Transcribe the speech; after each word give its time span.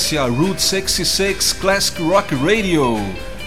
É 0.00 0.16
a 0.16 0.24
Route 0.24 0.62
66 0.62 1.52
Classic 1.52 2.02
Rock 2.02 2.34
Radio. 2.34 2.96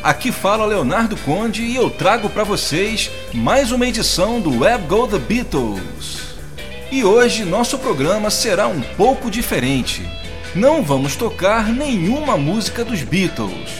Aqui 0.03 0.31
fala 0.31 0.65
Leonardo 0.65 1.17
Conde 1.17 1.63
e 1.63 1.75
eu 1.75 1.89
trago 1.89 2.29
para 2.29 2.43
vocês 2.43 3.09
mais 3.33 3.71
uma 3.71 3.87
edição 3.87 4.39
do 4.39 4.59
Web 4.59 4.85
Go 4.85 5.07
The 5.07 5.17
Beatles. 5.17 6.35
E 6.91 7.03
hoje 7.03 7.43
nosso 7.43 7.79
programa 7.79 8.29
será 8.29 8.67
um 8.67 8.81
pouco 8.95 9.31
diferente. 9.31 10.07
Não 10.55 10.83
vamos 10.83 11.15
tocar 11.15 11.67
nenhuma 11.67 12.37
música 12.37 12.85
dos 12.85 13.01
Beatles. 13.01 13.71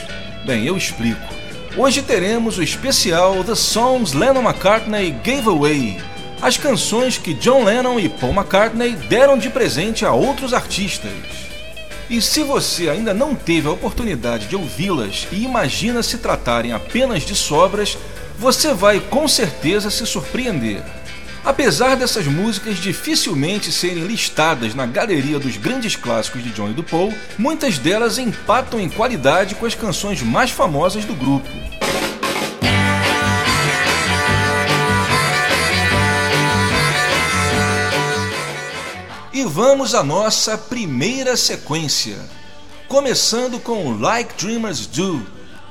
Bem, 0.44 0.66
eu 0.66 0.76
explico. 0.76 1.32
Hoje 1.76 2.02
teremos 2.02 2.58
o 2.58 2.62
especial 2.62 3.42
The 3.44 3.54
Songs 3.54 4.12
Lennon 4.12 4.42
McCartney 4.42 5.12
Gave 5.22 5.48
Away, 5.48 5.98
as 6.42 6.58
canções 6.58 7.16
que 7.16 7.34
John 7.34 7.64
Lennon 7.64 7.98
e 8.00 8.08
Paul 8.08 8.34
McCartney 8.34 8.92
deram 9.08 9.38
de 9.38 9.48
presente 9.48 10.04
a 10.04 10.12
outros 10.12 10.52
artistas. 10.52 11.53
E 12.08 12.20
se 12.20 12.42
você 12.42 12.88
ainda 12.88 13.14
não 13.14 13.34
teve 13.34 13.66
a 13.66 13.72
oportunidade 13.72 14.46
de 14.46 14.56
ouvi-las 14.56 15.26
e 15.32 15.42
imagina 15.44 16.02
se 16.02 16.18
tratarem 16.18 16.72
apenas 16.72 17.22
de 17.22 17.34
sobras, 17.34 17.96
você 18.38 18.74
vai 18.74 19.00
com 19.00 19.26
certeza 19.26 19.90
se 19.90 20.06
surpreender. 20.06 20.82
Apesar 21.44 21.94
dessas 21.94 22.26
músicas 22.26 22.78
dificilmente 22.78 23.70
serem 23.70 24.06
listadas 24.06 24.74
na 24.74 24.86
galeria 24.86 25.38
dos 25.38 25.56
grandes 25.58 25.94
clássicos 25.94 26.42
de 26.42 26.50
John 26.50 26.70
e 26.70 26.72
do 26.72 26.82
Paul, 26.82 27.12
muitas 27.38 27.78
delas 27.78 28.18
empatam 28.18 28.80
em 28.80 28.88
qualidade 28.88 29.54
com 29.54 29.66
as 29.66 29.74
canções 29.74 30.22
mais 30.22 30.50
famosas 30.50 31.04
do 31.04 31.14
grupo. 31.14 31.48
Vamos 39.54 39.94
à 39.94 40.02
nossa 40.02 40.58
primeira 40.58 41.36
sequência, 41.36 42.18
começando 42.88 43.60
com 43.60 43.96
Like 43.96 44.34
Dreamers 44.34 44.84
Do, 44.84 45.24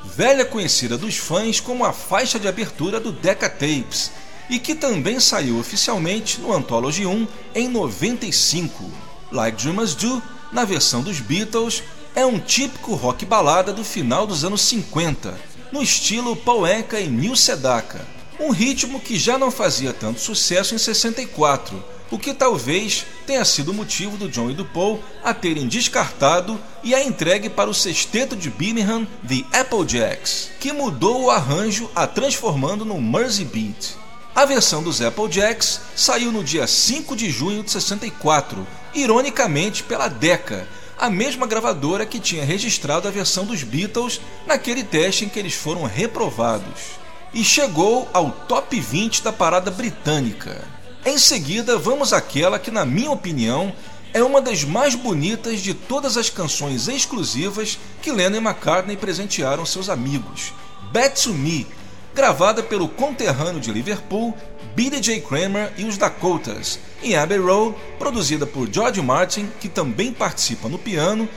velha 0.05 0.45
conhecida 0.45 0.97
dos 0.97 1.17
fãs 1.17 1.59
como 1.59 1.83
a 1.83 1.91
faixa 1.91 2.39
de 2.39 2.47
abertura 2.47 2.97
do 2.97 3.11
Decca 3.11 3.49
Tapes 3.49 4.09
e 4.49 4.57
que 4.57 4.73
também 4.73 5.19
saiu 5.19 5.59
oficialmente 5.59 6.39
no 6.39 6.53
Anthology 6.53 7.05
1 7.05 7.27
em 7.53 7.67
95. 7.67 8.89
Like 9.29 9.61
Dreamers 9.61 9.95
Do, 9.95 10.23
na 10.53 10.63
versão 10.63 11.01
dos 11.01 11.19
Beatles, 11.19 11.83
é 12.15 12.25
um 12.25 12.39
típico 12.39 12.95
rock 12.95 13.25
balada 13.25 13.73
do 13.73 13.83
final 13.83 14.25
dos 14.25 14.45
anos 14.45 14.61
50, 14.61 15.37
no 15.73 15.83
estilo 15.83 16.41
Anka 16.65 17.01
e 17.01 17.09
Neil 17.09 17.35
Sedaka, 17.35 18.07
um 18.39 18.49
ritmo 18.49 19.01
que 19.01 19.19
já 19.19 19.37
não 19.37 19.51
fazia 19.51 19.91
tanto 19.91 20.21
sucesso 20.21 20.73
em 20.73 20.77
64, 20.77 21.91
o 22.13 22.19
que 22.19 22.31
talvez 22.31 23.07
tenha 23.25 23.43
sido 23.43 23.71
o 23.71 23.73
motivo 23.73 24.17
do 24.17 24.29
John 24.29 24.51
e 24.51 24.53
do 24.53 24.63
Paul 24.63 25.03
a 25.23 25.33
terem 25.33 25.67
descartado 25.67 26.59
e 26.83 26.93
a 26.93 27.03
entregue 27.03 27.49
para 27.49 27.71
o 27.71 27.73
sexteto 27.73 28.35
de 28.35 28.51
Birmingham, 28.51 29.07
The 29.27 29.43
Applejacks, 29.59 30.51
que 30.59 30.71
mudou 30.71 31.23
o 31.23 31.31
arranjo 31.31 31.89
a 31.95 32.05
transformando 32.05 32.85
num 32.85 33.01
Mersey 33.01 33.45
Beat. 33.45 33.95
A 34.35 34.45
versão 34.45 34.83
dos 34.83 35.01
Applejacks 35.01 35.81
saiu 35.95 36.31
no 36.31 36.43
dia 36.43 36.67
5 36.67 37.15
de 37.15 37.31
junho 37.31 37.63
de 37.63 37.71
64, 37.71 38.67
ironicamente 38.93 39.81
pela 39.81 40.07
Decca, 40.07 40.67
a 40.99 41.09
mesma 41.09 41.47
gravadora 41.47 42.05
que 42.05 42.19
tinha 42.19 42.45
registrado 42.45 43.07
a 43.07 43.11
versão 43.11 43.43
dos 43.43 43.63
Beatles 43.63 44.21
naquele 44.45 44.83
teste 44.83 45.25
em 45.25 45.29
que 45.29 45.39
eles 45.39 45.55
foram 45.55 45.81
reprovados. 45.85 46.91
E 47.33 47.43
chegou 47.43 48.07
ao 48.13 48.29
top 48.29 48.79
20 48.79 49.23
da 49.23 49.33
parada 49.33 49.71
britânica. 49.71 50.82
Em 51.05 51.17
seguida, 51.17 51.77
vamos 51.77 52.13
àquela 52.13 52.57
que, 52.57 52.71
na 52.71 52.85
minha 52.85 53.11
opinião, 53.11 53.73
é 54.13 54.23
uma 54.23 54.41
das 54.41 54.63
mais 54.63 54.95
bonitas 54.95 55.59
de 55.59 55.73
todas 55.73 56.15
as 56.15 56.29
canções 56.29 56.87
exclusivas 56.87 57.77
que 58.01 58.09
Lennon 58.09 58.37
e 58.37 58.39
McCartney 58.39 58.95
presentearam 58.95 59.65
seus 59.65 59.89
amigos, 59.89 60.53
Bad 60.93 61.21
to 61.21 61.33
Me, 61.33 61.67
gravada 62.15 62.63
pelo 62.63 62.87
conterrâneo 62.87 63.59
de 63.59 63.69
Liverpool, 63.69 64.33
Billy 64.73 65.01
J. 65.01 65.19
Kramer 65.19 65.73
e 65.77 65.83
os 65.83 65.97
Dakotas, 65.97 66.79
em 67.01 67.17
Abbey 67.17 67.37
Road, 67.37 67.75
produzida 67.99 68.45
por 68.45 68.71
George 68.71 69.01
Martin, 69.01 69.49
que 69.59 69.67
também 69.67 70.13
participa 70.13 70.69
no 70.69 70.79
piano, 70.79 71.27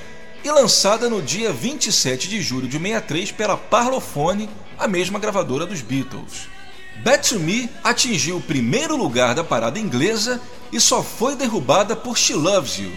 e 0.45 0.51
lançada 0.51 1.11
no 1.11 1.21
dia 1.21 1.53
27 1.53 2.29
de 2.29 2.41
julho 2.41 2.69
de 2.69 2.79
63 2.79 3.33
pela 3.33 3.57
Parlophone, 3.57 4.49
a 4.79 4.87
mesma 4.87 5.19
gravadora 5.19 5.67
dos 5.67 5.83
Beatles. 5.83 6.56
Bad 7.03 7.29
to 7.29 7.39
Me 7.39 7.71
atingiu 7.85 8.37
o 8.37 8.43
primeiro 8.43 8.97
lugar 8.97 9.35
da 9.35 9.45
parada 9.45 9.79
inglesa 9.79 10.41
e 10.73 10.81
só 10.81 11.03
foi 11.03 11.37
derrubada 11.37 11.95
por 11.95 12.17
She 12.19 12.35
Loves 12.35 12.79
You, 12.79 12.93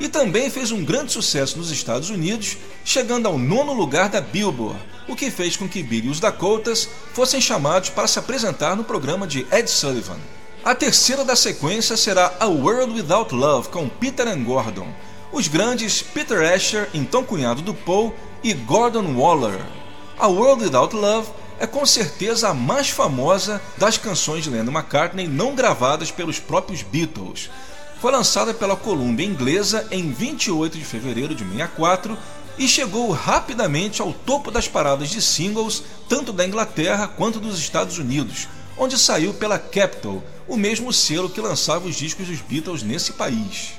e 0.00 0.08
também 0.08 0.48
fez 0.48 0.72
um 0.72 0.82
grande 0.82 1.12
sucesso 1.12 1.58
nos 1.58 1.70
Estados 1.70 2.08
Unidos, 2.08 2.56
chegando 2.84 3.26
ao 3.26 3.38
nono 3.38 3.74
lugar 3.74 4.08
da 4.08 4.20
Billboard, 4.20 4.80
o 5.06 5.14
que 5.14 5.30
fez 5.30 5.56
com 5.56 5.68
que 5.68 5.82
Billy 5.82 6.08
e 6.08 6.10
os 6.10 6.20
Dakotas 6.20 6.88
fossem 7.12 7.40
chamados 7.40 7.90
para 7.90 8.06
se 8.06 8.18
apresentar 8.18 8.74
no 8.74 8.84
programa 8.84 9.26
de 9.26 9.46
Ed 9.52 9.70
Sullivan. 9.70 10.18
A 10.64 10.74
terceira 10.74 11.24
da 11.24 11.36
sequência 11.36 11.96
será 11.96 12.34
A 12.40 12.46
World 12.46 12.94
Without 12.94 13.34
Love 13.34 13.68
com 13.68 13.88
Peter 13.88 14.26
and 14.26 14.42
Gordon, 14.44 14.88
os 15.32 15.48
grandes 15.48 16.02
Peter 16.02 16.50
Asher, 16.54 16.88
então 16.94 17.22
cunhado 17.22 17.62
do 17.62 17.74
Paul, 17.74 18.14
e 18.42 18.54
Gordon 18.54 19.14
Waller. 19.14 19.60
A 20.18 20.26
World 20.26 20.64
Without 20.64 20.94
Love 20.94 21.28
é 21.60 21.66
com 21.66 21.84
certeza 21.84 22.48
a 22.48 22.54
mais 22.54 22.88
famosa 22.88 23.60
das 23.76 23.98
canções 23.98 24.42
de 24.42 24.50
Lennon 24.50 24.72
McCartney 24.72 25.28
não 25.28 25.54
gravadas 25.54 26.10
pelos 26.10 26.40
próprios 26.40 26.82
Beatles, 26.82 27.50
foi 28.00 28.10
lançada 28.10 28.54
pela 28.54 28.74
Columbia 28.74 29.26
inglesa 29.26 29.86
em 29.90 30.10
28 30.10 30.78
de 30.78 30.84
fevereiro 30.84 31.34
de 31.34 31.44
64 31.44 32.16
e 32.56 32.66
chegou 32.66 33.10
rapidamente 33.10 34.00
ao 34.00 34.10
topo 34.10 34.50
das 34.50 34.66
paradas 34.66 35.10
de 35.10 35.20
singles 35.20 35.82
tanto 36.08 36.32
da 36.32 36.46
Inglaterra 36.46 37.06
quanto 37.06 37.38
dos 37.38 37.58
Estados 37.58 37.98
Unidos, 37.98 38.48
onde 38.78 38.98
saiu 38.98 39.34
pela 39.34 39.58
Capitol, 39.58 40.24
o 40.48 40.56
mesmo 40.56 40.90
selo 40.94 41.28
que 41.28 41.42
lançava 41.42 41.86
os 41.86 41.94
discos 41.94 42.26
dos 42.26 42.40
Beatles 42.40 42.82
nesse 42.82 43.12
país. 43.12 43.72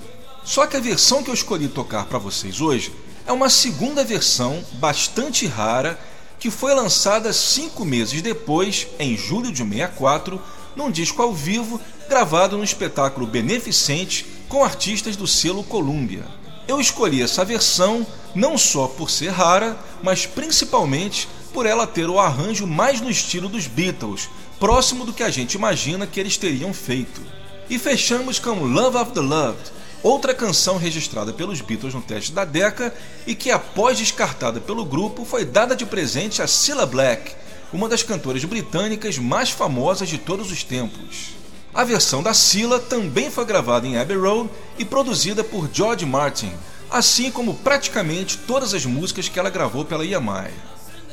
Só 0.43 0.67
que 0.67 0.77
a 0.77 0.79
versão 0.79 1.23
que 1.23 1.31
eu 1.31 1.35
escolhi 1.35 1.67
tocar 1.67 2.05
para 2.05 2.19
vocês 2.19 2.61
hoje 2.61 2.93
é 3.25 3.31
uma 3.31 3.49
segunda 3.49 4.03
versão 4.03 4.63
bastante 4.73 5.47
rara 5.47 5.99
que 6.41 6.49
foi 6.49 6.73
lançada 6.73 7.31
cinco 7.31 7.85
meses 7.85 8.19
depois, 8.19 8.87
em 8.97 9.15
julho 9.15 9.51
de 9.51 9.63
64, 9.63 10.41
num 10.75 10.89
disco 10.89 11.21
ao 11.21 11.31
vivo 11.31 11.79
gravado 12.09 12.57
no 12.57 12.63
espetáculo 12.63 13.27
beneficente 13.27 14.25
com 14.49 14.63
artistas 14.63 15.15
do 15.15 15.27
selo 15.27 15.63
Columbia. 15.63 16.25
Eu 16.67 16.81
escolhi 16.81 17.21
essa 17.21 17.45
versão 17.45 18.07
não 18.33 18.57
só 18.57 18.87
por 18.87 19.11
ser 19.11 19.29
rara, 19.29 19.77
mas 20.01 20.25
principalmente 20.25 21.27
por 21.53 21.67
ela 21.67 21.85
ter 21.85 22.09
o 22.09 22.19
arranjo 22.19 22.65
mais 22.65 22.99
no 22.99 23.11
estilo 23.11 23.47
dos 23.47 23.67
Beatles, 23.67 24.27
próximo 24.59 25.05
do 25.05 25.13
que 25.13 25.21
a 25.21 25.29
gente 25.29 25.53
imagina 25.53 26.07
que 26.07 26.19
eles 26.19 26.37
teriam 26.37 26.73
feito. 26.73 27.21
E 27.69 27.77
fechamos 27.77 28.39
com 28.39 28.63
Love 28.63 28.97
of 28.97 29.11
the 29.11 29.21
Loved, 29.21 29.71
outra 30.03 30.33
canção 30.33 30.77
registrada 30.77 31.31
pelos 31.31 31.61
Beatles 31.61 31.93
no 31.93 32.01
teste 32.01 32.31
da 32.31 32.45
década 32.45 32.93
e 33.25 33.35
que, 33.35 33.51
após 33.51 33.97
descartada 33.97 34.59
pelo 34.59 34.85
grupo, 34.85 35.25
foi 35.25 35.45
dada 35.45 35.75
de 35.75 35.85
presente 35.85 36.41
a 36.41 36.47
Cilla 36.47 36.85
Black, 36.85 37.33
uma 37.71 37.87
das 37.87 38.03
cantoras 38.03 38.43
britânicas 38.43 39.17
mais 39.17 39.49
famosas 39.49 40.09
de 40.09 40.17
todos 40.17 40.51
os 40.51 40.63
tempos. 40.63 41.41
A 41.73 41.83
versão 41.83 42.21
da 42.21 42.33
Scylla 42.33 42.79
também 42.79 43.31
foi 43.31 43.45
gravada 43.45 43.87
em 43.87 43.97
Abbey 43.97 44.17
Road 44.17 44.49
e 44.77 44.83
produzida 44.83 45.43
por 45.43 45.69
George 45.71 46.05
Martin, 46.05 46.51
assim 46.89 47.31
como 47.31 47.53
praticamente 47.55 48.37
todas 48.39 48.73
as 48.73 48.85
músicas 48.85 49.29
que 49.29 49.39
ela 49.39 49.49
gravou 49.49 49.85
pela 49.85 50.05
EMI. 50.05 50.51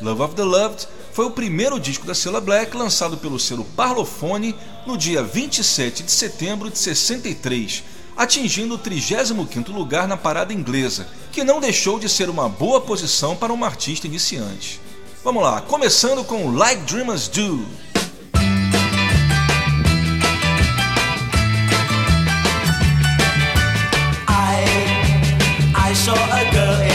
Love 0.00 0.23
of 0.23 0.34
the 0.34 0.43
Loved 0.43 0.88
foi 1.12 1.26
o 1.26 1.31
primeiro 1.31 1.79
disco 1.79 2.06
da 2.06 2.14
Cilla 2.14 2.41
Black 2.41 2.76
lançado 2.76 3.17
pelo 3.17 3.38
selo 3.38 3.64
Parlophone 3.76 4.55
no 4.87 4.96
dia 4.96 5.23
27 5.23 6.02
de 6.02 6.11
setembro 6.11 6.70
de 6.70 6.79
63, 6.79 7.84
atingindo 8.19 8.75
o 8.75 8.79
35º 8.79 9.73
lugar 9.73 10.09
na 10.09 10.17
parada 10.17 10.53
inglesa, 10.53 11.06
que 11.31 11.44
não 11.44 11.61
deixou 11.61 12.00
de 12.00 12.09
ser 12.09 12.29
uma 12.29 12.49
boa 12.49 12.81
posição 12.81 13.37
para 13.37 13.53
uma 13.53 13.67
artista 13.67 14.09
iniciante. 14.09 14.81
Vamos 15.23 15.41
lá, 15.44 15.61
começando 15.61 16.25
com 16.25 16.50
Like 16.50 16.82
Dreamers 16.82 17.29
Do. 17.29 17.65
I, 24.29 24.65
I 25.76 26.88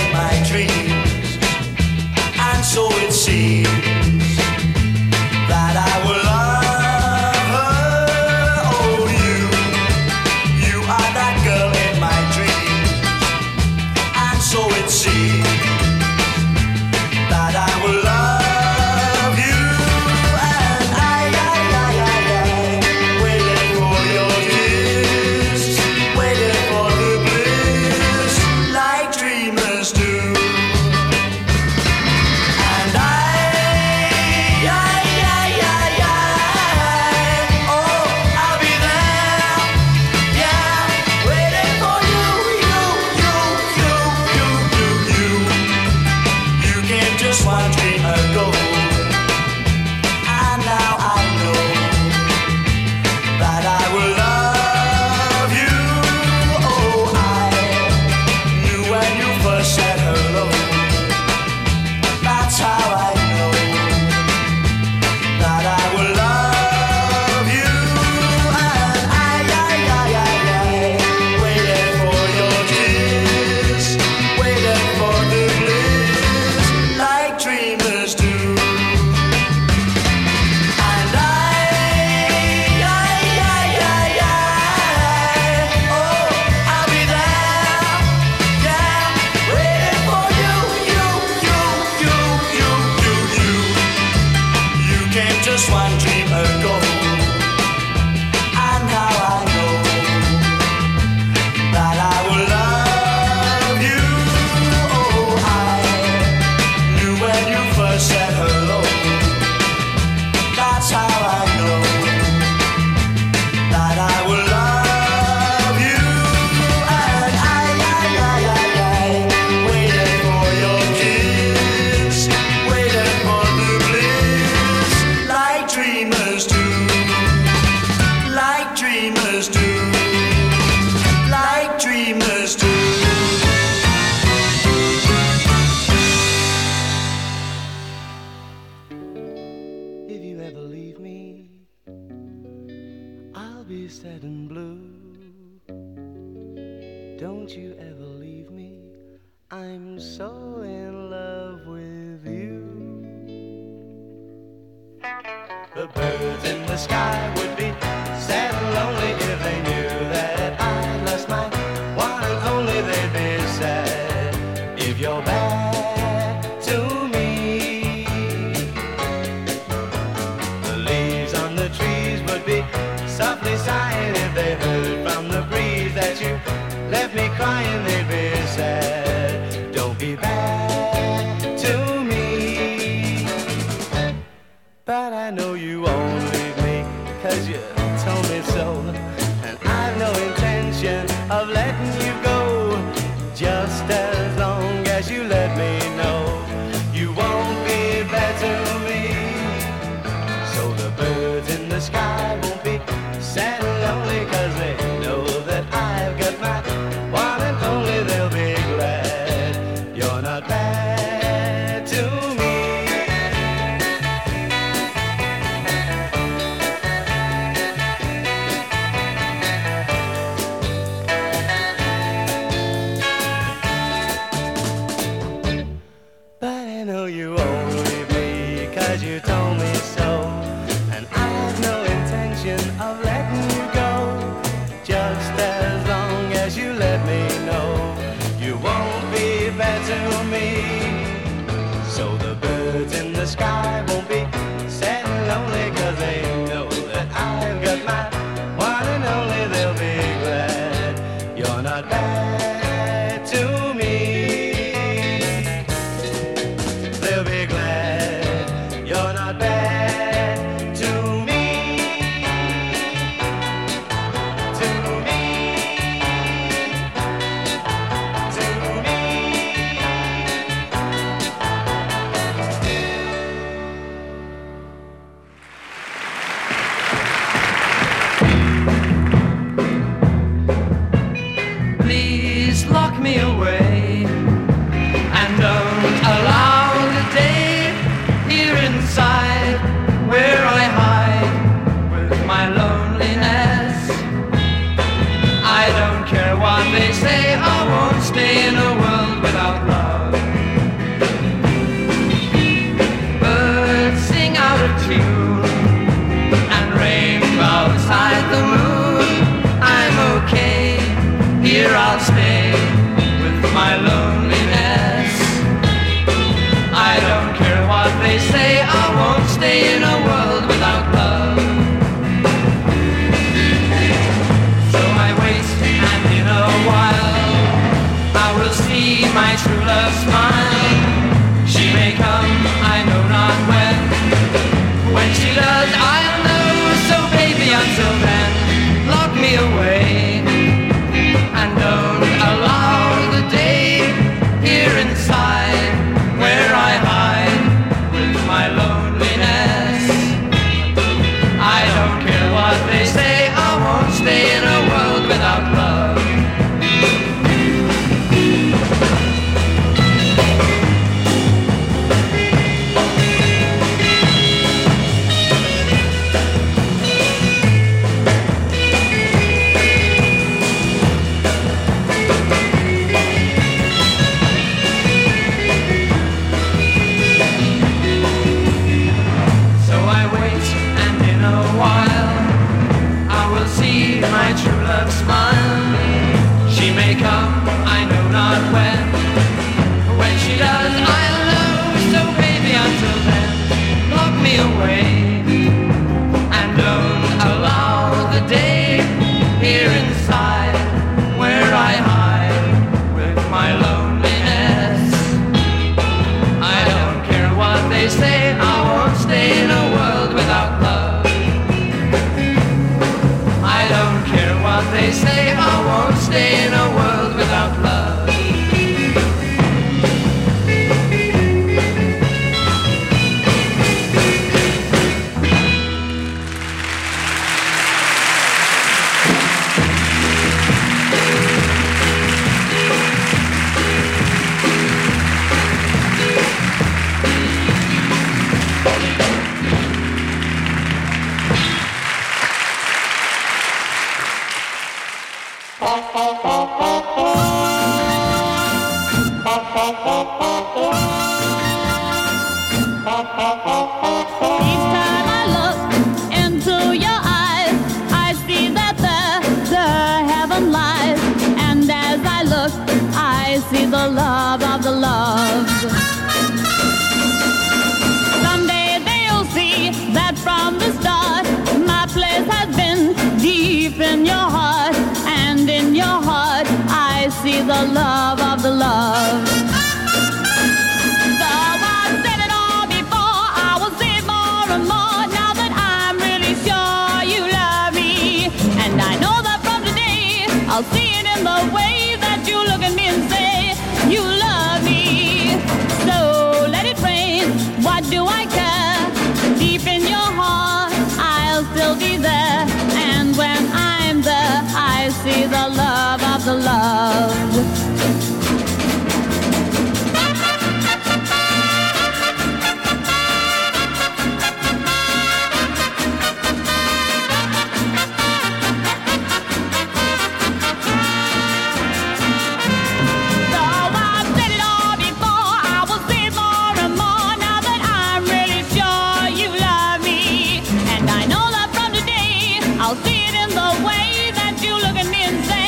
the 533.34 533.66
way 533.66 534.12
that 534.14 534.36
you 534.44 534.54
look 534.54 534.78
looking 534.78 534.94
insane. 534.94 535.43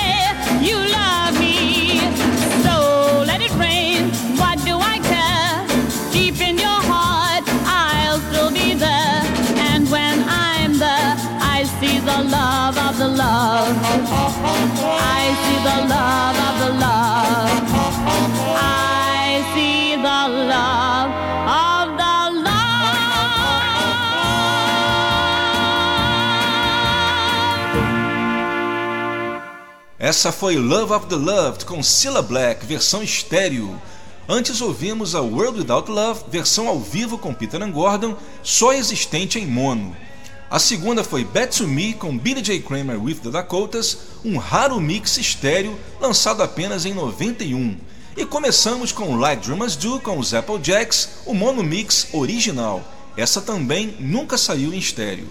Essa 30.05 30.31
foi 30.31 30.55
Love 30.55 30.93
of 30.93 31.07
the 31.07 31.15
Loved 31.15 31.65
com 31.65 31.81
Cilla 31.81 32.21
Black, 32.21 32.63
versão 32.63 33.01
estéreo. 33.01 33.81
Antes 34.29 34.61
ouvimos 34.61 35.15
a 35.15 35.21
World 35.21 35.61
Without 35.61 35.89
Love, 35.89 36.25
versão 36.29 36.67
ao 36.67 36.79
vivo 36.79 37.17
com 37.17 37.33
Peter 37.33 37.59
and 37.63 37.71
Gordon, 37.71 38.15
só 38.43 38.71
existente 38.71 39.39
em 39.39 39.47
mono. 39.47 39.97
A 40.47 40.59
segunda 40.59 41.03
foi 41.03 41.23
Bet 41.23 41.57
to 41.57 41.67
Me 41.67 41.95
com 41.95 42.15
Billy 42.15 42.43
J. 42.43 42.59
Kramer 42.59 43.03
with 43.03 43.15
the 43.15 43.31
Dakotas, 43.31 43.97
um 44.23 44.37
raro 44.37 44.79
mix 44.79 45.17
estéreo 45.17 45.75
lançado 45.99 46.43
apenas 46.43 46.85
em 46.85 46.93
91. 46.93 47.75
E 48.15 48.27
começamos 48.27 48.91
com 48.91 49.15
Like 49.15 49.43
Drummers 49.43 49.75
Do 49.75 49.99
com 49.99 50.19
os 50.19 50.35
Applejacks, 50.35 51.21
o 51.25 51.33
mono 51.33 51.63
mix 51.63 52.09
original. 52.13 52.83
Essa 53.17 53.41
também 53.41 53.97
nunca 53.99 54.37
saiu 54.37 54.71
em 54.71 54.77
estéreo. 54.77 55.27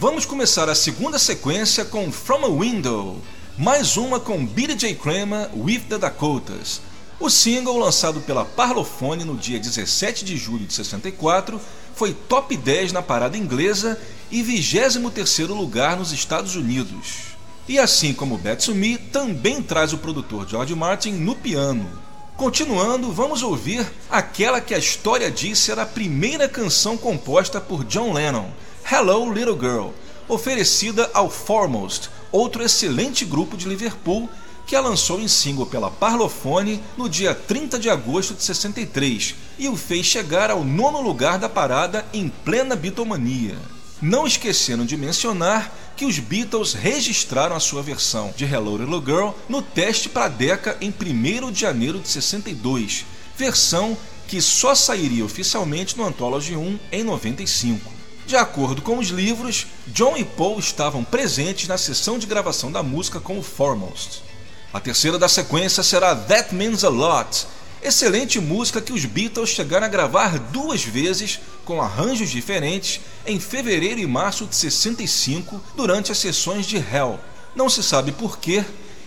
Vamos 0.00 0.24
começar 0.24 0.68
a 0.68 0.76
segunda 0.76 1.18
sequência 1.18 1.84
com 1.84 2.12
From 2.12 2.44
a 2.44 2.48
Window, 2.48 3.20
mais 3.58 3.96
uma 3.96 4.20
com 4.20 4.46
Billy 4.46 4.76
J. 4.76 4.94
Kramer 4.94 5.50
with 5.56 5.80
the 5.88 5.98
Dakotas. 5.98 6.80
O 7.18 7.28
single, 7.28 7.76
lançado 7.76 8.20
pela 8.20 8.44
Parlophone 8.44 9.24
no 9.24 9.36
dia 9.36 9.58
17 9.58 10.24
de 10.24 10.36
julho 10.36 10.64
de 10.64 10.72
64, 10.72 11.60
foi 11.96 12.14
top 12.14 12.56
10 12.56 12.92
na 12.92 13.02
parada 13.02 13.36
inglesa 13.36 14.00
e 14.30 14.40
23º 14.40 15.48
lugar 15.48 15.96
nos 15.96 16.12
Estados 16.12 16.54
Unidos. 16.54 17.36
E 17.68 17.76
assim 17.76 18.14
como 18.14 18.38
Betsumi, 18.38 18.98
também 18.98 19.60
traz 19.60 19.92
o 19.92 19.98
produtor 19.98 20.48
George 20.48 20.76
Martin 20.76 21.10
no 21.14 21.34
piano. 21.34 21.90
Continuando, 22.36 23.10
vamos 23.10 23.42
ouvir 23.42 23.84
aquela 24.08 24.60
que 24.60 24.76
a 24.76 24.78
história 24.78 25.28
diz 25.28 25.58
ser 25.58 25.76
a 25.76 25.84
primeira 25.84 26.48
canção 26.48 26.96
composta 26.96 27.60
por 27.60 27.82
John 27.82 28.12
Lennon, 28.12 28.48
Hello 28.90 29.30
Little 29.30 29.58
Girl, 29.60 29.88
oferecida 30.26 31.10
ao 31.12 31.28
Foremost, 31.28 32.08
outro 32.32 32.62
excelente 32.62 33.22
grupo 33.26 33.54
de 33.54 33.68
Liverpool 33.68 34.30
que 34.66 34.74
a 34.74 34.80
lançou 34.80 35.20
em 35.20 35.28
single 35.28 35.66
pela 35.66 35.90
Parlophone 35.90 36.82
no 36.96 37.06
dia 37.06 37.34
30 37.34 37.78
de 37.78 37.90
agosto 37.90 38.32
de 38.32 38.42
63 38.42 39.34
e 39.58 39.68
o 39.68 39.76
fez 39.76 40.06
chegar 40.06 40.50
ao 40.50 40.64
nono 40.64 41.02
lugar 41.02 41.38
da 41.38 41.50
parada 41.50 42.06
em 42.14 42.30
plena 42.30 42.74
bitomania. 42.74 43.58
Não 44.00 44.26
esquecendo 44.26 44.86
de 44.86 44.96
mencionar 44.96 45.70
que 45.94 46.06
os 46.06 46.18
Beatles 46.18 46.72
registraram 46.72 47.54
a 47.54 47.60
sua 47.60 47.82
versão 47.82 48.32
de 48.34 48.46
Hello 48.46 48.78
Little 48.78 49.04
Girl 49.04 49.30
no 49.50 49.60
teste 49.60 50.08
para 50.08 50.24
a 50.24 50.28
Decca 50.28 50.78
em 50.80 50.88
1 50.88 51.52
de 51.52 51.60
janeiro 51.60 51.98
de 51.98 52.08
62, 52.08 53.04
versão 53.36 53.94
que 54.26 54.40
só 54.40 54.74
sairia 54.74 55.26
oficialmente 55.26 55.94
no 55.94 56.06
Anthology 56.06 56.56
1 56.56 56.78
em 56.90 57.04
95. 57.04 57.97
De 58.28 58.36
acordo 58.36 58.82
com 58.82 58.98
os 58.98 59.08
livros, 59.08 59.66
John 59.86 60.14
e 60.14 60.22
Paul 60.22 60.58
estavam 60.58 61.02
presentes 61.02 61.66
na 61.66 61.78
sessão 61.78 62.18
de 62.18 62.26
gravação 62.26 62.70
da 62.70 62.82
música 62.82 63.18
com 63.18 63.38
o 63.38 63.42
Foremost. 63.42 64.22
A 64.70 64.78
terceira 64.78 65.18
da 65.18 65.30
sequência 65.30 65.82
será 65.82 66.14
That 66.14 66.54
Means 66.54 66.84
a 66.84 66.90
Lot, 66.90 67.46
excelente 67.82 68.38
música 68.38 68.82
que 68.82 68.92
os 68.92 69.06
Beatles 69.06 69.48
chegaram 69.48 69.86
a 69.86 69.88
gravar 69.88 70.38
duas 70.38 70.84
vezes 70.84 71.40
com 71.64 71.80
arranjos 71.80 72.28
diferentes 72.28 73.00
em 73.26 73.40
fevereiro 73.40 73.98
e 73.98 74.06
março 74.06 74.44
de 74.44 74.54
65 74.54 75.58
durante 75.74 76.12
as 76.12 76.18
sessões 76.18 76.66
de 76.66 76.76
Hell. 76.76 77.18
Não 77.56 77.70
se 77.70 77.82
sabe 77.82 78.12
porquê, 78.12 78.62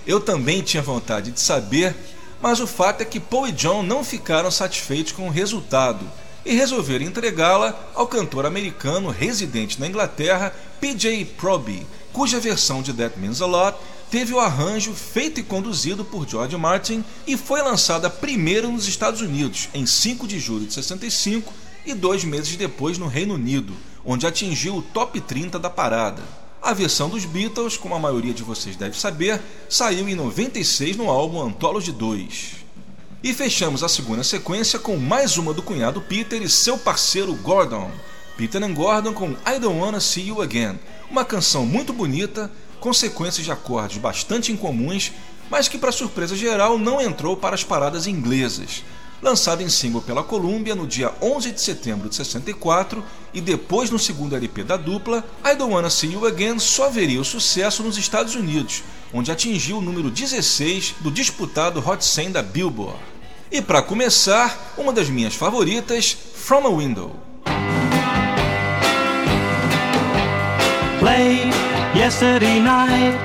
eu 0.08 0.20
também 0.20 0.64
tinha 0.64 0.82
vontade 0.82 1.30
de 1.30 1.40
saber, 1.40 1.96
mas 2.42 2.60
o 2.60 2.66
fato 2.66 3.02
é 3.02 3.06
que 3.06 3.20
Paul 3.20 3.48
e 3.48 3.52
John 3.52 3.84
não 3.84 4.04
ficaram 4.04 4.50
satisfeitos 4.50 5.12
com 5.12 5.28
o 5.28 5.32
resultado 5.32 6.10
e 6.46 6.54
resolveram 6.54 7.06
entregá-la 7.06 7.92
ao 7.94 8.08
cantor 8.08 8.46
americano 8.46 9.10
residente 9.10 9.80
na 9.80 9.88
Inglaterra 9.88 10.54
PJ 10.80 11.26
Proby, 11.38 11.86
cuja 12.12 12.40
versão 12.40 12.82
de 12.82 12.94
That 12.94 13.20
Means 13.20 13.42
a 13.42 13.46
Lot 13.46 13.78
teve 14.10 14.34
o 14.34 14.40
arranjo 14.40 14.94
feito 14.94 15.40
e 15.40 15.44
conduzido 15.44 16.04
por 16.04 16.28
George 16.28 16.58
Martin 16.58 17.04
e 17.26 17.38
foi 17.38 17.62
lançada 17.62 18.10
primeiro 18.10 18.70
nos 18.70 18.88
Estados 18.88 19.22
Unidos, 19.22 19.70
em 19.74 19.86
5 19.86 20.28
de 20.28 20.38
julho 20.38 20.66
de 20.66 20.74
65, 20.74 21.54
e 21.86 21.94
dois 21.94 22.24
meses 22.24 22.56
depois 22.56 22.98
no 22.98 23.08
Reino 23.08 23.36
Unido, 23.36 23.74
onde 24.06 24.28
atingiu 24.28 24.76
o 24.76 24.82
top 24.82 25.20
30 25.20 25.58
da 25.58 25.70
parada. 25.70 26.22
A 26.62 26.74
versão 26.74 27.10
dos 27.10 27.26
Beatles, 27.26 27.78
como 27.78 27.96
a 27.96 28.00
maioria 28.00 28.34
de 28.34 28.44
vocês 28.44 28.76
deve 28.76 29.00
saber, 29.00 29.42
saiu 29.68 30.08
em 30.08 30.14
96 30.14 30.96
no 30.96 31.10
álbum 31.10 31.42
Anthology 31.42 31.92
2. 31.92 32.61
E 33.24 33.36
fechamos 33.36 33.84
a 33.84 33.88
segunda 33.88 34.24
sequência 34.24 34.80
com 34.80 34.98
mais 34.98 35.38
uma 35.38 35.54
do 35.54 35.62
cunhado 35.62 36.02
Peter 36.02 36.42
e 36.42 36.50
seu 36.50 36.76
parceiro 36.76 37.36
Gordon. 37.36 37.92
Peter 38.36 38.64
and 38.64 38.74
Gordon 38.74 39.14
com 39.14 39.34
I 39.46 39.60
Don't 39.60 39.80
Wanna 39.80 40.00
See 40.00 40.30
You 40.30 40.42
Again, 40.42 40.80
uma 41.08 41.24
canção 41.24 41.64
muito 41.64 41.94
bonita, 41.94 42.52
com 42.80 42.92
sequências 42.92 43.46
de 43.46 43.52
acordes 43.52 44.00
bastante 44.00 44.52
incomuns, 44.52 45.12
mas 45.52 45.68
que, 45.68 45.78
para 45.78 45.92
surpresa 45.92 46.36
geral, 46.36 46.80
não 46.80 47.00
entrou 47.00 47.38
para 47.38 47.54
as 47.54 47.64
paradas 47.64 48.08
inglesas. 48.08 48.84
Lançado 49.22 49.62
em 49.62 49.70
single 49.70 50.02
pela 50.02 50.24
Columbia 50.24 50.74
no 50.74 50.88
dia 50.88 51.14
11 51.22 51.52
de 51.52 51.62
setembro 51.62 52.10
de 52.10 52.16
64 52.16 53.04
e 53.36 53.40
depois 53.40 53.92
no 53.92 54.00
segundo 54.00 54.36
LP 54.36 54.64
da 54.64 54.78
dupla, 54.78 55.24
I 55.46 55.54
Don't 55.56 55.72
Wanna 55.72 55.92
See 55.92 56.14
You 56.14 56.26
Again 56.26 56.58
só 56.58 56.90
veria 56.90 57.22
o 57.22 57.26
sucesso 57.26 57.84
nos 57.84 58.00
Estados 58.00 58.34
Unidos, 58.34 58.82
onde 59.14 59.32
atingiu 59.32 59.78
o 59.78 59.82
número 59.82 60.10
16 60.10 60.96
do 61.02 61.12
disputado 61.12 61.88
Hot 61.88 62.04
100 62.04 62.32
da 62.32 62.42
Billboard. 62.42 63.11
E 63.52 63.62
para 63.62 63.82
começar, 63.82 64.74
uma 64.78 64.94
das 64.94 65.10
minhas 65.10 65.36
favoritas, 65.36 66.16
From 66.36 66.66
a 66.66 66.70
Window. 66.70 67.12
Late 71.02 71.52
yesterday 71.94 72.62
night, 72.62 73.20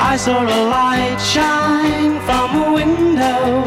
I 0.00 0.16
saw 0.16 0.44
a 0.44 0.60
light 0.70 1.18
shine 1.18 2.20
from 2.24 2.62
a 2.62 2.72
window. 2.72 3.64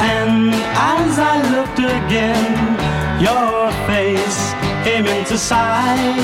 And 0.00 0.52
as 0.74 1.18
I 1.20 1.40
looked 1.54 1.78
again, 1.78 2.76
your 3.20 3.70
face 3.86 4.54
came 4.82 5.06
into 5.06 5.38
sight. 5.38 6.18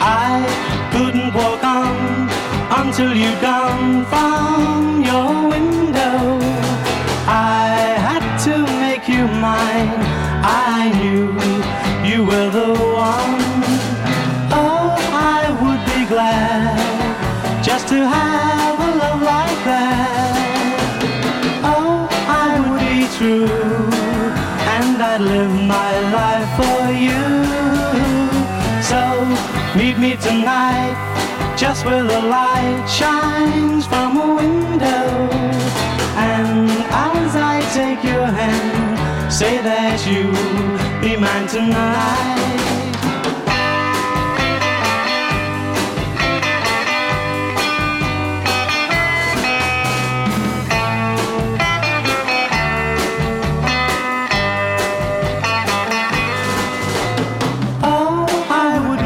I 0.00 0.42
couldn't 0.90 1.32
walk 1.32 1.62
on 1.62 2.28
until 2.84 3.14
you'd 3.14 3.40
gone 3.40 4.04
from 4.06 5.04
your 5.04 5.48
window. 5.48 5.73
You 9.24 9.30
mine. 9.40 9.90
I 10.44 10.92
knew 11.00 11.26
you 12.08 12.24
were 12.24 12.50
the 12.50 12.70
one. 13.08 13.42
Oh, 14.60 14.86
I 15.36 15.40
would 15.60 15.82
be 15.92 16.00
glad 16.12 16.76
just 17.62 17.88
to 17.88 17.98
have 18.16 18.78
a 18.88 18.90
love 19.02 19.22
like 19.22 19.60
that. 19.70 20.34
Oh, 21.72 22.08
I 22.46 22.50
would 22.64 22.80
be 22.92 23.00
true, 23.16 23.48
and 24.76 24.96
I'd 25.10 25.20
live 25.20 25.54
my 25.76 25.92
life 26.18 26.50
for 26.60 26.80
you. 27.06 27.22
So 28.90 29.00
meet 29.78 29.96
me 29.98 30.16
tonight, 30.28 30.94
just 31.56 31.84
where 31.86 32.04
the 32.04 32.20
light 32.36 32.86
shines 32.86 33.86
from 33.86 34.16
a 34.16 34.34
window. 34.34 34.73
Say 39.34 39.60
that 39.62 39.98
you'll 40.06 40.30
be 41.02 41.16
mine 41.16 41.48
tonight. 41.48 42.44
Oh, 57.82 58.24
I 58.48 58.78
would 58.86 59.04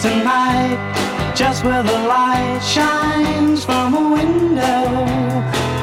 tonight, 0.00 0.78
just 1.36 1.62
where 1.62 1.82
the 1.82 2.00
light 2.08 2.60
shines 2.60 3.64
from 3.64 3.94
a 3.94 4.12
window. 4.12 4.82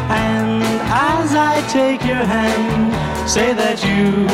And 0.10 0.64
as 0.64 1.36
I 1.36 1.62
take 1.70 2.02
your 2.04 2.26
hand, 2.36 2.94
say 3.30 3.54
that 3.54 3.84
you 3.84 4.26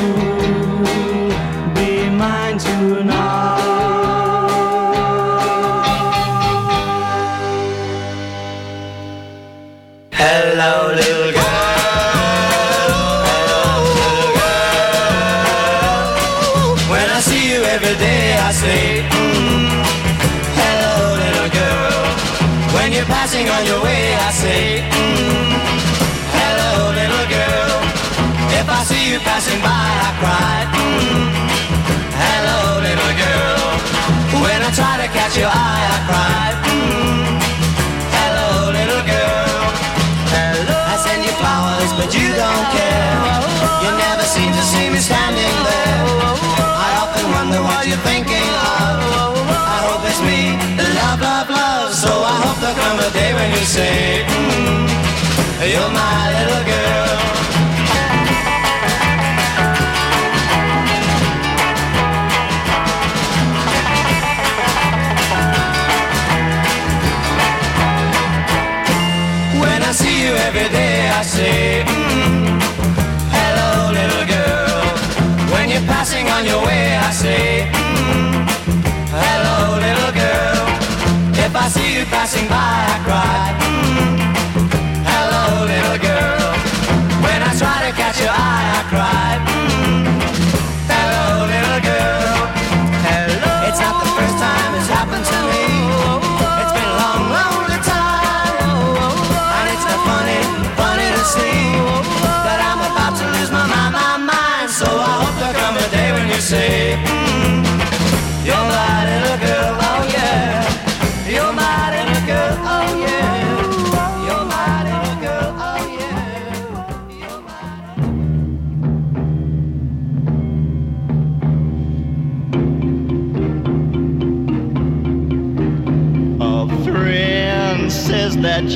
be 1.75 2.09
mine 2.09 2.57
tonight. 2.57 3.73
Hello, 10.11 10.95
passing 23.05 23.49
on 23.49 23.65
your 23.65 23.81
way, 23.83 24.13
I 24.15 24.31
say, 24.31 24.81
mm, 24.81 25.51
hello, 26.39 26.91
little 26.93 27.27
girl. 27.27 27.75
If 28.59 28.69
I 28.69 28.83
see 28.83 29.11
you 29.11 29.19
passing 29.19 29.59
by, 29.61 29.87
I 30.07 30.11
cry, 30.21 30.57
mm, 30.77 31.27
hello, 32.23 32.79
little 32.87 33.13
girl. 33.23 33.63
When 34.43 34.59
I 34.61 34.71
try 34.71 34.93
to 35.03 35.07
catch 35.11 35.37
your 35.37 35.49
eye, 35.49 35.85
I 35.95 35.99
cry, 36.09 36.62
there'll 52.63 52.77
come 52.79 52.99
a 52.99 53.09
day 53.11 53.33
when 53.33 53.49
you 53.51 53.65
say, 53.65 54.25
mm, 54.25 54.87
You're 55.71 55.91
my 55.91 56.31
little 56.31 56.63
girl. 56.65 57.32
See 81.73 81.97
you 81.97 82.05
passing 82.05 82.47
by, 82.47 82.73
I 82.95 82.97
cry, 83.07 83.43
mm, 83.65 84.13
Hello, 85.11 85.65
little 85.73 85.99
girl. 86.07 86.49
When 87.25 87.39
I 87.49 87.51
try 87.61 87.77
to 87.87 87.91
catch 88.01 88.17
your 88.21 88.29
eye, 88.29 88.65
I 88.79 88.81
cry, 88.93 89.52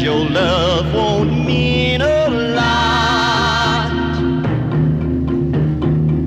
your 0.01 0.29
love 0.29 0.93
won't 0.93 1.45
mean 1.45 2.01
a 2.01 2.29
lot. 2.29 3.91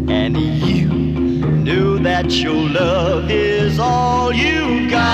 And 0.08 0.36
you 0.36 0.88
knew 0.88 1.98
that 2.00 2.30
your 2.32 2.54
love 2.54 3.30
is 3.30 3.78
all 3.78 4.32
you 4.32 4.88
got. 4.90 5.06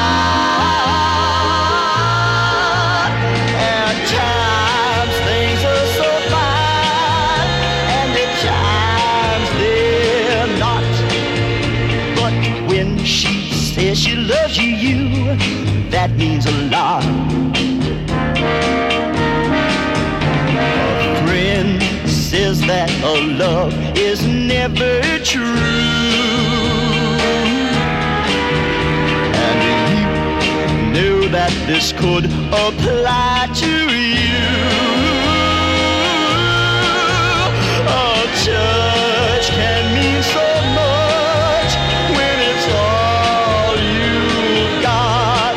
At 3.59 3.97
times 4.17 5.15
things 5.29 5.61
are 5.73 5.87
so 6.01 6.11
fine, 6.33 7.51
and 7.99 8.11
at 8.25 8.33
times 8.53 9.49
they're 9.61 10.51
not. 10.65 10.87
But 12.17 12.35
when 12.71 12.99
she 13.05 13.51
says 13.51 13.99
she 13.99 14.15
loves 14.17 14.57
you, 14.57 14.71
you 14.85 15.37
that 15.91 16.11
means 16.17 16.47
a 16.47 16.53
lot. 16.71 17.16
That 22.67 22.91
a 23.05 23.15
love 23.39 23.73
is 23.97 24.27
never 24.27 25.01
true. 25.23 25.45
And 29.47 29.59
you 29.71 31.01
knew 31.01 31.29
that 31.29 31.53
this 31.67 31.93
could 31.93 32.25
apply 32.51 33.49
to 33.63 33.71
you. 33.71 34.43
A 37.87 38.27
touch 38.43 39.47
can 39.55 39.83
mean 39.95 40.23
so 40.35 40.47
much 40.75 41.73
when 42.19 42.37
it's 42.51 42.67
all 42.83 43.79
you've 43.95 44.83
got. 44.83 45.55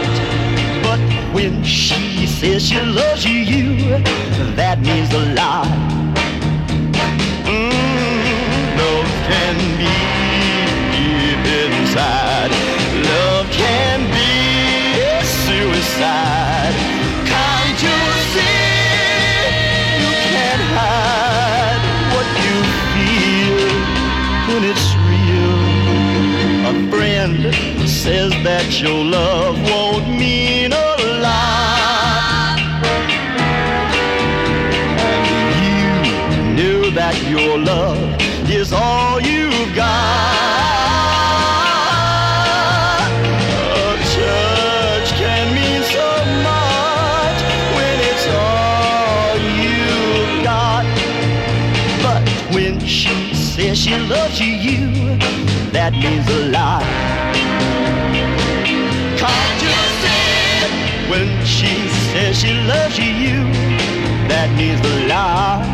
But 0.84 1.02
when 1.34 1.63
she 1.63 2.28
says 2.28 2.67
she 2.67 2.80
loves 2.80 3.26
you, 3.26 3.32
you 3.32 3.69
that 4.56 4.80
means 4.82 5.12
a 5.13 5.34
lot. 5.34 6.09
Can 9.30 9.56
be 9.82 9.94
deep 10.96 11.44
inside. 11.62 12.52
Love 13.10 13.48
can 13.62 14.00
be 14.18 14.34
suicide. 15.46 16.76
Can't 17.34 17.80
you 17.88 18.00
see? 18.34 18.70
You 20.02 20.12
can't 20.34 20.63
hide 20.78 21.84
what 22.13 22.28
you 22.46 22.58
feel 22.94 23.63
when 24.48 24.62
it's 24.72 24.88
real. 25.10 25.58
A 26.72 26.74
friend 26.92 27.39
says 27.88 28.32
that 28.48 28.68
your 28.82 29.02
love 29.04 29.58
means 56.00 56.28
a 56.30 56.46
lot. 56.50 56.84
Can't 59.22 59.62
you 59.64 59.76
see? 60.02 61.12
When 61.12 61.46
she 61.46 61.90
says 62.12 62.40
she 62.40 62.54
loves 62.72 62.98
you, 62.98 63.44
that 64.30 64.50
means 64.58 64.80
a 64.80 65.08
lot. 65.08 65.68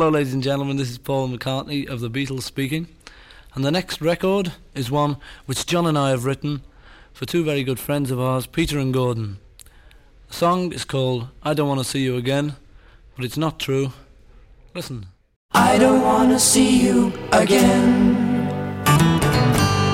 Hello, 0.00 0.12
ladies 0.12 0.32
and 0.32 0.42
gentlemen, 0.42 0.78
this 0.78 0.88
is 0.88 0.96
Paul 0.96 1.28
McCartney 1.28 1.86
of 1.86 2.00
the 2.00 2.08
Beatles 2.08 2.44
speaking. 2.44 2.88
And 3.54 3.62
the 3.62 3.70
next 3.70 4.00
record 4.00 4.54
is 4.74 4.90
one 4.90 5.18
which 5.44 5.66
John 5.66 5.86
and 5.86 5.98
I 5.98 6.08
have 6.08 6.24
written 6.24 6.62
for 7.12 7.26
two 7.26 7.44
very 7.44 7.62
good 7.62 7.78
friends 7.78 8.10
of 8.10 8.18
ours, 8.18 8.46
Peter 8.46 8.78
and 8.78 8.94
Gordon. 8.94 9.40
The 10.28 10.34
song 10.34 10.72
is 10.72 10.86
called 10.86 11.28
I 11.42 11.52
Don't 11.52 11.68
Want 11.68 11.80
to 11.80 11.84
See 11.84 12.02
You 12.02 12.16
Again, 12.16 12.56
but 13.14 13.26
it's 13.26 13.36
not 13.36 13.60
true. 13.60 13.92
Listen. 14.74 15.08
I 15.52 15.76
don't 15.76 16.00
wanna 16.00 16.40
see 16.40 16.82
you 16.82 17.12
again. 17.30 18.16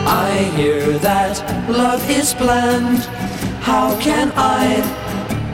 I 0.07 0.53
hear 0.55 1.01
that 1.01 1.69
love 1.69 2.09
is 2.09 2.33
bland. 2.33 2.99
How 3.61 4.01
can 4.01 4.31
I 4.37 4.85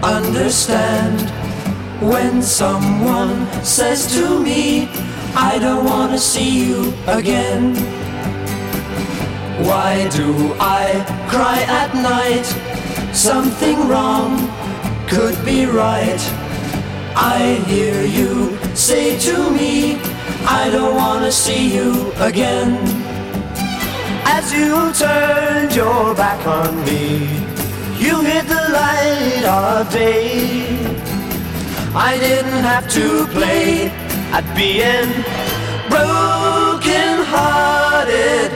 understand 0.02 1.41
when 2.02 2.42
someone 2.42 3.46
says 3.62 4.12
to 4.14 4.40
me, 4.40 4.88
I 5.34 5.58
don't 5.58 5.84
wanna 5.84 6.18
see 6.18 6.66
you 6.66 6.92
again? 7.06 7.74
Why 9.64 10.08
do 10.10 10.54
I 10.58 11.04
cry 11.28 11.62
at 11.68 11.94
night? 11.94 12.46
Something 13.14 13.88
wrong 13.88 14.36
could 15.08 15.36
be 15.44 15.66
right. 15.66 16.20
I 17.14 17.62
hear 17.66 18.02
you 18.02 18.58
say 18.74 19.18
to 19.20 19.50
me, 19.50 20.00
I 20.44 20.70
don't 20.72 20.96
wanna 20.96 21.30
see 21.30 21.72
you 21.74 22.12
again. 22.18 22.78
As 24.24 24.52
you 24.52 24.92
turned 24.94 25.74
your 25.74 26.14
back 26.14 26.44
on 26.46 26.84
me, 26.84 27.28
you 27.98 28.20
hid 28.22 28.46
the 28.46 28.64
light 28.72 29.44
of 29.44 29.92
day. 29.92 30.81
I 31.94 32.16
didn't 32.18 32.64
have 32.64 32.88
to 32.92 33.26
play 33.26 33.90
at 34.32 34.44
being 34.56 35.12
broken 35.90 37.22
hearted. 37.28 38.50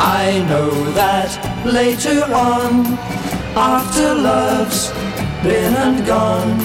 I 0.00 0.44
know 0.48 0.70
that 0.94 1.30
later 1.64 2.24
on, 2.34 2.98
after 3.54 4.12
love's 4.12 4.90
been 5.44 5.74
and 5.76 6.04
gone, 6.04 6.58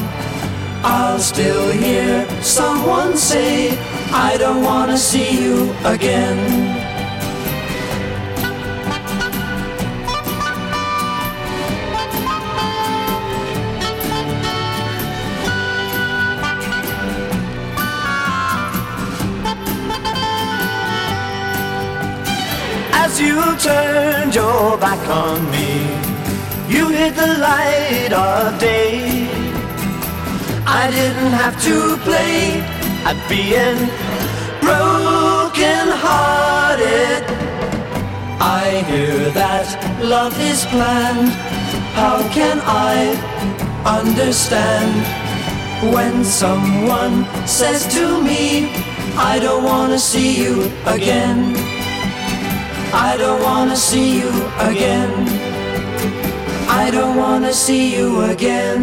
I'll 0.84 1.20
still 1.20 1.72
hear 1.72 2.28
someone 2.42 3.16
say, 3.16 3.78
I 4.12 4.38
don't 4.40 4.64
wanna 4.64 4.98
see 4.98 5.44
you 5.44 5.76
again. 5.86 6.71
You 23.22 23.56
turned 23.58 24.34
your 24.34 24.78
back 24.78 25.02
on 25.08 25.40
me, 25.52 25.72
you 26.74 26.90
hid 26.90 27.14
the 27.16 27.38
light 27.48 28.12
of 28.12 28.60
day. 28.60 29.28
I 30.66 30.90
didn't 30.90 31.34
have 31.42 31.56
to 31.68 31.98
play 32.08 32.62
at 33.10 33.18
being 33.30 33.80
broken 34.62 35.86
hearted. 36.06 37.24
I 38.40 38.84
hear 38.90 39.30
that 39.32 39.68
love 40.02 40.36
is 40.40 40.66
planned. 40.66 41.30
How 42.00 42.18
can 42.38 42.58
I 42.64 42.98
understand 44.00 44.92
when 45.94 46.24
someone 46.24 47.26
says 47.48 47.86
to 47.94 48.22
me, 48.22 48.72
I 49.16 49.40
don't 49.40 49.64
wanna 49.64 50.00
see 50.00 50.42
you 50.42 50.72
again? 50.86 51.81
I 52.94 53.18
don't 53.18 53.42
wanna 53.42 53.76
see 53.76 54.20
you 54.20 54.30
again. 54.60 55.12
I 56.68 56.92
don't 56.92 57.18
wanna 57.18 57.54
see 57.54 57.96
you 57.96 58.22
again. 58.24 58.82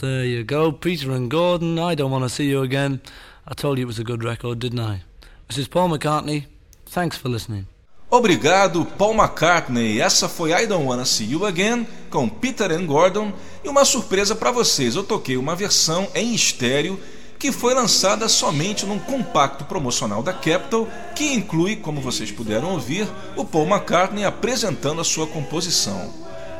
There 0.00 0.24
you 0.24 0.44
go, 0.44 0.70
Peter 0.70 1.10
and 1.10 1.28
Gordon. 1.28 1.78
I 1.78 1.96
don't 1.96 2.12
want 2.12 2.22
to 2.22 2.28
see 2.28 2.48
you 2.48 2.62
again. 2.62 3.00
I 3.48 3.54
told 3.54 3.78
you 3.78 3.82
it 3.82 3.88
was 3.88 3.98
a 3.98 4.04
good 4.04 4.22
record, 4.22 4.60
didn't 4.60 4.78
I? 4.78 5.02
This 5.48 5.58
is 5.58 5.66
Paul 5.66 5.88
McCartney. 5.88 6.46
Thanks 6.86 7.16
for 7.16 7.28
listening. 7.28 7.66
Obrigado, 8.08 8.86
Paul 8.96 9.14
McCartney. 9.14 10.00
Essa 10.00 10.28
foi 10.28 10.52
I 10.52 10.66
Don't 10.66 10.86
Wanna 10.86 11.04
See 11.04 11.24
You 11.24 11.44
Again 11.44 11.84
com 12.10 12.28
Peter 12.28 12.70
and 12.70 12.86
Gordon. 12.86 13.32
E 13.64 13.68
uma 13.68 13.84
surpresa 13.84 14.36
para 14.36 14.52
vocês: 14.52 14.94
eu 14.94 15.02
toquei 15.02 15.36
uma 15.36 15.56
versão 15.56 16.08
em 16.14 16.32
estéreo 16.32 16.98
que 17.38 17.52
foi 17.52 17.72
lançada 17.72 18.28
somente 18.28 18.84
num 18.84 18.98
compacto 18.98 19.64
promocional 19.64 20.22
da 20.22 20.32
Capitol, 20.32 20.88
que 21.14 21.32
inclui, 21.32 21.76
como 21.76 22.00
vocês 22.00 22.32
puderam 22.32 22.72
ouvir, 22.72 23.08
o 23.36 23.44
Paul 23.44 23.66
McCartney 23.66 24.24
apresentando 24.24 25.00
a 25.00 25.04
sua 25.04 25.26
composição. 25.26 26.12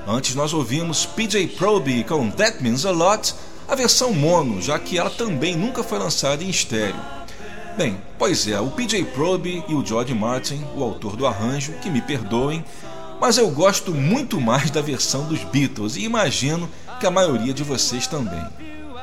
Antes 0.07 0.35
nós 0.35 0.55
ouvimos 0.55 1.05
PJ 1.05 1.49
Proby 1.49 2.05
com 2.05 2.31
That 2.31 2.63
Means 2.63 2.87
a 2.87 2.93
Lot, 2.93 3.35
a 3.67 3.75
versão 3.75 4.15
mono, 4.15 4.63
já 4.63 4.79
que 4.79 4.97
ela 4.97 5.11
também 5.11 5.57
nunca 5.57 5.83
foi 5.83 5.99
lançada 5.99 6.43
em 6.45 6.49
estéreo. 6.49 7.01
Bem, 7.77 8.01
pois 8.19 8.49
é, 8.49 8.59
o 8.61 8.71
PJ 8.71 9.05
Proby 9.05 9.63
e 9.69 9.75
o 9.75 9.85
George 9.85 10.15
Martin, 10.15 10.65
o 10.75 10.83
autor 10.83 11.17
do 11.17 11.27
arranjo, 11.27 11.75
que 11.83 11.91
me 11.91 12.01
perdoem, 12.01 12.65
mas 13.21 13.37
eu 13.37 13.51
gosto 13.51 13.93
muito 13.93 14.41
mais 14.41 14.71
da 14.71 14.81
versão 14.81 15.27
dos 15.27 15.43
Beatles 15.45 15.97
e 15.97 16.05
imagino 16.05 16.71
que 17.01 17.07
a 17.07 17.11
maioria 17.11 17.53
de 17.53 17.63
vocês 17.63 18.07
também. 18.07 18.43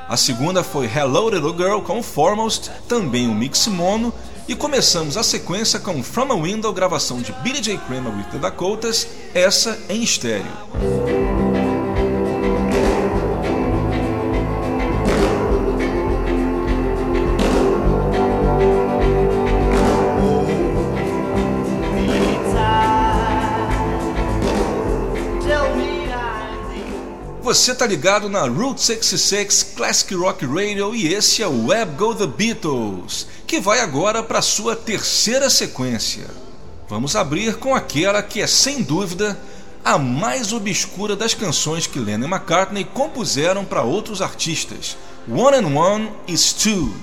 A 0.07 0.15
segunda 0.15 0.63
foi 0.63 0.85
Hello 0.85 1.29
Little 1.29 1.57
Girl 1.57 1.79
com 1.79 2.03
Foremost, 2.03 2.69
também 2.87 3.27
um 3.27 3.33
mix 3.33 3.65
mono, 3.65 4.13
e 4.47 4.55
começamos 4.55 5.17
a 5.17 5.23
sequência 5.23 5.79
com 5.79 6.03
From 6.03 6.31
a 6.31 6.35
Window, 6.35 6.71
gravação 6.71 7.21
de 7.21 7.31
Billy 7.41 7.59
J. 7.59 7.79
Kramer 7.79 8.15
with 8.15 8.25
the 8.31 8.37
Dakotas, 8.37 9.07
essa 9.33 9.79
em 9.89 10.03
estéreo. 10.03 10.45
Você 27.55 27.73
tá 27.73 27.87
ligado 27.87 28.27
na 28.27 28.41
Route 28.41 28.81
66 28.81 29.75
Classic 29.77 30.13
Rock 30.13 30.45
Radio 30.45 30.93
e 30.93 31.13
esse 31.13 31.41
é 31.41 31.47
o 31.47 31.67
Web 31.67 31.95
Go 31.95 32.13
The 32.13 32.27
Beatles, 32.27 33.25
que 33.47 33.61
vai 33.61 33.79
agora 33.79 34.21
para 34.21 34.41
sua 34.41 34.75
terceira 34.75 35.49
sequência. 35.49 36.25
Vamos 36.89 37.15
abrir 37.15 37.55
com 37.55 37.73
aquela 37.73 38.21
que 38.21 38.41
é 38.41 38.45
sem 38.45 38.83
dúvida 38.83 39.39
a 39.85 39.97
mais 39.97 40.51
obscura 40.51 41.15
das 41.15 41.33
canções 41.33 41.87
que 41.87 41.97
Lennon 41.97 42.27
e 42.27 42.29
McCartney 42.29 42.83
compuseram 42.83 43.63
para 43.63 43.83
outros 43.83 44.21
artistas, 44.21 44.97
One 45.25 45.55
and 45.55 45.79
One 45.79 46.11
is 46.27 46.51
Two, 46.51 46.93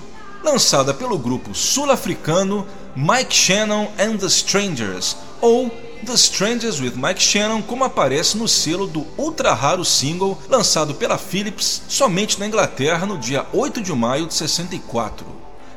lançada 0.43 0.93
pelo 0.93 1.17
grupo 1.17 1.55
sul-africano 1.55 2.63
Mike 2.95 3.33
Shannon 3.33 3.91
and 3.97 4.17
the 4.17 4.27
Strangers, 4.27 5.17
ou 5.41 5.71
The 6.03 6.15
Strangers 6.15 6.81
with 6.81 6.95
Mike 6.97 7.21
Shannon, 7.21 7.61
como 7.61 7.85
aparece 7.85 8.37
no 8.37 8.45
selo 8.45 8.85
do 8.85 9.07
ultra 9.17 9.53
raro 9.53 9.85
single 9.85 10.37
lançado 10.49 10.93
pela 10.93 11.17
Philips 11.17 11.81
somente 11.87 12.37
na 12.37 12.45
Inglaterra 12.45 13.05
no 13.05 13.17
dia 13.17 13.45
8 13.53 13.81
de 13.81 13.93
maio 13.93 14.27
de 14.27 14.33
64. 14.33 15.25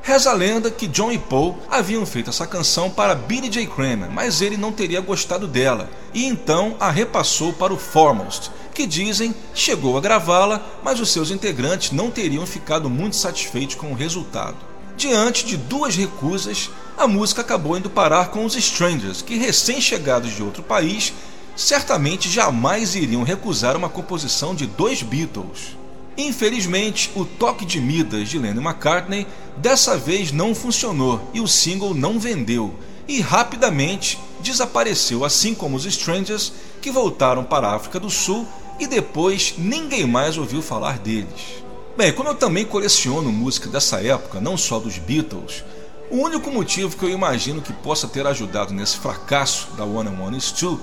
Reza 0.02 0.30
a 0.30 0.34
lenda 0.34 0.68
que 0.68 0.88
John 0.88 1.12
e 1.12 1.18
Paul 1.18 1.56
haviam 1.70 2.04
feito 2.04 2.30
essa 2.30 2.46
canção 2.46 2.90
para 2.90 3.14
Billy 3.14 3.48
J. 3.48 3.66
Kramer, 3.66 4.10
mas 4.10 4.40
ele 4.40 4.56
não 4.56 4.72
teria 4.72 5.00
gostado 5.00 5.46
dela 5.46 5.88
e 6.12 6.24
então 6.24 6.76
a 6.80 6.90
repassou 6.90 7.52
para 7.52 7.72
o 7.72 7.78
Foremost, 7.78 8.50
que 8.74 8.86
dizem 8.86 9.34
chegou 9.54 9.96
a 9.96 10.00
gravá-la, 10.00 10.60
mas 10.82 10.98
os 10.98 11.12
seus 11.12 11.30
integrantes 11.30 11.92
não 11.92 12.10
teriam 12.10 12.44
ficado 12.44 12.90
muito 12.90 13.14
satisfeitos 13.14 13.76
com 13.76 13.92
o 13.92 13.96
resultado. 13.96 14.56
Diante 14.96 15.44
de 15.44 15.56
duas 15.56 15.94
recusas, 15.94 16.70
a 16.96 17.06
música 17.06 17.42
acabou 17.42 17.76
indo 17.76 17.90
parar 17.90 18.30
com 18.30 18.44
os 18.44 18.56
Strangers, 18.56 19.20
que 19.20 19.36
recém-chegados 19.36 20.34
de 20.34 20.42
outro 20.42 20.62
país, 20.62 21.12
certamente 21.54 22.28
jamais 22.28 22.94
iriam 22.94 23.22
recusar 23.22 23.76
uma 23.76 23.88
composição 23.88 24.54
de 24.54 24.66
dois 24.66 25.02
Beatles. 25.02 25.76
Infelizmente, 26.16 27.10
o 27.14 27.24
toque 27.24 27.66
de 27.66 27.80
Midas 27.80 28.30
de 28.30 28.38
Lennon 28.38 28.62
McCartney 28.62 29.26
dessa 29.58 29.96
vez 29.96 30.32
não 30.32 30.54
funcionou 30.54 31.30
e 31.34 31.40
o 31.40 31.46
single 31.46 31.94
não 31.94 32.18
vendeu 32.18 32.74
e 33.06 33.20
rapidamente 33.20 34.18
desapareceu, 34.40 35.24
assim 35.24 35.54
como 35.54 35.76
os 35.76 35.84
Strangers, 35.84 36.52
que 36.80 36.90
voltaram 36.90 37.44
para 37.44 37.68
a 37.68 37.74
África 37.76 38.00
do 38.00 38.08
Sul 38.08 38.46
e 38.80 38.86
depois 38.86 39.54
ninguém 39.58 40.06
mais 40.06 40.38
ouviu 40.38 40.62
falar 40.62 40.98
deles. 40.98 41.62
Bem, 41.96 42.12
como 42.12 42.30
eu 42.30 42.34
também 42.34 42.64
coleciono 42.64 43.30
música 43.30 43.68
dessa 43.68 44.02
época, 44.02 44.40
não 44.40 44.56
só 44.56 44.78
dos 44.78 44.98
Beatles, 44.98 45.64
o 46.10 46.16
único 46.16 46.50
motivo 46.50 46.96
que 46.96 47.04
eu 47.04 47.10
imagino 47.10 47.60
que 47.60 47.72
possa 47.72 48.06
ter 48.06 48.26
ajudado 48.26 48.72
nesse 48.72 48.96
fracasso 48.96 49.68
da 49.76 49.84
One 49.84 50.08
and 50.08 50.22
One 50.22 50.38
Is 50.38 50.52
Two 50.52 50.80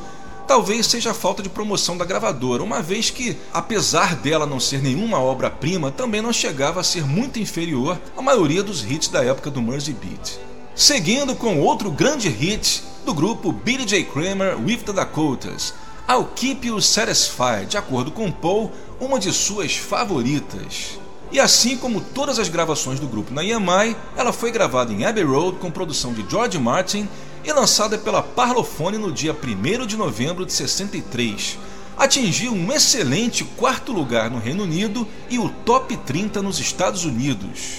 talvez 0.48 0.88
seja 0.88 1.12
a 1.12 1.14
falta 1.14 1.42
de 1.42 1.50
promoção 1.50 1.98
da 1.98 2.06
gravadora, 2.06 2.64
uma 2.64 2.82
vez 2.82 3.10
que, 3.10 3.38
apesar 3.54 4.16
dela 4.16 4.46
não 4.46 4.60
ser 4.60 4.82
nenhuma 4.82 5.20
obra-prima, 5.20 5.92
também 5.92 6.22
não 6.22 6.34
chegava 6.34 6.80
a 6.80 6.84
ser 6.84 7.06
muito 7.06 7.40
inferior 7.40 8.00
à 8.16 8.22
maioria 8.22 8.62
dos 8.64 8.84
hits 8.84 9.08
da 9.08 9.24
época 9.24 9.50
do 9.50 9.62
Mersey 9.62 9.94
Beat. 9.94 10.40
Seguindo 10.76 11.36
com 11.36 11.60
outro 11.60 11.92
grande 11.92 12.30
hit 12.30 12.84
do 13.06 13.14
grupo 13.14 13.52
Billy 13.52 13.86
J. 13.86 14.04
Kramer 14.04 14.58
with 14.60 14.84
the 14.86 14.94
Dakotas, 14.94 15.74
I'll 16.10 16.28
Keep 16.36 16.68
You 16.68 16.82
Satisfied, 16.82 17.68
de 17.68 17.78
acordo 17.78 18.12
com 18.12 18.32
Paul, 18.32 18.72
uma 19.00 19.20
de 19.20 19.32
suas 19.32 19.76
favoritas. 19.76 21.00
E 21.34 21.39
assim 21.39 21.76
como 21.76 22.00
todas 22.00 22.38
as 22.38 22.48
gravações 22.48 23.00
do 23.00 23.08
grupo 23.08 23.34
na 23.34 23.43
EMI, 23.43 23.98
ela 24.15 24.32
foi 24.32 24.52
gravada 24.52 24.93
em 24.93 25.04
Abbey 25.04 25.24
Road 25.24 25.58
com 25.58 25.72
produção 25.72 26.13
de 26.13 26.24
George 26.30 26.60
Martin 26.60 27.10
e 27.43 27.52
lançada 27.52 27.98
pela 27.98 28.22
Parlophone 28.22 29.00
no 29.00 29.12
dia 29.12 29.36
1 29.36 29.88
de 29.88 29.98
novembro 29.98 30.46
de 30.46 30.54
63. 30.54 31.58
Atingiu 31.98 32.54
um 32.54 32.72
excelente 32.72 33.43
quarto 33.43 33.91
lugar 33.91 34.30
no 34.30 34.38
Reino 34.38 34.62
Unido 34.62 35.08
e 35.28 35.39
o 35.39 35.50
top 35.50 35.98
30 35.98 36.39
nos 36.43 36.60
Estados 36.60 37.04
Unidos. 37.04 37.78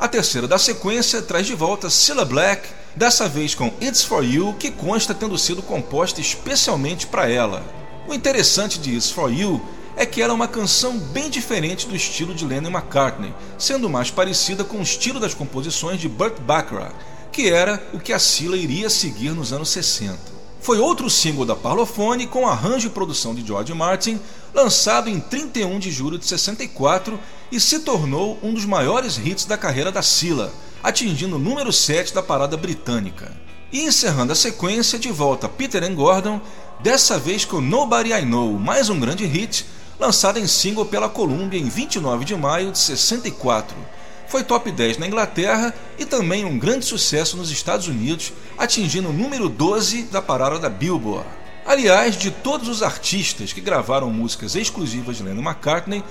A 0.00 0.08
terceira 0.08 0.48
da 0.48 0.58
sequência 0.58 1.20
traz 1.20 1.46
de 1.46 1.54
volta 1.54 1.90
Cilla 1.90 2.24
Black, 2.24 2.66
dessa 2.96 3.28
vez 3.28 3.54
com 3.54 3.70
It's 3.78 4.04
For 4.04 4.24
You, 4.24 4.54
que 4.58 4.70
consta 4.70 5.12
tendo 5.12 5.36
sido 5.36 5.60
composta 5.60 6.22
especialmente 6.22 7.06
para 7.06 7.28
ela. 7.28 7.62
O 8.08 8.14
interessante 8.14 8.78
de 8.78 8.96
It's 8.96 9.10
For 9.10 9.30
You 9.30 9.60
é 9.96 10.04
que 10.04 10.20
ela 10.20 10.32
é 10.32 10.36
uma 10.36 10.46
canção 10.46 10.98
bem 10.98 11.30
diferente 11.30 11.86
do 11.86 11.96
estilo 11.96 12.34
de 12.34 12.44
Lennon 12.44 12.70
McCartney, 12.70 13.34
sendo 13.58 13.88
mais 13.88 14.10
parecida 14.10 14.62
com 14.62 14.78
o 14.78 14.82
estilo 14.82 15.18
das 15.18 15.32
composições 15.32 15.98
de 15.98 16.08
Burt 16.08 16.38
Bacharach, 16.40 16.94
que 17.32 17.48
era 17.48 17.82
o 17.94 17.98
que 17.98 18.12
a 18.12 18.18
Cilla 18.18 18.56
iria 18.56 18.90
seguir 18.90 19.30
nos 19.30 19.54
anos 19.54 19.70
60. 19.70 20.36
Foi 20.60 20.78
outro 20.78 21.08
single 21.08 21.46
da 21.46 21.54
Parlophone 21.54 22.26
com 22.26 22.46
arranjo 22.46 22.88
e 22.88 22.90
produção 22.90 23.34
de 23.34 23.46
George 23.46 23.72
Martin, 23.72 24.20
lançado 24.52 25.08
em 25.08 25.18
31 25.18 25.78
de 25.78 25.90
julho 25.90 26.18
de 26.18 26.26
64 26.26 27.18
e 27.50 27.58
se 27.58 27.78
tornou 27.78 28.38
um 28.42 28.52
dos 28.52 28.64
maiores 28.64 29.16
hits 29.16 29.44
da 29.44 29.56
carreira 29.56 29.92
da 29.92 30.02
Sila, 30.02 30.52
atingindo 30.82 31.36
o 31.36 31.38
número 31.38 31.72
7 31.72 32.12
da 32.12 32.22
parada 32.22 32.56
britânica. 32.56 33.32
E 33.72 33.82
encerrando 33.82 34.32
a 34.32 34.36
sequência, 34.36 34.98
de 34.98 35.10
volta 35.10 35.48
Peter 35.48 35.82
and 35.84 35.94
Gordon, 35.94 36.40
dessa 36.80 37.18
vez 37.18 37.44
com 37.44 37.60
Nobody 37.60 38.12
I 38.12 38.22
Know, 38.22 38.58
mais 38.58 38.88
um 38.88 38.98
grande 38.98 39.24
hit, 39.24 39.64
lançado 39.98 40.38
em 40.38 40.46
single 40.46 40.86
pela 40.86 41.08
Columbia 41.08 41.60
em 41.60 41.68
29 41.68 42.24
de 42.24 42.34
maio 42.36 42.72
de 42.72 42.78
64 42.78 43.76
foi 44.28 44.42
top 44.42 44.70
10 44.70 44.98
na 44.98 45.06
Inglaterra 45.06 45.74
e 45.98 46.04
também 46.04 46.44
um 46.44 46.58
grande 46.58 46.84
sucesso 46.84 47.36
nos 47.36 47.50
Estados 47.50 47.86
Unidos, 47.88 48.32
atingindo 48.58 49.08
o 49.08 49.12
número 49.12 49.48
12 49.48 50.02
da 50.04 50.20
parada 50.20 50.58
da 50.58 50.68
Billboard. 50.68 51.26
Aliás, 51.64 52.16
de 52.16 52.30
todos 52.30 52.68
os 52.68 52.82
artistas 52.82 53.52
que 53.52 53.60
gravaram 53.60 54.10
músicas 54.10 54.54
exclusivas 54.54 55.16
de 55.16 55.22
Lennon 55.22 55.42
McCartney, 55.42 56.02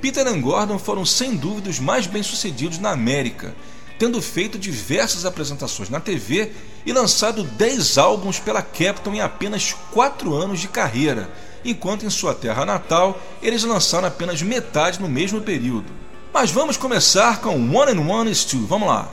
Peter 0.00 0.26
and 0.26 0.40
Gordon 0.40 0.78
foram 0.78 1.04
sem 1.04 1.34
dúvida 1.36 1.70
os 1.70 1.78
mais 1.78 2.06
bem-sucedidos 2.06 2.78
na 2.78 2.90
América, 2.90 3.54
tendo 3.98 4.20
feito 4.20 4.58
diversas 4.58 5.24
apresentações 5.24 5.88
na 5.88 6.00
TV 6.00 6.52
e 6.84 6.92
lançado 6.92 7.42
10 7.42 7.96
álbuns 7.98 8.38
pela 8.38 8.60
Capitol 8.60 9.14
em 9.14 9.20
apenas 9.20 9.72
4 9.92 10.34
anos 10.34 10.60
de 10.60 10.68
carreira, 10.68 11.30
enquanto 11.64 12.04
em 12.04 12.10
sua 12.10 12.34
terra 12.34 12.64
natal 12.64 13.20
eles 13.42 13.64
lançaram 13.64 14.08
apenas 14.08 14.42
metade 14.42 15.00
no 15.00 15.08
mesmo 15.08 15.40
período. 15.40 15.86
Mas 16.32 16.50
vamos 16.50 16.76
começar 16.76 17.40
com 17.40 17.54
One 17.74 17.92
and 17.92 18.00
One 18.00 18.30
is 18.30 18.44
Two. 18.44 18.66
Vamos 18.66 18.88
lá. 18.88 19.08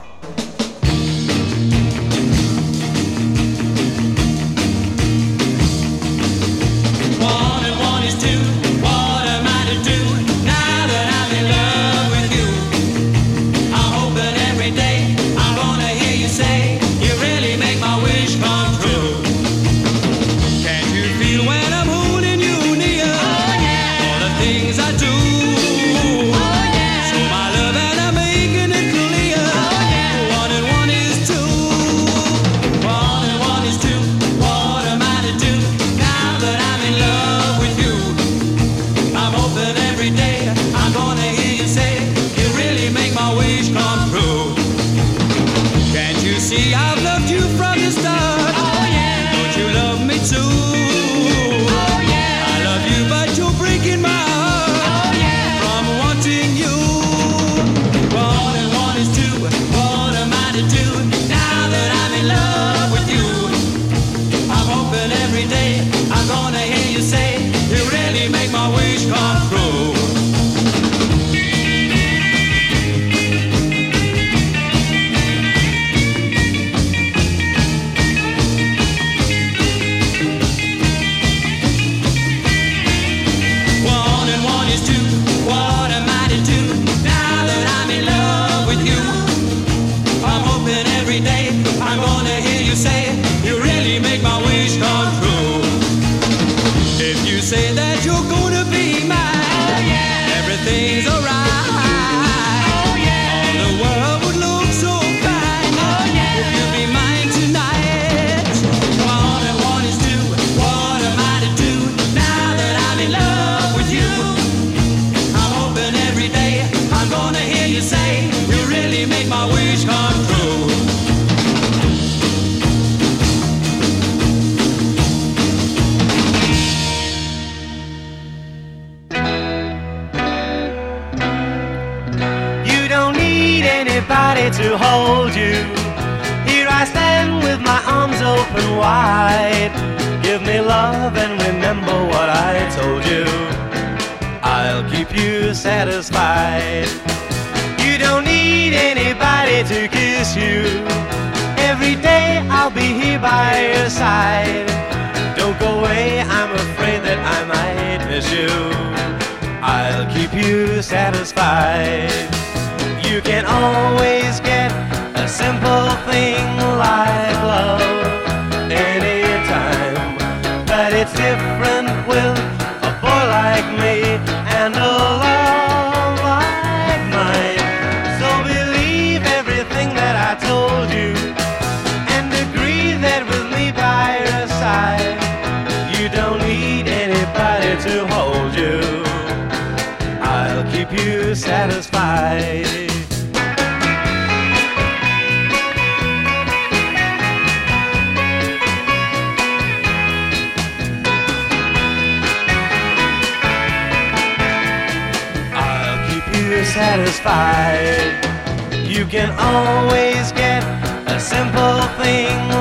Satisfied. 207.22 208.86
You 208.86 209.04
can 209.06 209.30
always 209.38 210.32
get 210.32 210.62
a 211.08 211.20
simple 211.20 211.82
thing 212.02 212.51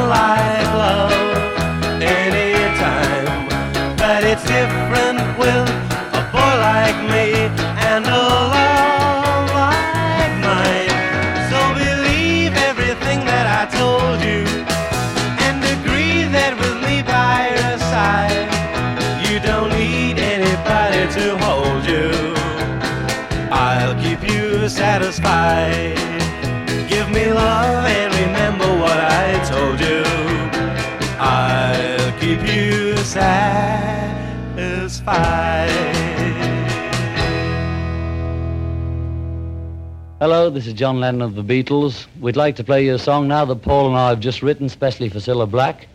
Hello, 40.22 40.52
this 40.52 40.68
is 40.68 40.74
John 40.74 41.00
Lennon 41.00 41.24
of 41.24 41.34
the 41.34 41.44
Beatles. 41.44 42.06
We'd 42.20 42.36
like 42.36 42.56
to 42.58 42.64
play 42.64 42.86
you 42.86 42.94
a 42.94 43.00
song 43.00 43.28
now 43.28 43.44
that 43.46 43.64
Paul 43.64 43.88
and 43.88 43.98
I 43.98 44.10
have 44.10 44.20
just 44.20 44.44
written, 44.44 44.70
specially 44.70 45.10
for 45.10 45.18
Cilla 45.18 45.50
Black. 45.50 45.88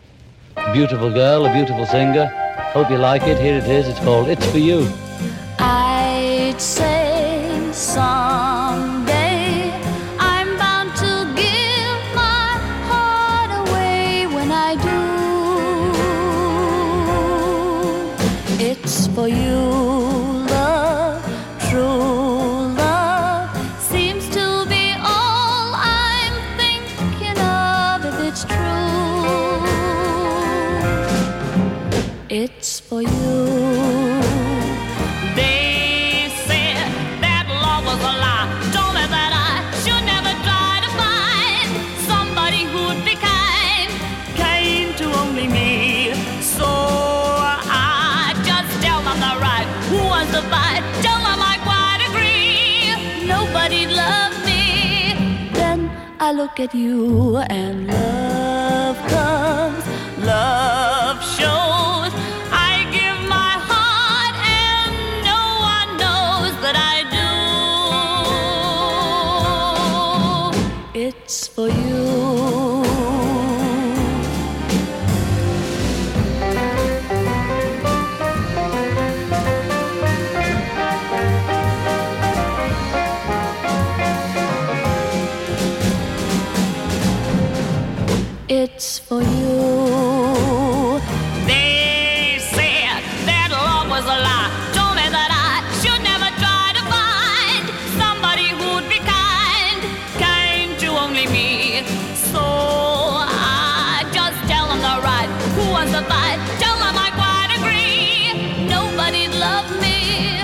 A 0.57 0.73
beautiful 0.73 1.09
girl, 1.09 1.45
a 1.45 1.53
beautiful 1.53 1.85
singer. 1.85 2.27
Hope 2.73 2.89
you 2.89 2.97
like 2.97 3.23
it. 3.23 3.39
Here 3.39 3.55
it 3.55 3.63
is. 3.63 3.87
It's 3.87 3.99
called 3.99 4.27
It's 4.27 4.45
For 4.51 4.57
You. 4.57 4.85
At 56.59 56.73
you 56.73 57.37
and 57.49 57.87
love 57.87 58.16
It's 88.77 88.99
for 88.99 89.23
you. 89.23 91.01
They 91.49 92.37
said 92.53 93.01
that 93.25 93.49
love 93.49 93.89
was 93.89 94.05
a 94.05 94.17
lie. 94.27 94.53
Told 94.77 94.93
me 94.93 95.07
that 95.17 95.31
I 95.33 95.65
should 95.81 96.01
never 96.05 96.29
try 96.37 96.77
to 96.77 96.83
find 96.85 97.65
somebody 97.97 98.53
who'd 98.53 98.85
be 98.85 99.01
kind, 99.01 99.81
kind 100.21 100.69
to 100.81 100.89
only 100.93 101.25
me. 101.25 101.81
So 102.29 102.37
I 102.37 104.05
just 104.13 104.37
tell 104.45 104.69
them 104.69 104.81
the 104.85 105.01
right. 105.01 105.29
Who 105.57 105.65
wants 105.73 105.93
to 105.97 106.03
fight? 106.05 106.37
Tell 106.61 106.77
them 106.77 106.93
I 106.93 107.09
quite 107.17 107.49
agree. 107.57 108.69
Nobody 108.69 109.25
loved 109.45 109.73
me. 109.81 110.37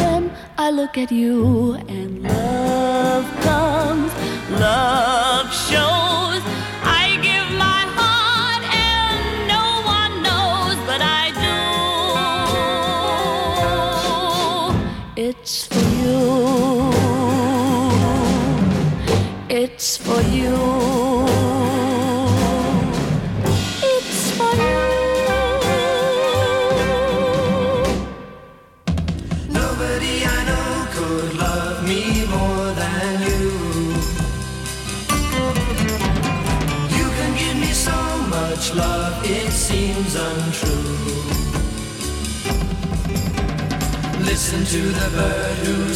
Then 0.00 0.32
I 0.56 0.70
look 0.70 0.96
at 0.96 1.12
you 1.12 1.74
and 1.92 2.22
love 2.22 3.28
comes, 3.44 4.10
Love 4.58 5.52
shows. 5.52 6.13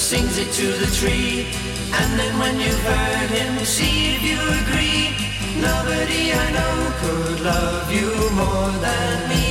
Sings 0.09 0.39
it 0.39 0.51
to 0.53 0.67
the 0.83 0.91
tree. 0.97 1.45
And 2.01 2.19
then 2.19 2.39
when 2.39 2.59
you've 2.59 2.83
heard 2.83 3.29
him, 3.29 3.59
see 3.67 4.15
if 4.15 4.23
you 4.23 4.39
agree. 4.63 5.13
Nobody 5.61 6.33
I 6.33 6.47
know 6.57 6.77
could 7.01 7.41
love 7.41 7.93
you 7.93 8.09
more 8.41 8.73
than 8.87 9.29
me. 9.29 9.47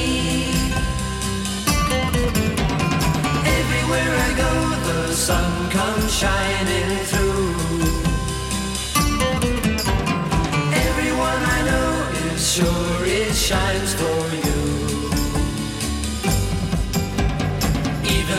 Everywhere 3.59 4.11
I 4.27 4.29
go, 4.43 4.51
the 4.89 5.13
sun 5.13 5.69
comes 5.69 6.11
shining 6.11 7.05
through. 7.05 7.26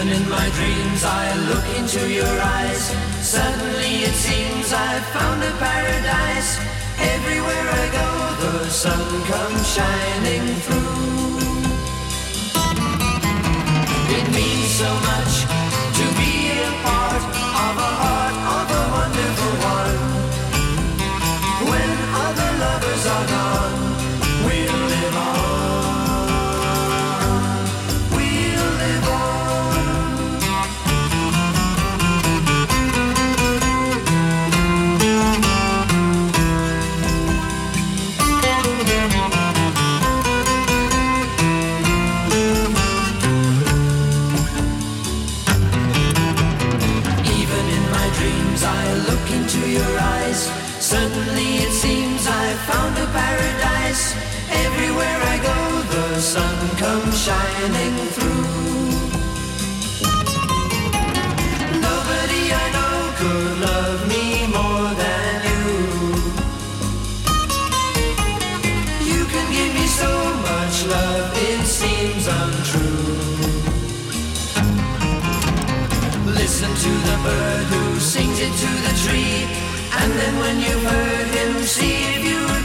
In 0.08 0.26
my 0.30 0.48
dreams, 0.56 1.04
I 1.04 1.36
look 1.50 1.66
into 1.76 2.10
your 2.10 2.40
eyes. 2.40 2.82
Suddenly 3.20 4.04
it 4.08 4.14
seems 4.14 4.72
I've 4.72 5.04
found 5.12 5.42
a 5.42 5.52
paradise. 5.58 6.58
Everywhere 7.14 7.68
I 7.82 7.86
go, 8.00 8.08
the 8.40 8.70
sun 8.70 9.04
comes 9.32 9.64
shining 9.76 10.46
through. 10.64 11.38
It 14.16 14.26
means 14.32 14.70
so 14.80 14.90
much 15.10 15.67
Listen 76.60 76.74
to 76.74 77.10
the 77.10 77.16
bird 77.22 77.66
who 77.66 78.00
sings 78.00 78.40
it 78.40 78.52
to 78.52 78.70
the 78.82 78.94
tree. 79.06 79.46
And 80.00 80.10
then 80.10 80.38
when 80.40 80.58
you've 80.58 80.82
heard 80.82 81.28
him, 81.38 81.62
see 81.62 82.02
if 82.16 82.24
you 82.24 82.57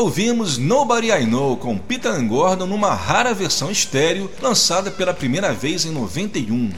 Ouvimos 0.00 0.56
Nobody 0.56 1.10
I 1.10 1.26
Know 1.26 1.58
com 1.58 1.76
Peter 1.76 2.18
Gordon 2.26 2.64
numa 2.64 2.94
rara 2.94 3.34
versão 3.34 3.70
estéreo 3.70 4.30
lançada 4.40 4.90
pela 4.90 5.12
primeira 5.12 5.52
vez 5.52 5.84
em 5.84 5.90
91. 5.90 6.72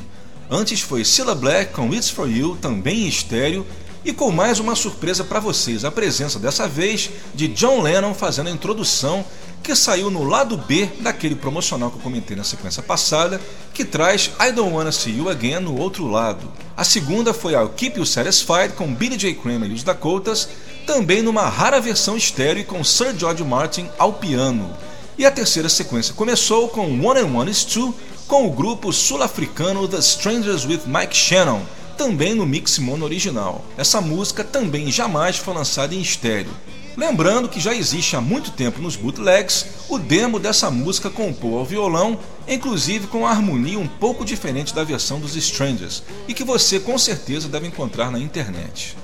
Antes 0.51 0.81
foi 0.81 1.05
Cilla 1.05 1.33
Black 1.33 1.73
com 1.73 1.95
It's 1.95 2.11
For 2.11 2.29
You, 2.29 2.59
também 2.61 3.05
em 3.05 3.07
estéreo, 3.07 3.65
e 4.05 4.13
com 4.13 4.33
mais 4.33 4.59
uma 4.59 4.75
surpresa 4.75 5.23
para 5.23 5.39
vocês, 5.39 5.85
a 5.85 5.91
presença 5.93 6.41
dessa 6.41 6.67
vez 6.67 7.11
de 7.33 7.47
John 7.47 7.81
Lennon 7.81 8.13
fazendo 8.13 8.49
a 8.49 8.53
introdução 8.53 9.25
que 9.63 9.77
saiu 9.77 10.11
no 10.11 10.25
lado 10.25 10.57
B 10.57 10.89
daquele 10.99 11.37
promocional 11.37 11.93
que 11.93 11.99
eu 11.99 12.03
comentei 12.03 12.37
na 12.37 12.43
sequência 12.43 12.83
passada, 12.83 13.41
que 13.73 13.85
traz 13.85 14.33
I 14.41 14.51
Don't 14.51 14.75
Wanna 14.75 14.91
See 14.91 15.17
You 15.17 15.29
Again 15.29 15.61
no 15.61 15.79
outro 15.79 16.09
lado. 16.09 16.51
A 16.77 16.83
segunda 16.83 17.33
foi 17.33 17.53
I'll 17.53 17.69
Keep 17.69 18.01
You 18.01 18.05
Satisfied 18.05 18.73
com 18.75 18.93
Billy 18.93 19.17
J. 19.17 19.35
Kramer 19.35 19.71
e 19.71 19.75
os 19.75 19.85
Dakotas, 19.85 20.49
também 20.87 21.23
numa 21.23 21.49
rara 21.49 21.81
versão 21.81 22.17
estéreo 22.17 22.65
com 22.65 22.85
Sir 22.85 23.15
George 23.17 23.45
Martin 23.45 23.89
ao 23.99 24.13
piano. 24.13 24.71
E 25.17 25.25
a 25.25 25.31
terceira 25.31 25.69
sequência 25.69 26.15
começou 26.15 26.69
com 26.69 27.01
One 27.05 27.21
and 27.21 27.37
One 27.37 27.51
is 27.51 27.65
Two, 27.65 27.95
com 28.27 28.47
o 28.47 28.51
grupo 28.51 28.93
sul-africano 28.93 29.87
The 29.87 29.99
Strangers 29.99 30.65
with 30.65 30.81
Mike 30.87 31.15
Shannon, 31.15 31.63
também 31.97 32.35
no 32.35 32.47
mix 32.47 32.79
mono 32.79 33.05
original. 33.05 33.65
Essa 33.77 34.01
música 34.01 34.43
também 34.43 34.91
jamais 34.91 35.37
foi 35.37 35.55
lançada 35.55 35.95
em 35.95 36.01
estéreo. 36.01 36.51
Lembrando 36.97 37.49
que 37.49 37.61
já 37.61 37.75
existe 37.75 38.17
há 38.17 38.21
muito 38.21 38.51
tempo 38.51 38.81
nos 38.83 38.97
bootlegs 38.97 39.67
o 39.89 39.99
demo 39.99 40.39
dessa 40.39 40.71
música 40.71 41.09
com 41.09 41.33
Paul 41.33 41.59
ao 41.59 41.65
violão, 41.65 42.19
inclusive 42.47 43.07
com 43.07 43.27
a 43.27 43.31
harmonia 43.31 43.79
um 43.79 43.87
pouco 43.87 44.25
diferente 44.25 44.75
da 44.75 44.85
versão 44.85 45.19
dos 45.19 45.35
Strangers, 45.37 46.03
e 46.29 46.35
que 46.35 46.45
você 46.45 46.79
com 46.79 46.99
certeza 46.99 47.49
deve 47.49 47.67
encontrar 47.67 48.11
na 48.11 48.19
internet. 48.19 48.97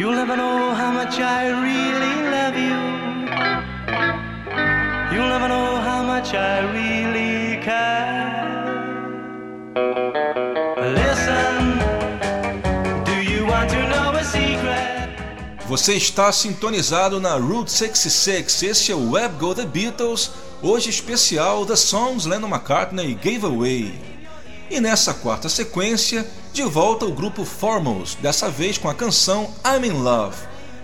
You'll 0.00 0.14
never 0.14 0.34
know 0.34 0.72
how 0.72 0.90
much 0.90 1.20
I 1.20 1.48
really 1.66 2.14
love 2.34 2.56
you. 2.56 2.80
You'll 5.12 5.28
never 5.28 5.46
know 5.46 5.76
how 5.76 6.02
much 6.02 6.32
I 6.32 6.60
really 6.72 7.60
care. 7.62 8.64
Listen, 11.00 11.76
do 13.04 13.16
you 13.30 13.44
want 13.44 13.68
to 13.72 13.88
know 13.90 14.12
a 14.16 14.24
secret? 14.24 15.10
Você 15.68 15.96
está 15.96 16.32
sintonizado 16.32 17.20
na 17.20 17.34
Route 17.34 17.70
66. 17.70 18.62
Este 18.62 18.92
é 18.92 18.94
o 18.94 19.10
Web 19.10 19.34
Go 19.38 19.54
The 19.54 19.66
Beatles, 19.66 20.30
hoje 20.62 20.88
especial 20.88 21.66
The 21.66 21.76
Songs 21.76 22.24
Lennon 22.24 22.48
McCartney 22.48 23.12
Gave 23.22 23.44
Away. 23.44 24.09
E 24.70 24.80
nessa 24.80 25.12
quarta 25.12 25.48
sequência, 25.48 26.24
de 26.52 26.62
volta 26.62 27.04
o 27.04 27.10
grupo 27.10 27.44
Foremost, 27.44 28.18
dessa 28.22 28.48
vez 28.48 28.78
com 28.78 28.88
a 28.88 28.94
canção 28.94 29.52
I'm 29.66 29.84
in 29.84 30.00
Love, 30.00 30.36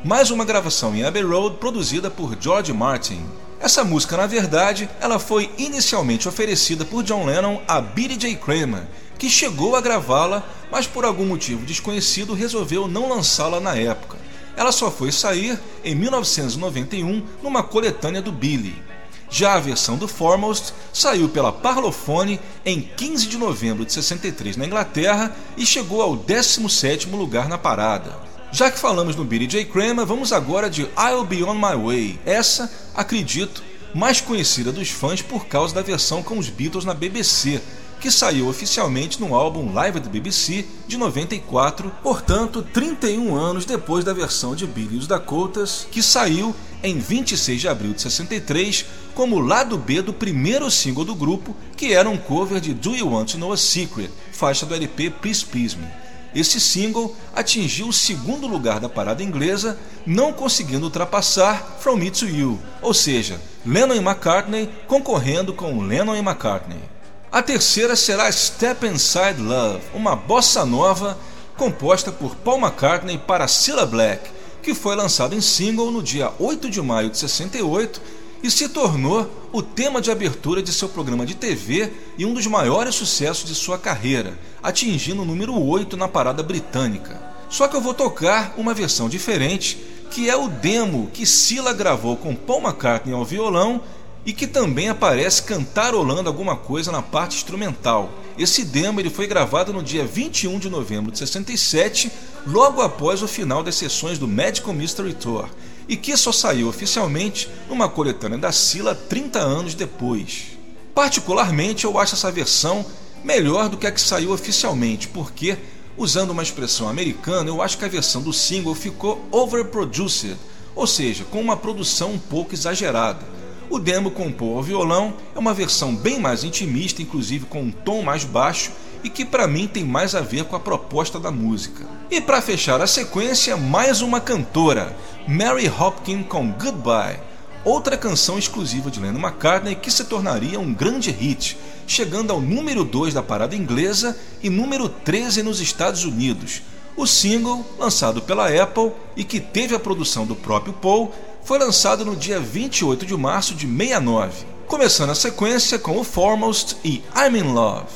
mais 0.05 0.29
uma 0.33 0.45
gravação 0.45 0.93
em 0.93 1.05
Abbey 1.05 1.23
Road 1.23 1.59
produzida 1.59 2.11
por 2.11 2.37
George 2.41 2.73
Martin. 2.73 3.25
Essa 3.61 3.85
música, 3.85 4.17
na 4.17 4.27
verdade, 4.27 4.91
ela 5.01 5.21
foi 5.21 5.53
inicialmente 5.57 6.29
oferecida 6.29 6.85
por 6.85 7.05
John 7.05 7.27
Lennon 7.27 7.63
a 7.69 7.81
Billy 7.81 8.17
J. 8.17 8.35
Kramer, 8.35 8.89
que 9.21 9.31
chegou 9.31 9.77
a 9.77 9.81
gravá-la, 9.81 10.43
mas 10.69 10.89
por 10.89 11.05
algum 11.05 11.25
motivo 11.25 11.65
desconhecido 11.65 12.35
resolveu 12.35 12.89
não 12.89 13.09
lançá-la 13.09 13.61
na 13.61 13.77
época. 13.77 14.19
Ela 14.57 14.73
só 14.73 14.91
foi 14.91 15.13
sair 15.13 15.61
em 15.85 15.95
1991 15.95 17.23
numa 17.41 17.63
coletânea 17.63 18.21
do 18.21 18.33
Billy. 18.33 18.83
Já 19.29 19.55
a 19.55 19.61
versão 19.61 19.97
do 19.97 20.07
Foremost 20.07 20.73
saiu 20.93 21.29
pela 21.29 21.53
Parlophone 21.53 22.41
em 22.65 22.81
15 22.81 23.27
de 23.27 23.37
novembro 23.37 23.85
de 23.85 23.93
63 23.93 24.57
na 24.57 24.67
Inglaterra 24.67 25.35
e 25.57 25.67
chegou 25.67 26.01
ao 26.01 26.17
17º 26.17 27.11
lugar 27.13 27.49
na 27.49 27.59
parada. 27.59 28.17
Já 28.53 28.71
que 28.71 28.79
falamos 28.79 29.17
no 29.17 29.25
Billy 29.25 29.47
J. 29.47 29.65
Kramer, 29.65 30.07
vamos 30.07 30.33
agora 30.33 30.71
de 30.71 30.83
I'll 30.83 31.25
Be 31.25 31.43
On 31.43 31.55
My 31.55 31.77
Way. 31.77 32.21
Essa, 32.25 32.73
acredito, 32.95 33.63
mais 33.93 34.21
conhecida 34.21 34.71
dos 34.71 34.91
fãs 34.91 35.21
por 35.21 35.47
causa 35.47 35.75
da 35.75 35.83
versão 35.83 36.23
com 36.23 36.39
os 36.39 36.49
Beatles 36.49 36.85
na 36.85 36.95
BBC, 36.95 37.61
que 38.01 38.11
saiu 38.11 38.49
oficialmente 38.49 39.21
no 39.21 39.35
álbum 39.35 39.73
Live 39.73 39.99
at 39.99 40.09
BBC 40.09 40.65
de 40.87 40.97
94, 40.97 41.91
portanto 42.03 42.63
31 42.63 43.35
anos 43.35 43.65
depois 43.65 44.05
da 44.05 44.13
versão 44.13 44.55
de 44.55 44.67
Billy 44.67 45.03
e 45.03 45.07
Dakotas, 45.07 45.87
que 45.91 46.03
saiu 46.03 46.55
em 46.83 46.99
26 46.99 47.61
de 47.61 47.69
abril 47.69 47.93
de 47.93 48.03
63 48.03 48.85
como 49.15 49.41
lado 49.41 49.79
B 49.79 50.03
do 50.03 50.13
primeiro 50.13 50.71
single 50.71 51.05
do 51.05 51.15
grupo, 51.15 51.57
que 51.77 51.93
era 51.93 52.09
um 52.09 52.17
cover 52.17 52.61
de 52.61 52.75
Do 52.75 52.95
You 52.95 53.11
Want 53.11 53.33
to 53.33 53.39
Know 53.39 53.53
a 53.53 53.57
Secret, 53.57 54.11
faixa 54.33 54.67
do 54.67 54.75
LP 54.75 55.11
Please 55.11 55.45
Please 55.45 55.77
Me. 55.77 55.87
Esse 56.35 56.61
single 56.61 57.17
atingiu 57.35 57.89
o 57.89 57.93
segundo 57.95 58.47
lugar 58.47 58.79
da 58.79 58.91
parada 58.91 59.23
inglesa, 59.23 59.79
não 60.07 60.35
conseguindo 60.35 60.85
ultrapassar 60.85 61.79
From 61.81 61.97
Me 61.97 62.11
to 62.11 62.27
You, 62.27 62.61
ou 62.83 62.93
seja, 62.93 63.41
Lennon 63.65 63.95
e 63.95 63.99
McCartney 63.99 64.69
concorrendo 64.87 65.55
com 65.55 65.81
Lennon 65.81 66.15
e 66.15 66.19
McCartney. 66.19 66.96
A 67.37 67.43
terceira 67.43 67.95
será 67.95 68.33
Step 68.33 68.87
Inside 68.87 69.43
Love, 69.43 69.83
uma 69.93 70.17
bossa 70.17 70.65
nova 70.65 71.19
composta 71.55 72.11
por 72.11 72.35
Paul 72.35 72.59
McCartney 72.59 73.19
para 73.19 73.47
Cilla 73.47 73.85
Black, 73.85 74.31
que 74.63 74.73
foi 74.73 74.97
lançado 74.97 75.35
em 75.35 75.43
single 75.43 75.91
no 75.91 76.03
dia 76.03 76.33
8 76.39 76.71
de 76.71 76.81
maio 76.81 77.11
de 77.11 77.19
68 77.19 78.01
e 78.43 78.51
se 78.51 78.71
tornou 78.71 79.31
o 79.53 79.61
tema 79.61 80.01
de 80.01 80.11
abertura 80.11 80.63
de 80.63 80.73
seu 80.73 80.89
programa 80.89 81.27
de 81.27 81.35
TV 81.35 81.93
e 82.17 82.25
um 82.25 82.33
dos 82.33 82.47
maiores 82.47 82.95
sucessos 82.95 83.47
de 83.47 83.55
sua 83.55 83.77
carreira, 83.77 84.39
atingindo 84.63 85.21
o 85.21 85.27
número 85.27 85.63
8 85.63 85.95
na 85.95 86.09
parada 86.09 86.43
britânica. 86.43 87.21
Só 87.51 87.69
que 87.69 87.77
eu 87.77 87.83
vou 87.83 87.93
tocar 87.93 88.55
uma 88.57 88.73
versão 88.73 89.11
diferente, 89.11 89.77
que 90.11 90.31
é 90.31 90.35
o 90.35 90.49
demo 90.49 91.11
que 91.13 91.27
Cilla 91.27 91.75
gravou 91.75 92.17
com 92.17 92.35
Paul 92.35 92.63
McCartney 92.63 93.15
ao 93.15 93.27
violão 93.27 93.83
e 94.27 94.33
que 94.33 94.49
também 94.49 94.89
aparece 94.89 95.45
cantarolando 95.45 96.29
alguma 96.29 96.57
coisa 96.57 96.91
na 96.91 97.01
parte 97.01 97.37
instrumental. 97.37 98.11
Esse 98.37 98.65
demo 98.65 99.01
ele 99.01 99.09
foi 99.09 99.29
gravado 99.29 99.73
no 99.73 99.85
dia 99.85 100.05
21 100.05 100.59
de 100.59 100.69
novembro 100.69 101.13
de 101.13 101.19
67, 101.21 102.11
logo 102.45 102.83
após 102.83 103.23
o 103.23 103.29
final 103.29 103.63
das 103.63 103.77
sessões 103.77 104.19
do 104.19 104.27
Magical 104.27 104.75
Mystery 104.75 105.15
Tour, 105.15 105.49
e 105.89 105.97
que 105.97 106.17
só 106.17 106.33
saiu 106.33 106.69
oficialmente 106.69 107.49
numa 107.69 107.89
coletânea 107.89 108.37
da 108.37 108.51
Sila 108.51 108.97
30 108.97 109.39
anos 109.39 109.75
depois. 109.75 110.57
Particularmente, 110.93 111.85
eu 111.85 111.97
acho 111.97 112.15
essa 112.15 112.33
versão 112.33 112.85
melhor 113.23 113.69
do 113.69 113.77
que 113.77 113.87
a 113.87 113.93
que 113.93 114.01
saiu 114.01 114.33
oficialmente, 114.33 115.07
porque, 115.07 115.57
usando 115.97 116.31
uma 116.31 116.43
expressão 116.43 116.89
americana, 116.89 117.49
eu 117.49 117.63
acho 117.63 117.79
que 117.79 117.85
a 117.85 117.89
versão 117.89 118.21
do 118.21 118.33
single 118.33 118.75
ficou 118.75 119.25
overproduced, 119.31 120.37
ou 120.75 120.87
seja, 120.87 121.25
com 121.25 121.41
uma 121.41 121.57
produção 121.57 122.13
um 122.13 122.19
pouco 122.19 122.55
exagerada. 122.55 123.37
O 123.69 123.79
demo 123.79 124.11
com 124.11 124.31
Paul 124.31 124.57
ao 124.57 124.63
violão 124.63 125.15
é 125.35 125.39
uma 125.39 125.53
versão 125.53 125.95
bem 125.95 126.21
mais 126.21 126.45
intimista, 126.45 127.03
inclusive 127.03 127.47
com 127.47 127.63
um 127.63 127.71
tom 127.71 128.03
mais 128.03 128.25
baixo 128.25 128.71
e 129.03 129.11
que 129.11 129.25
para 129.25 129.47
mim 129.47 129.67
tem 129.67 129.85
mais 129.85 130.15
a 130.15 130.21
ver 130.21 130.45
com 130.45 130.57
a 130.57 130.61
proposta 130.61 131.19
da 131.19 131.31
música. 131.31 131.85
E 132.11 132.21
para 132.21 132.41
fechar 132.41 132.81
a 132.81 132.87
sequência, 132.87 133.57
mais 133.57 134.01
uma 134.03 134.21
cantora, 134.21 134.97
Mary 135.29 135.69
Hopkins 135.69 136.27
com 136.29 136.51
Goodbye, 136.53 137.21
outra 137.65 137.97
canção 137.97 138.39
exclusiva 138.39 138.91
de 138.91 139.01
Lennon 139.01 139.19
McCartney 139.19 139.75
que 139.75 139.91
se 139.91 140.05
tornaria 140.05 140.59
um 140.59 140.73
grande 140.73 141.11
hit, 141.11 141.59
chegando 141.87 142.33
ao 142.33 142.41
número 142.41 142.85
2 142.85 143.15
da 143.15 143.23
parada 143.23 143.57
inglesa 143.57 144.17
e 144.43 144.49
número 144.49 144.89
13 144.89 145.43
nos 145.43 145.61
Estados 145.61 146.05
Unidos. 146.05 146.63
O 146.97 147.07
single, 147.07 147.67
lançado 147.79 148.23
pela 148.23 148.49
Apple 148.49 148.93
e 149.17 149.23
que 149.23 149.39
teve 149.39 149.75
a 149.75 149.79
produção 149.79 150.25
do 150.25 150.35
próprio 150.35 150.73
Paul, 150.73 151.13
foi 151.47 151.61
lançado 151.61 152.05
no 152.05 152.17
dia 152.17 152.41
28 152.41 153.07
de 153.07 153.17
março 153.17 153.55
de 153.55 153.69
69, 153.69 154.45
começando 154.67 155.11
a 155.11 155.15
sequência 155.15 155.79
com 155.79 155.97
o 155.97 156.03
Foremost 156.03 156.77
e 156.85 157.05
I'm 157.15 157.39
in 157.39 157.55
Love. 157.55 157.87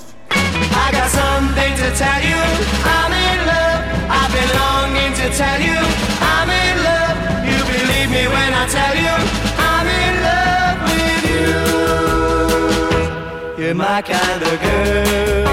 My 13.73 14.03
kind 14.03 14.43
of 14.43 14.61
girl. 14.61 15.47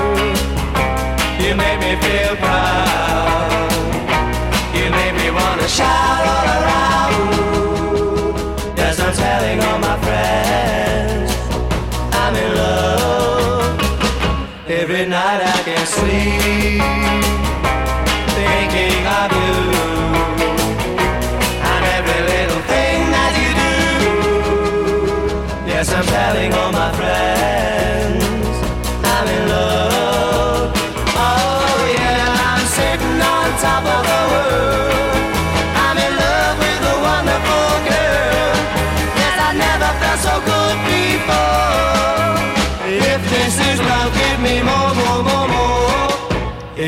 You 1.39 1.55
make 1.55 1.79
me 1.79 1.95
feel 2.01 2.35
proud. 2.37 3.71
You 4.73 4.89
make 4.89 5.13
me 5.13 5.67
shout 5.67 6.46
sleep 15.87 16.46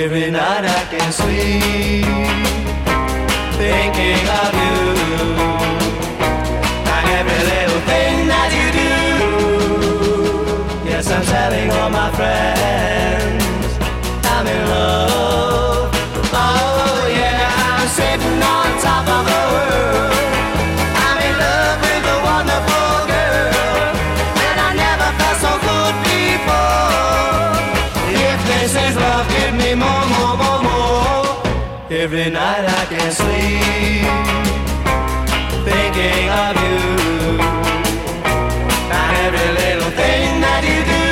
Every 0.02 0.32
night 0.32 0.64
I 0.64 0.86
can 0.89 1.12
sleep 1.12 2.06
thinking 3.60 4.28
of 4.41 4.54
you 4.64 4.80
and 6.95 7.06
every 7.20 7.41
little 7.52 7.82
thing 7.89 8.16
that 8.32 8.50
you 8.58 8.68
do. 8.80 8.93
Yes, 10.89 11.06
I'm 11.12 11.24
telling 11.26 11.70
all 11.72 11.89
my 11.89 12.10
friends 12.16 13.78
I'm 14.24 14.47
in 14.47 14.62
love. 14.70 15.91
Oh 16.32 17.08
yeah, 17.12 17.52
I'm 17.68 17.88
sitting 17.89 18.41
on 18.56 18.68
top 18.80 19.06
of 19.18 19.24
the 19.30 19.41
world. 19.52 20.18
Every 32.00 32.30
night 32.30 32.64
I 32.64 32.86
can't 32.86 33.14
sleep 33.14 34.08
thinking 35.68 36.30
of 36.43 36.56
you 36.64 36.80
and 38.97 39.12
every 39.26 39.50
little 39.60 39.91
thing 40.00 40.39
that 40.39 40.62
you 40.64 40.80
do. 40.95 41.06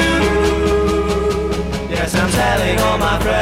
Yes, 1.93 2.15
I'm 2.15 2.29
telling 2.31 2.79
all 2.79 2.97
my 2.97 3.19
friends 3.19 3.36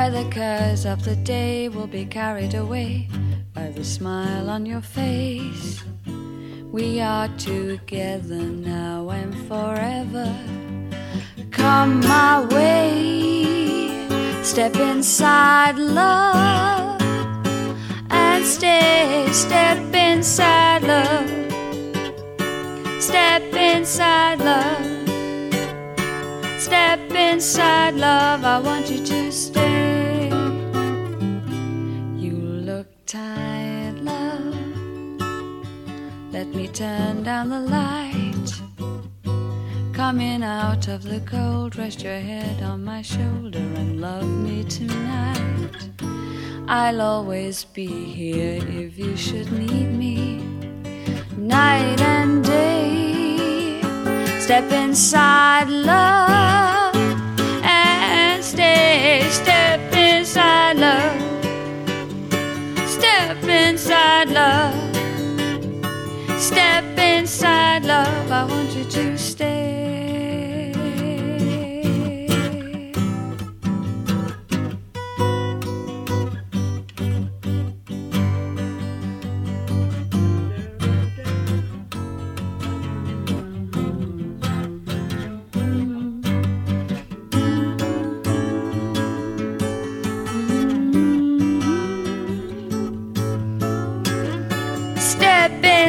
where 0.00 0.24
the 0.24 0.30
cares 0.30 0.86
of 0.86 1.04
the 1.04 1.14
day 1.16 1.68
will 1.68 1.86
be 1.86 2.06
carried 2.06 2.54
away 2.54 3.06
by 3.52 3.68
the 3.68 3.84
smile 3.84 4.48
on 4.48 4.64
your 4.64 4.80
face. 4.80 5.84
We 6.72 7.02
are 7.02 7.28
together 7.36 8.44
now 8.72 9.10
and 9.10 9.34
forever. 9.46 10.34
Come 11.50 12.00
my 12.00 12.46
way, 12.46 14.42
step 14.42 14.74
inside, 14.76 15.76
love, 15.76 17.02
and 18.08 18.42
stay. 18.46 19.28
Step 19.32 19.94
inside, 19.94 20.82
love. 20.82 21.28
Step 23.02 23.42
inside, 23.52 24.38
love. 24.38 25.00
Step 26.58 27.00
inside, 27.12 27.94
love. 27.96 28.44
I 28.44 28.60
want 28.60 28.90
you 28.90 29.04
to 29.04 29.29
Let 36.40 36.54
me 36.54 36.68
turn 36.68 37.22
down 37.22 37.50
the 37.50 37.60
light. 37.60 38.50
Coming 39.92 40.42
out 40.42 40.88
of 40.88 41.02
the 41.02 41.20
cold, 41.20 41.76
rest 41.76 42.02
your 42.02 42.18
head 42.18 42.62
on 42.62 42.82
my 42.82 43.02
shoulder 43.02 43.58
and 43.58 44.00
love 44.00 44.26
me 44.26 44.64
tonight. 44.64 45.90
I'll 46.66 47.02
always 47.02 47.64
be 47.64 47.88
here 48.06 48.64
if 48.66 48.98
you 48.98 49.18
should 49.18 49.52
need 49.52 49.92
me 49.92 50.38
night 51.36 52.00
and 52.00 52.42
day. 52.42 53.82
Step 54.40 54.72
inside, 54.72 55.68
love, 55.68 56.96
and 57.62 58.42
stay. 58.42 59.28
Step 59.28 59.92
inside, 59.92 60.78
love. 60.78 61.20
Step 62.88 63.44
inside, 63.44 64.30
love. 64.30 64.89
Step 66.40 66.98
inside, 66.98 67.84
love. 67.84 68.32
I 68.32 68.44
want 68.44 68.74
you 68.74 68.84
to 68.84 69.18
stay. 69.18 69.79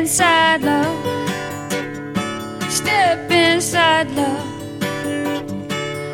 Inside, 0.02 0.64
love. 0.64 0.98
Step 2.72 3.30
inside, 3.30 4.10
love. 4.12 4.48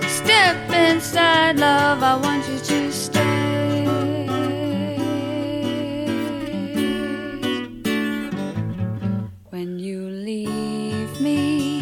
Step 0.09 0.57
inside, 0.69 1.55
love. 1.57 2.03
I 2.03 2.15
want 2.17 2.43
you 2.49 2.59
to 2.71 2.91
stay. 2.91 3.85
When 9.51 9.79
you 9.79 9.99
leave 10.29 11.21
me, 11.21 11.81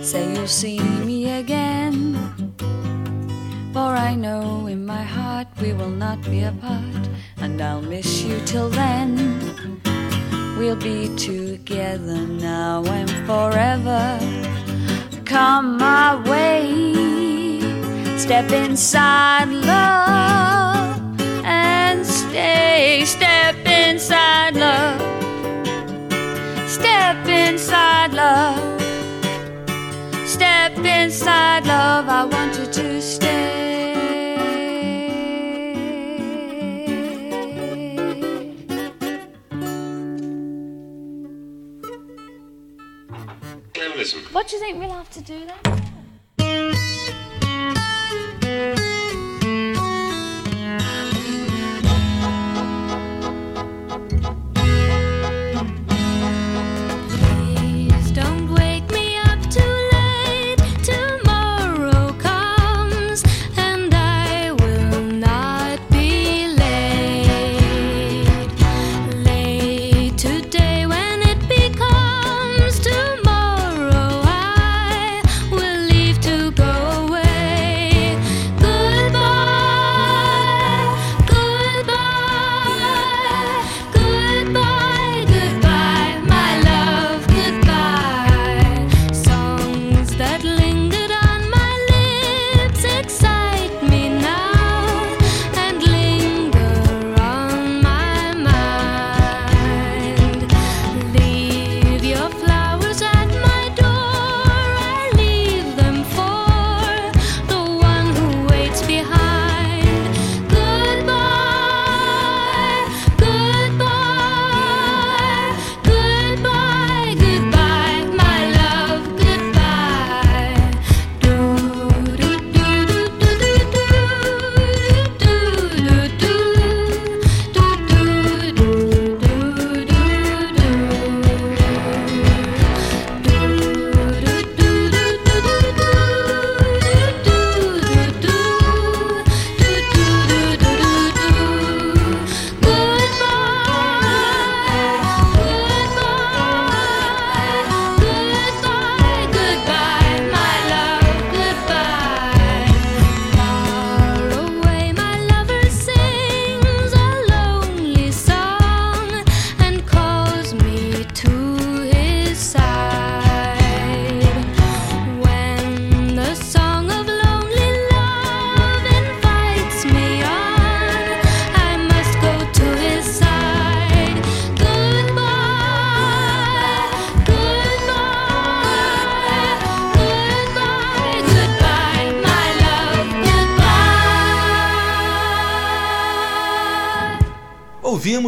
say 0.00 0.32
you'll 0.32 0.46
see 0.46 0.78
me 0.78 1.40
again. 1.40 1.98
For 3.72 3.90
I 4.10 4.14
know 4.14 4.68
in 4.68 4.86
my 4.86 5.02
heart 5.02 5.48
we 5.60 5.72
will 5.72 5.96
not 6.06 6.22
be 6.22 6.44
apart, 6.44 7.08
and 7.38 7.60
I'll 7.60 7.82
miss 7.82 8.22
you 8.22 8.38
till 8.46 8.68
then. 8.68 9.81
We'll 10.58 10.76
be 10.76 11.08
together 11.16 12.26
now 12.26 12.84
and 12.84 13.10
forever. 13.26 14.18
Come 15.24 15.78
my 15.78 16.14
way, 16.28 17.60
step 18.16 18.50
inside 18.52 19.48
love 19.48 21.00
and 21.44 22.06
stay. 22.06 23.02
Step 23.04 23.56
inside 23.66 24.54
love, 24.56 25.00
step 26.68 27.26
inside 27.26 28.12
love, 28.12 28.80
step 30.26 30.76
inside 30.78 31.66
love. 31.66 32.08
I 32.08 32.24
want 32.24 32.58
you 32.58 32.66
to 32.66 33.02
stay. 33.02 33.61
What 43.92 44.48
do 44.48 44.56
you 44.56 44.62
think 44.62 44.78
we'll 44.78 44.90
have 44.90 45.10
to 45.10 45.20
do 45.20 45.44
then? 45.44 45.71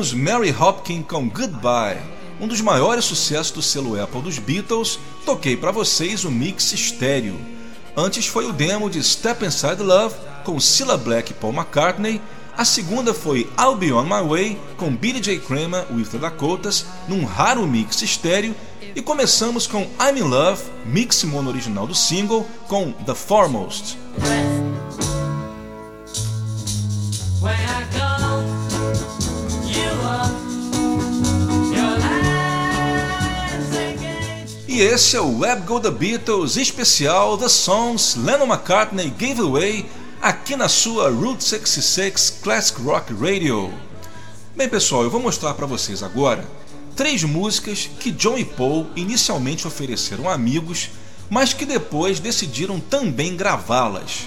Ouvimos 0.04 0.12
Mary 0.12 0.50
Hopkins 0.50 1.06
com 1.08 1.26
Goodbye, 1.28 1.98
um 2.38 2.46
dos 2.46 2.60
maiores 2.60 3.06
sucessos 3.06 3.52
do 3.52 3.62
selo 3.62 3.98
Apple 3.98 4.20
dos 4.20 4.38
Beatles. 4.38 4.98
Toquei 5.24 5.56
para 5.56 5.70
vocês 5.70 6.26
o 6.26 6.30
mix 6.30 6.72
estéreo. 6.72 7.38
Antes 7.96 8.26
foi 8.26 8.44
o 8.44 8.52
demo 8.52 8.90
de 8.90 9.02
Step 9.02 9.42
Inside 9.46 9.82
Love 9.82 10.14
com 10.44 10.60
Cilla 10.60 10.98
Black 10.98 11.30
e 11.30 11.34
Paul 11.34 11.54
McCartney. 11.54 12.20
A 12.54 12.66
segunda 12.66 13.14
foi 13.14 13.48
I'll 13.58 13.76
Be 13.76 13.92
On 13.92 14.04
My 14.04 14.28
Way 14.28 14.60
com 14.76 14.94
Billy 14.94 15.20
J. 15.20 15.38
Kramer 15.38 15.86
with 15.90 16.06
the 16.06 16.18
Dakotas, 16.18 16.84
num 17.08 17.24
raro 17.24 17.66
mix 17.66 18.02
estéreo. 18.02 18.54
E 18.94 19.00
começamos 19.00 19.66
com 19.66 19.82
I'm 19.98 20.18
in 20.18 20.28
Love, 20.28 20.62
mix 20.84 21.24
mono 21.24 21.48
original 21.48 21.86
do 21.86 21.94
single, 21.94 22.46
com 22.68 22.92
The 22.92 23.14
Foremost. 23.14 23.96
E 34.74 34.80
esse 34.80 35.16
é 35.16 35.20
o 35.20 35.38
Web 35.38 35.62
Go 35.66 35.78
The 35.78 35.88
Beatles 35.88 36.56
especial 36.56 37.38
The 37.38 37.48
Songs 37.48 38.16
Lennon 38.16 38.46
McCartney 38.46 39.08
Gave 39.08 39.40
Away 39.40 39.86
aqui 40.20 40.56
na 40.56 40.68
sua 40.68 41.08
Route 41.10 41.44
66 41.44 42.40
Classic 42.42 42.82
Rock 42.82 43.14
Radio. 43.14 43.72
Bem 44.56 44.68
pessoal, 44.68 45.04
eu 45.04 45.10
vou 45.10 45.20
mostrar 45.20 45.54
para 45.54 45.64
vocês 45.64 46.02
agora 46.02 46.44
três 46.96 47.22
músicas 47.22 47.88
que 48.00 48.10
John 48.10 48.36
e 48.36 48.44
Paul 48.44 48.88
inicialmente 48.96 49.64
ofereceram 49.64 50.28
amigos, 50.28 50.90
mas 51.30 51.52
que 51.52 51.64
depois 51.64 52.18
decidiram 52.18 52.80
também 52.80 53.36
gravá-las. 53.36 54.26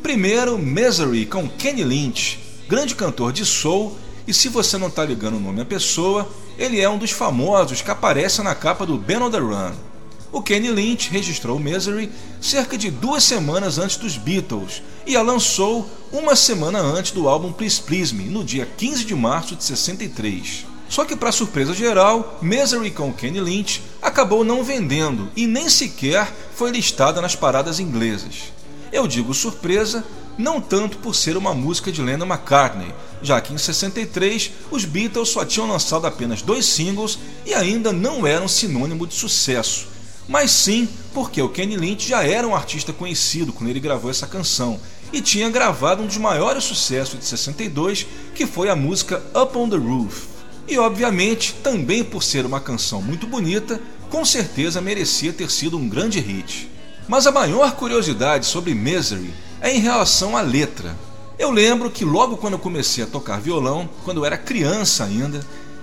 Primeiro, 0.00 0.56
Misery 0.56 1.26
com 1.26 1.48
Kenny 1.48 1.82
Lynch, 1.82 2.38
grande 2.68 2.94
cantor 2.94 3.32
de 3.32 3.44
soul, 3.44 3.98
e 4.28 4.32
se 4.32 4.48
você 4.48 4.78
não 4.78 4.86
está 4.86 5.04
ligando 5.04 5.38
o 5.38 5.40
nome 5.40 5.62
à 5.62 5.64
pessoa, 5.64 6.30
ele 6.56 6.80
é 6.80 6.88
um 6.88 6.98
dos 6.98 7.10
famosos 7.10 7.82
que 7.82 7.90
aparece 7.90 8.44
na 8.44 8.54
capa 8.54 8.86
do 8.86 8.96
Ben 8.96 9.16
on 9.16 9.30
the 9.30 9.38
Run. 9.38 9.87
O 10.30 10.42
Kenny 10.42 10.70
Lynch 10.70 11.10
registrou 11.10 11.58
Misery 11.58 12.10
cerca 12.40 12.76
de 12.76 12.90
duas 12.90 13.24
semanas 13.24 13.78
antes 13.78 13.96
dos 13.96 14.18
Beatles 14.18 14.82
e 15.06 15.16
a 15.16 15.22
lançou 15.22 15.88
uma 16.12 16.36
semana 16.36 16.80
antes 16.80 17.12
do 17.12 17.28
álbum 17.28 17.50
Please 17.50 17.80
Please 17.80 18.14
Me, 18.14 18.24
no 18.24 18.44
dia 18.44 18.68
15 18.76 19.06
de 19.06 19.14
março 19.14 19.56
de 19.56 19.64
63. 19.64 20.66
Só 20.88 21.04
que, 21.04 21.16
para 21.16 21.32
surpresa 21.32 21.72
geral, 21.72 22.38
Misery 22.42 22.90
com 22.90 23.12
Kenny 23.12 23.40
Lynch 23.40 23.82
acabou 24.02 24.44
não 24.44 24.62
vendendo 24.62 25.30
e 25.34 25.46
nem 25.46 25.68
sequer 25.68 26.30
foi 26.54 26.70
listada 26.70 27.22
nas 27.22 27.34
paradas 27.34 27.80
inglesas. 27.80 28.52
Eu 28.92 29.06
digo 29.06 29.32
surpresa 29.32 30.04
não 30.36 30.60
tanto 30.60 30.98
por 30.98 31.14
ser 31.14 31.36
uma 31.36 31.54
música 31.54 31.90
de 31.90 32.00
Lennon 32.00 32.26
McCartney, 32.26 32.94
já 33.20 33.40
que 33.40 33.52
em 33.52 33.58
63 33.58 34.52
os 34.70 34.84
Beatles 34.84 35.30
só 35.30 35.44
tinham 35.44 35.68
lançado 35.68 36.06
apenas 36.06 36.42
dois 36.42 36.64
singles 36.64 37.18
e 37.44 37.52
ainda 37.52 37.92
não 37.92 38.26
eram 38.26 38.46
sinônimo 38.46 39.06
de 39.06 39.14
sucesso, 39.14 39.88
mas 40.28 40.50
sim 40.50 40.86
porque 41.14 41.40
o 41.40 41.48
Kenny 41.48 41.76
Lynch 41.76 42.06
já 42.06 42.22
era 42.22 42.46
um 42.46 42.54
artista 42.54 42.92
conhecido 42.92 43.52
quando 43.52 43.70
ele 43.70 43.80
gravou 43.80 44.10
essa 44.10 44.26
canção 44.26 44.78
e 45.12 45.22
tinha 45.22 45.48
gravado 45.48 46.02
um 46.02 46.06
dos 46.06 46.18
maiores 46.18 46.64
sucessos 46.64 47.18
de 47.18 47.24
62, 47.24 48.06
que 48.34 48.46
foi 48.46 48.68
a 48.68 48.76
música 48.76 49.22
Up 49.34 49.56
on 49.56 49.68
the 49.68 49.76
Roof. 49.76 50.26
E 50.68 50.78
obviamente, 50.78 51.54
também 51.54 52.04
por 52.04 52.22
ser 52.22 52.44
uma 52.44 52.60
canção 52.60 53.00
muito 53.00 53.26
bonita, 53.26 53.80
com 54.10 54.22
certeza 54.22 54.82
merecia 54.82 55.32
ter 55.32 55.50
sido 55.50 55.78
um 55.78 55.88
grande 55.88 56.20
hit. 56.20 56.70
Mas 57.08 57.26
a 57.26 57.32
maior 57.32 57.72
curiosidade 57.72 58.44
sobre 58.44 58.74
Misery 58.74 59.32
é 59.62 59.74
em 59.74 59.80
relação 59.80 60.36
à 60.36 60.42
letra. 60.42 60.94
Eu 61.38 61.50
lembro 61.50 61.90
que 61.90 62.04
logo 62.04 62.36
quando 62.36 62.54
eu 62.54 62.58
comecei 62.58 63.02
a 63.02 63.06
tocar 63.06 63.40
violão, 63.40 63.88
quando 64.04 64.18
eu 64.18 64.26
era 64.26 64.36
criança 64.36 65.04
ainda, 65.04 65.38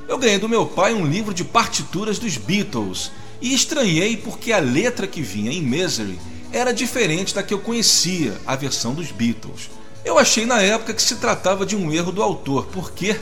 eu 0.07 0.15
Eu 0.15 0.19
ganhei 0.19 0.37
do 0.37 0.47
meu 0.47 0.67
pai 0.67 0.93
um 0.93 1.05
livro 1.05 1.33
de 1.33 1.43
partituras 1.43 2.19
dos 2.19 2.37
Beatles 2.37 3.11
e 3.41 3.53
estranhei 3.53 4.17
porque 4.17 4.51
a 4.51 4.59
letra 4.59 5.07
que 5.07 5.21
vinha 5.21 5.51
em 5.51 5.61
Misery 5.61 6.17
era 6.51 6.73
diferente 6.73 7.33
da 7.35 7.43
que 7.43 7.53
eu 7.53 7.59
conhecia, 7.59 8.33
a 8.45 8.55
versão 8.55 8.93
dos 8.93 9.11
Beatles. 9.11 9.69
Eu 10.03 10.17
achei 10.17 10.45
na 10.45 10.61
época 10.61 10.93
que 10.93 11.01
se 11.01 11.15
tratava 11.15 11.65
de 11.65 11.75
um 11.75 11.91
erro 11.91 12.11
do 12.11 12.21
autor, 12.21 12.67
porque 12.67 13.19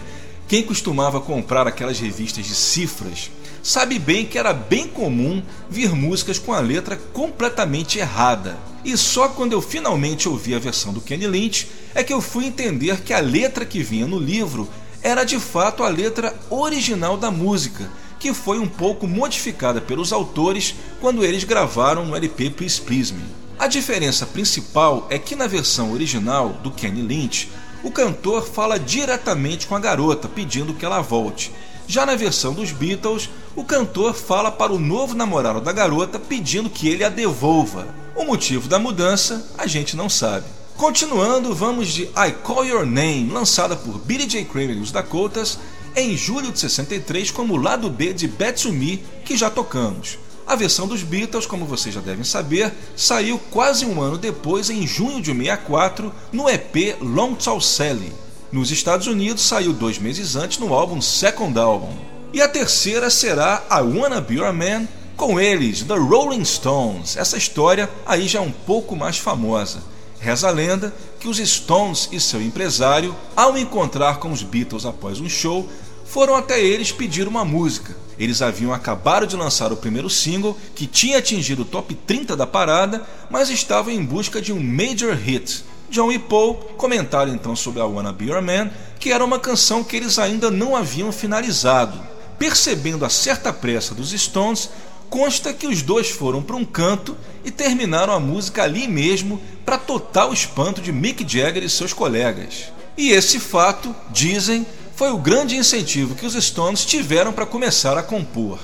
quem 0.48 0.64
costumava 0.64 1.22
comprar 1.22 1.68
aquelas 1.68 2.00
revistas 2.00 2.46
de 2.46 2.54
cifras 2.54 3.32
sabe 3.64 3.98
bem 3.98 4.26
que 4.26 4.38
era 4.38 4.54
bem 4.54 4.88
comum 4.88 5.42
vir 5.70 5.96
músicas 5.96 6.38
com 6.38 6.52
a 6.54 6.60
letra 6.60 6.98
completamente 7.14 7.98
errada. 7.98 8.58
E 8.84 8.98
só 8.98 9.30
quando 9.30 9.54
eu 9.54 9.62
finalmente 9.62 10.28
ouvi 10.28 10.54
a 10.54 10.60
versão 10.60 10.92
do 10.92 11.00
Kenny 11.00 11.26
Lynch 11.26 11.70
é 11.96 12.04
que 12.04 12.12
eu 12.12 12.22
fui 12.22 12.46
entender 12.46 13.02
que 13.02 13.14
a 13.14 13.20
letra 13.20 13.66
que 13.66 13.82
vinha 13.82 14.06
no 14.06 14.20
livro 14.20 14.70
era 15.02 15.24
de 15.24 15.40
fato 15.40 15.84
a 15.84 15.88
letra 15.88 16.36
original 16.50 17.18
da 17.18 17.32
música, 17.32 17.90
que 18.24 18.34
foi 18.34 18.58
um 18.58 18.70
pouco 18.70 19.06
modificada 19.06 19.82
pelos 19.82 20.14
autores 20.14 20.76
quando 21.02 21.26
eles 21.26 21.44
gravaram 21.44 22.06
no 22.06 22.16
LP 22.16 22.52
Please 22.52 22.80
Please 22.80 23.14
Me. 23.14 23.22
A 23.60 23.68
diferença 23.68 24.26
principal 24.26 25.08
é 25.10 25.20
que 25.20 25.36
na 25.36 25.46
versão 25.46 25.92
original 25.92 26.52
do 26.64 26.72
Kenny 26.72 27.02
Lynch, 27.02 27.52
o 27.84 27.92
cantor 27.92 28.48
fala 28.48 28.80
diretamente 28.80 29.68
com 29.68 29.76
a 29.76 29.80
garota 29.80 30.30
pedindo 30.30 30.74
que 30.74 30.86
ela 30.86 31.02
volte. 31.02 31.52
Já 31.86 32.06
na 32.06 32.16
versão 32.16 32.54
dos 32.54 32.72
Beatles, 32.72 33.30
o 33.58 33.66
cantor 33.66 34.14
fala 34.14 34.50
para 34.50 34.72
o 34.72 34.80
novo 34.80 35.14
namorado 35.14 35.60
da 35.60 35.74
garota 35.74 36.18
pedindo 36.18 36.70
que 36.70 36.88
ele 36.88 37.04
a 37.04 37.10
devolva. 37.10 37.94
O 38.16 38.24
motivo 38.24 38.70
da 38.70 38.80
mudança 38.80 39.52
a 39.58 39.68
gente 39.68 39.98
não 39.98 40.08
sabe. 40.08 40.46
Continuando, 40.78 41.54
vamos 41.54 41.90
de 41.90 42.04
I 42.04 42.32
Call 42.42 42.66
Your 42.66 42.86
Name, 42.86 43.30
lançada 43.30 43.76
por 43.76 44.00
Billy 44.00 44.26
J. 44.26 44.46
Kramer 44.46 44.78
e 44.78 44.82
os 44.82 44.94
Dakotas 44.94 45.60
em 45.96 46.16
julho 46.18 46.52
de 46.52 46.60
63 46.60 47.32
como 47.32 47.58
lado 47.58 47.90
B 47.90 48.14
de 48.14 48.28
Betsumi, 48.28 49.04
que 49.24 49.38
já 49.38 49.50
tocamos. 49.50 50.18
A 50.46 50.56
versão 50.56 50.88
dos 50.88 51.04
Beatles, 51.04 51.46
como 51.46 51.66
vocês 51.66 51.96
já 51.96 52.02
devem 52.02 52.24
saber, 52.24 52.74
saiu 52.96 53.40
quase 53.50 53.86
um 53.86 54.02
ano 54.02 54.18
depois, 54.18 54.70
em 54.70 54.86
junho 54.86 55.22
de 55.22 55.34
64, 55.34 56.14
no 56.32 56.50
EP 56.50 56.98
Long 57.02 57.34
Tall 57.34 57.62
Sally. 57.62 58.12
Nos 58.52 58.70
Estados 58.70 59.08
Unidos, 59.08 59.44
saiu 59.44 59.74
dois 59.74 59.98
meses 59.98 60.36
antes 60.36 60.58
no 60.58 60.74
álbum 60.74 61.02
Second 61.02 61.58
Album. 61.58 61.96
E 62.34 62.42
a 62.42 62.48
terceira 62.48 63.10
será 63.10 63.64
I 63.72 63.82
Wanna 63.82 64.20
Be 64.20 64.36
Your 64.36 64.54
Man, 64.54 64.88
com 65.16 65.40
eles, 65.40 65.84
The 65.84 65.96
Rolling 65.96 66.44
Stones. 66.44 67.16
Essa 67.16 67.38
história 67.38 67.90
aí 68.06 68.28
já 68.28 68.40
é 68.40 68.42
um 68.42 68.52
pouco 68.52 68.96
mais 68.96 69.18
famosa. 69.18 69.93
Reza 70.24 70.48
a 70.48 70.52
lenda 70.52 70.94
que 71.20 71.28
os 71.28 71.38
Stones 71.38 72.08
e 72.10 72.18
seu 72.18 72.42
empresário, 72.42 73.14
ao 73.36 73.58
encontrar 73.58 74.20
com 74.20 74.32
os 74.32 74.42
Beatles 74.42 74.86
após 74.86 75.20
um 75.20 75.28
show, 75.28 75.70
foram 76.06 76.34
até 76.34 76.64
eles 76.64 76.94
pedir 76.94 77.28
uma 77.28 77.44
música. 77.44 77.94
Eles 78.18 78.42
haviam 78.42 78.72
acabado 78.72 79.28
de 79.28 79.36
lançar 79.36 79.74
o 79.74 79.76
primeiro 79.76 80.10
single, 80.10 80.58
que 80.74 80.88
tinha 80.88 81.18
atingido 81.18 81.64
o 81.64 81.66
top 81.66 81.94
30 81.94 82.38
da 82.38 82.48
parada, 82.48 83.06
mas 83.30 83.50
estavam 83.50 83.92
em 83.92 84.02
busca 84.02 84.42
de 84.42 84.54
um 84.54 84.64
major 84.64 85.14
hit. 85.14 85.66
John 85.90 86.10
e 86.10 86.18
Paul 86.18 86.56
comentaram 86.78 87.34
então 87.34 87.54
sobre 87.54 87.82
a 87.82 87.86
Wanna 87.86 88.14
Be 88.14 88.28
Your 88.28 88.42
Man, 88.42 88.72
que 89.02 89.12
era 89.12 89.26
uma 89.26 89.40
canção 89.40 89.84
que 89.84 89.98
eles 89.98 90.18
ainda 90.18 90.50
não 90.50 90.74
haviam 90.74 91.12
finalizado. 91.12 92.00
Percebendo 92.40 93.04
a 93.04 93.10
certa 93.10 93.52
pressa 93.52 93.94
dos 93.94 94.12
Stones, 94.12 94.70
consta 95.14 95.54
que 95.54 95.68
os 95.68 95.84
dois 95.84 96.10
foram 96.10 96.42
para 96.42 96.56
um 96.56 96.66
canto 96.66 97.16
e 97.46 97.52
terminaram 97.52 98.14
a 98.14 98.20
música 98.20 98.64
ali 98.64 98.88
mesmo, 98.88 99.40
para 99.64 99.78
total 99.78 100.34
espanto 100.34 100.82
de 100.82 100.92
Mick 100.92 101.22
Jagger 101.22 101.64
e 101.64 101.70
seus 101.70 101.94
colegas. 101.94 102.74
E 102.98 103.12
esse 103.12 103.40
fato, 103.40 103.96
dizem, 104.10 104.66
foi 104.96 105.12
o 105.12 105.20
grande 105.20 105.56
incentivo 105.56 106.16
que 106.16 106.26
os 106.26 106.34
Stones 106.34 106.84
tiveram 106.84 107.32
para 107.32 107.46
começar 107.46 107.96
a 107.96 108.02
compor. 108.02 108.58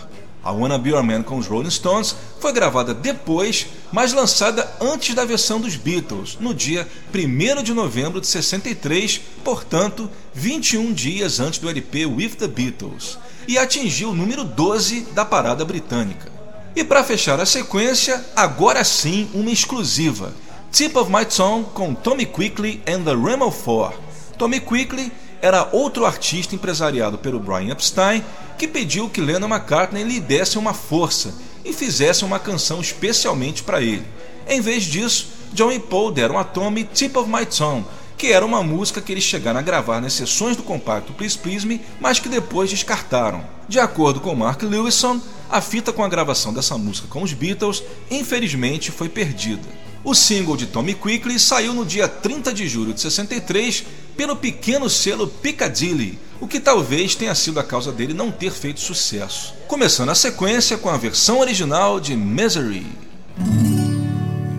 A 0.43 0.51
Wanna 0.51 0.79
Be 0.79 0.89
Your 0.89 1.03
Man 1.03 1.21
com 1.21 1.37
os 1.37 1.45
Rolling 1.45 1.69
Stones 1.69 2.15
foi 2.39 2.51
gravada 2.51 2.95
depois, 2.95 3.67
mas 3.91 4.11
lançada 4.11 4.67
antes 4.81 5.13
da 5.13 5.25
versão 5.25 5.61
dos 5.61 5.75
Beatles, 5.75 6.35
no 6.39 6.55
dia 6.55 6.87
1 7.13 7.61
de 7.61 7.75
novembro 7.75 8.19
de 8.19 8.25
63, 8.25 9.21
portanto, 9.43 10.09
21 10.33 10.93
dias 10.93 11.39
antes 11.39 11.59
do 11.59 11.69
LP 11.69 12.07
With 12.07 12.29
the 12.39 12.47
Beatles, 12.47 13.19
e 13.47 13.55
atingiu 13.55 14.09
o 14.09 14.15
número 14.15 14.43
12 14.43 15.01
da 15.13 15.23
parada 15.23 15.63
britânica. 15.63 16.28
E 16.75 16.83
para 16.83 17.03
fechar 17.03 17.39
a 17.39 17.45
sequência, 17.45 18.23
agora 18.35 18.83
sim 18.83 19.29
uma 19.33 19.49
exclusiva. 19.49 20.33
Tip 20.71 20.95
of 20.97 21.11
My 21.11 21.25
Tongue 21.25 21.65
com 21.73 21.95
Tommy 21.95 22.25
Quickly 22.25 22.81
and 22.87 23.03
the 23.03 23.15
Remo 23.15 23.51
4. 23.51 23.97
Tommy 24.37 24.59
Quickly 24.59 25.11
era 25.41 25.67
outro 25.71 26.05
artista 26.05 26.53
empresariado 26.53 27.17
pelo 27.17 27.39
Brian 27.39 27.71
Epstein 27.71 28.23
que 28.57 28.67
pediu 28.67 29.09
que 29.09 29.21
Lennon 29.21 29.47
McCartney 29.47 30.03
lhe 30.03 30.19
desse 30.19 30.57
uma 30.57 30.73
força 30.73 31.33
e 31.65 31.73
fizesse 31.73 32.23
uma 32.23 32.39
canção 32.39 32.79
especialmente 32.79 33.63
para 33.63 33.81
ele. 33.81 34.05
Em 34.47 34.61
vez 34.61 34.83
disso, 34.83 35.27
John 35.53 35.71
e 35.71 35.79
Paul 35.79 36.11
deram 36.11 36.37
a 36.37 36.43
Tommy 36.43 36.83
Tip 36.83 37.17
of 37.17 37.29
My 37.29 37.45
Tongue, 37.45 37.85
que 38.17 38.27
era 38.27 38.45
uma 38.45 38.61
música 38.61 39.01
que 39.01 39.11
eles 39.11 39.23
chegaram 39.23 39.59
a 39.59 39.63
gravar 39.63 40.01
nas 40.01 40.13
sessões 40.13 40.55
do 40.57 40.63
compacto 40.63 41.13
Please 41.13 41.37
Please 41.37 41.65
Me, 41.65 41.81
mas 41.99 42.19
que 42.19 42.29
depois 42.29 42.69
descartaram. 42.69 43.43
De 43.67 43.79
acordo 43.79 44.19
com 44.19 44.35
Mark 44.35 44.61
Lewison, 44.61 45.21
a 45.49 45.61
fita 45.61 45.91
com 45.91 46.03
a 46.03 46.09
gravação 46.09 46.53
dessa 46.53 46.77
música 46.77 47.07
com 47.07 47.23
os 47.23 47.33
Beatles, 47.33 47.83
infelizmente, 48.11 48.91
foi 48.91 49.09
perdida. 49.09 49.67
O 50.03 50.13
single 50.13 50.55
de 50.55 50.67
Tommy 50.67 50.93
Quickly 50.93 51.39
saiu 51.39 51.73
no 51.73 51.85
dia 51.85 52.07
30 52.07 52.53
de 52.53 52.67
julho 52.67 52.93
de 52.93 53.01
63 53.01 53.83
pelo 54.15 54.35
pequeno 54.35 54.89
selo 54.89 55.27
Piccadilly, 55.27 56.19
o 56.39 56.47
que 56.47 56.59
talvez 56.59 57.15
tenha 57.15 57.33
sido 57.35 57.59
a 57.59 57.63
causa 57.63 57.91
dele 57.91 58.13
não 58.13 58.31
ter 58.31 58.51
feito 58.51 58.79
sucesso. 58.79 59.53
Começando 59.67 60.09
a 60.09 60.15
sequência 60.15 60.77
com 60.77 60.89
a 60.89 60.97
versão 60.97 61.39
original 61.39 61.99
de 61.99 62.15
Misery. 62.15 62.85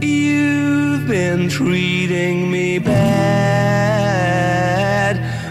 You've 0.02 1.06
been 1.06 1.48
treating 1.48 2.50
me 2.50 2.78
bad, 2.78 2.90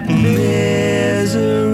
misery. 0.08 1.69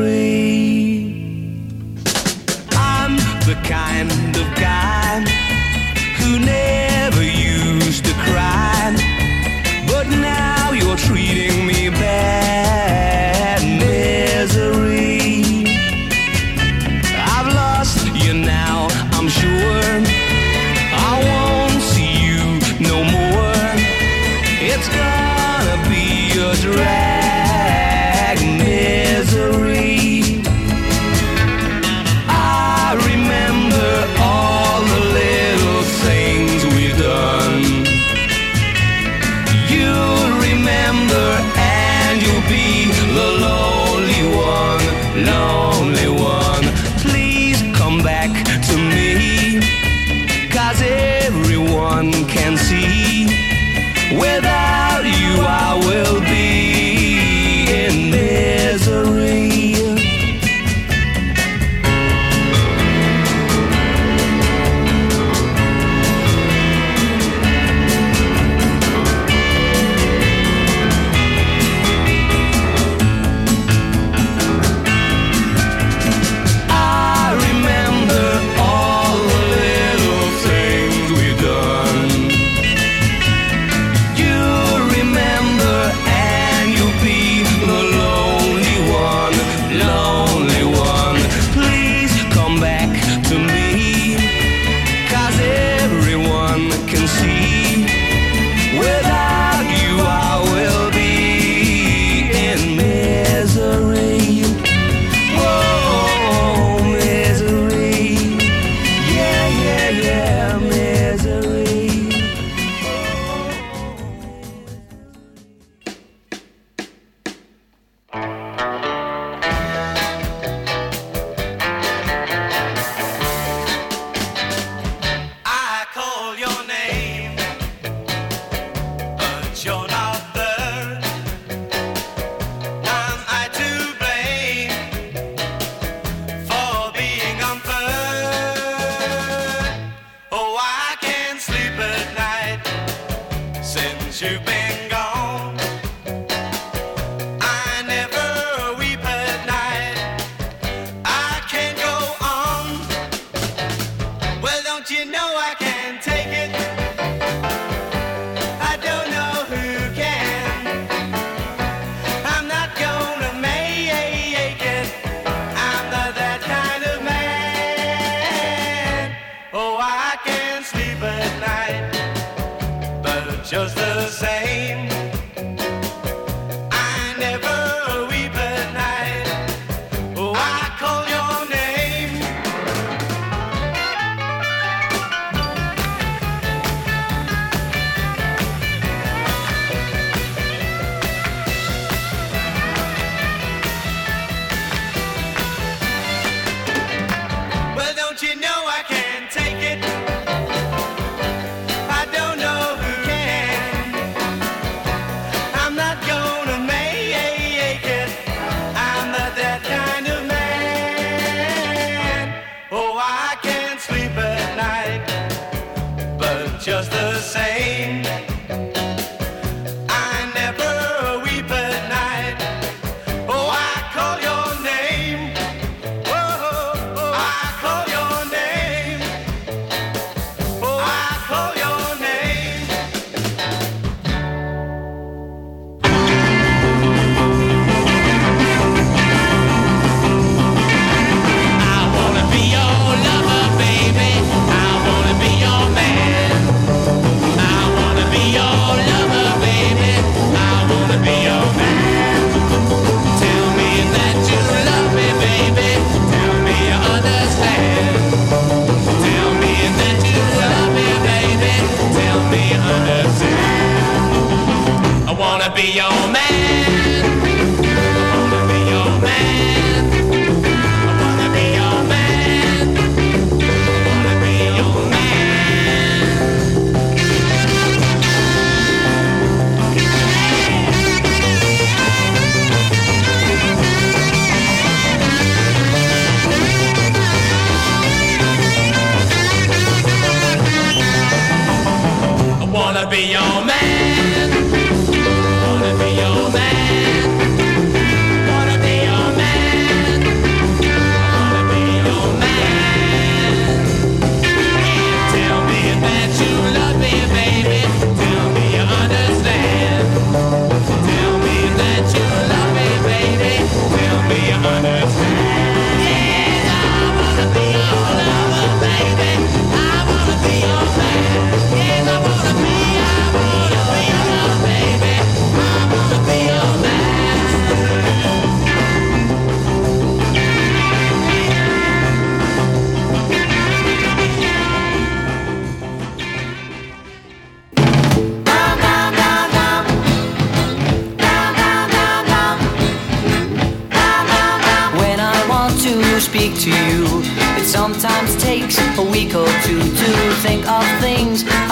Be 265.75 266.04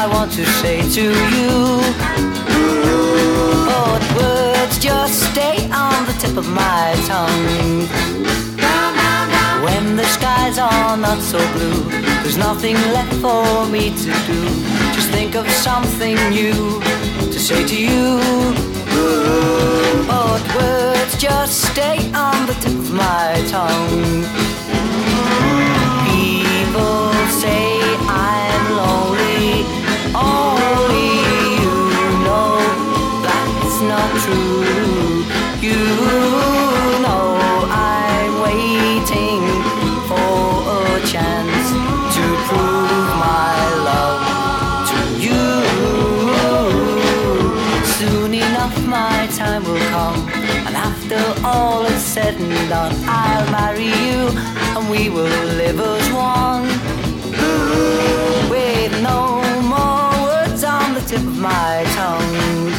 I 0.04 0.08
want 0.08 0.34
to 0.34 0.46
say 0.60 0.82
to 0.82 1.04
you. 1.36 1.80
But 3.66 4.04
words 4.18 4.78
just 4.78 5.32
stay 5.32 5.56
on 5.72 6.06
the 6.08 6.14
tip 6.20 6.36
of 6.36 6.46
my 6.50 6.94
tongue. 7.08 7.88
When 9.64 9.96
the 9.96 10.04
skies 10.04 10.58
are 10.60 10.98
not 10.98 11.20
so 11.22 11.40
blue, 11.54 11.90
there's 12.22 12.38
nothing 12.38 12.76
left 12.92 13.14
for 13.24 13.66
me 13.68 13.92
to 13.92 14.12
do. 14.28 14.40
Just 14.92 15.10
think 15.12 15.36
of 15.36 15.50
something 15.50 16.18
new 16.30 16.82
to 17.32 17.40
say 17.40 17.66
to 17.66 17.78
you. 17.88 18.20
But 20.06 20.44
words 20.54 21.16
just 21.18 21.72
stay 21.72 22.12
on 22.12 22.46
the 22.46 22.56
tip 22.60 22.74
of 22.74 22.92
my 22.92 23.42
tongue. 23.48 24.43
Said 52.14 52.36
and 52.36 52.70
done, 52.70 52.94
I'll 53.08 53.50
marry 53.52 53.86
you, 53.86 54.30
and 54.78 54.88
we 54.88 55.10
will 55.10 55.48
live 55.58 55.80
as 55.80 56.12
one. 56.14 56.68
With 58.52 58.94
no 59.02 59.42
more 59.64 60.12
words 60.28 60.64
on 60.64 60.94
the 60.94 61.02
tip 61.02 61.22
of 61.22 61.40
my 61.40 61.84
tongue. 61.98 62.72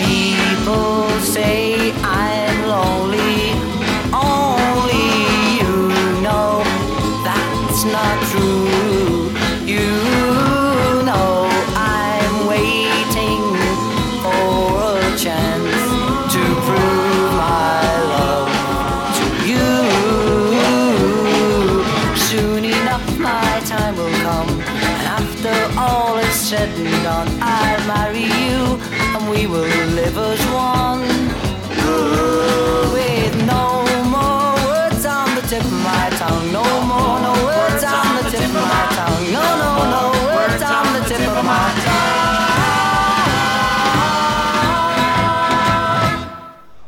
People 0.00 1.10
say 1.20 1.92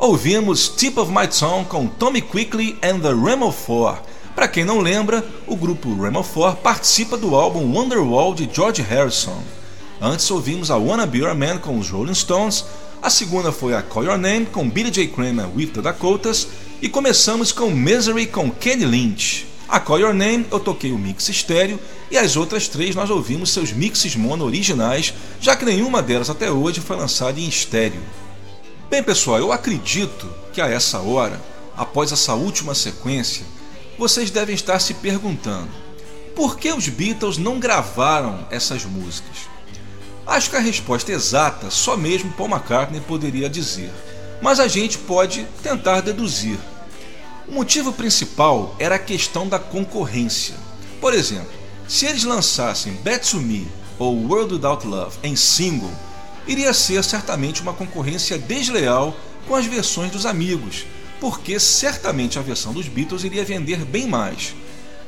Ouvimos 0.07 0.68
Tip 0.68 1.00
of 1.00 1.11
My 1.11 1.26
Tongue 1.26 1.64
com 1.64 1.86
Tommy 1.86 2.20
Quickly 2.20 2.76
and 2.82 3.00
the 3.00 3.09
Remo 3.09 3.50
4. 3.50 4.02
Para 4.34 4.46
quem 4.46 4.62
não 4.62 4.80
lembra, 4.80 5.26
o 5.46 5.57
grupo 5.57 5.98
Remo 5.98 6.22
4 6.22 6.61
participa 6.61 7.16
do 7.16 7.34
álbum 7.34 7.74
Wonderwall 7.74 8.34
de 8.34 8.46
George 8.52 8.82
Harrison. 8.82 9.42
Antes 9.98 10.30
ouvimos 10.30 10.70
a 10.70 10.76
Wanna 10.76 11.07
Be 11.07 11.20
Your 11.20 11.34
Man 11.34 11.57
com 11.57 11.78
os 11.78 11.88
Rolling 11.88 12.12
Stones, 12.12 12.66
a 13.00 13.09
segunda 13.09 13.50
foi 13.50 13.74
a 13.74 13.80
Call 13.80 14.05
Your 14.05 14.18
Name 14.18 14.44
com 14.44 14.68
Billy 14.68 14.90
J. 14.90 15.07
Kramer 15.07 15.48
with 15.57 15.68
the 15.68 15.80
Dakotas 15.80 16.48
e 16.82 16.88
começamos 16.90 17.50
com 17.50 17.70
Misery 17.70 18.26
com 18.26 18.50
Kenny 18.50 18.84
Lynch. 18.84 19.46
A 19.66 19.80
Call 19.80 20.00
Your 20.00 20.12
Name 20.12 20.44
eu 20.52 20.61
toquei 20.61 20.92
o 20.92 20.98
mix 20.98 21.30
estéreo 21.30 21.80
e 22.11 22.18
as 22.18 22.36
outras 22.36 22.68
três 22.68 22.94
nós 22.94 23.09
ouvimos 23.09 23.48
seus 23.48 23.72
mixes 23.72 24.14
mono 24.16 24.44
originais, 24.44 25.14
já 25.40 25.57
que 25.57 25.64
nenhuma 25.64 26.02
delas 26.02 26.28
até 26.28 26.50
hoje 26.50 26.82
foi 26.82 26.94
lançada 26.94 27.40
em 27.40 27.48
estéreo. 27.48 28.02
Bem, 28.91 29.03
pessoal, 29.03 29.39
eu 29.39 29.51
acredito 29.51 30.30
que 30.53 30.61
a 30.61 30.68
essa 30.68 31.01
hora, 31.01 31.41
após 31.76 32.12
essa 32.12 32.35
última 32.35 32.74
sequência, 32.74 33.45
vocês 33.99 34.30
devem 34.30 34.55
estar 34.55 34.78
se 34.78 34.95
perguntando: 34.95 35.70
por 36.37 36.59
que 36.59 36.72
os 36.72 36.89
Beatles 36.89 37.39
não 37.39 37.59
gravaram 37.59 38.47
essas 38.51 38.85
músicas? 38.85 39.49
Acho 40.26 40.51
que 40.51 40.57
a 40.57 40.61
resposta 40.61 41.12
exata 41.12 41.70
só 41.70 41.97
mesmo 41.97 42.32
Paul 42.32 42.49
McCartney 42.49 43.01
poderia 43.01 43.49
dizer, 43.49 43.91
mas 44.41 44.61
a 44.61 44.68
gente 44.68 44.99
pode 44.99 45.47
tentar 45.62 46.01
deduzir. 46.01 46.59
O 47.49 47.53
motivo 47.53 47.93
principal 47.93 48.74
era 48.78 48.95
a 48.95 48.99
questão 48.99 49.49
da 49.49 49.59
concorrência. 49.59 50.55
Por 51.01 51.12
exemplo, 51.12 51.53
se 51.89 52.07
eles 52.07 52.24
lançassem 52.24 52.95
Bad 53.03 53.30
to 53.30 53.39
Me 53.39 53.66
ou 53.99 54.14
World 54.14 54.55
Without 54.55 54.87
Love 54.87 55.18
em 55.22 55.37
single, 55.37 55.93
iria 56.47 56.72
ser 56.72 57.03
certamente 57.03 57.62
uma 57.62 57.72
concorrência 57.72 58.38
desleal 58.38 59.16
com 59.47 59.55
as 59.55 59.66
versões 59.66 60.11
dos 60.11 60.26
amigos, 60.26 60.84
porque 61.20 61.59
certamente 61.59 62.38
a 62.38 62.42
versão 62.42 62.72
dos 62.72 62.88
Beatles 62.88 63.24
iria 63.24 63.45
vender 63.45 63.84
bem 63.84 64.07
mais. 64.07 64.55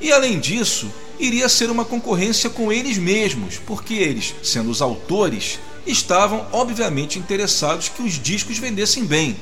E 0.00 0.12
além 0.12 0.38
disso, 0.38 0.90
iria 1.18 1.48
ser 1.48 1.70
uma 1.70 1.84
concorrência 1.84 2.50
com 2.50 2.70
eles 2.70 2.98
mesmos, 2.98 3.58
porque 3.58 3.94
eles, 3.94 4.34
sendo 4.42 4.70
os 4.70 4.82
autores, 4.82 5.58
estavam 5.86 6.46
obviamente 6.52 7.18
interessados 7.18 7.88
que 7.88 8.02
os 8.02 8.20
discos 8.20 8.58
vendessem 8.58 9.04
bem. 9.04 9.36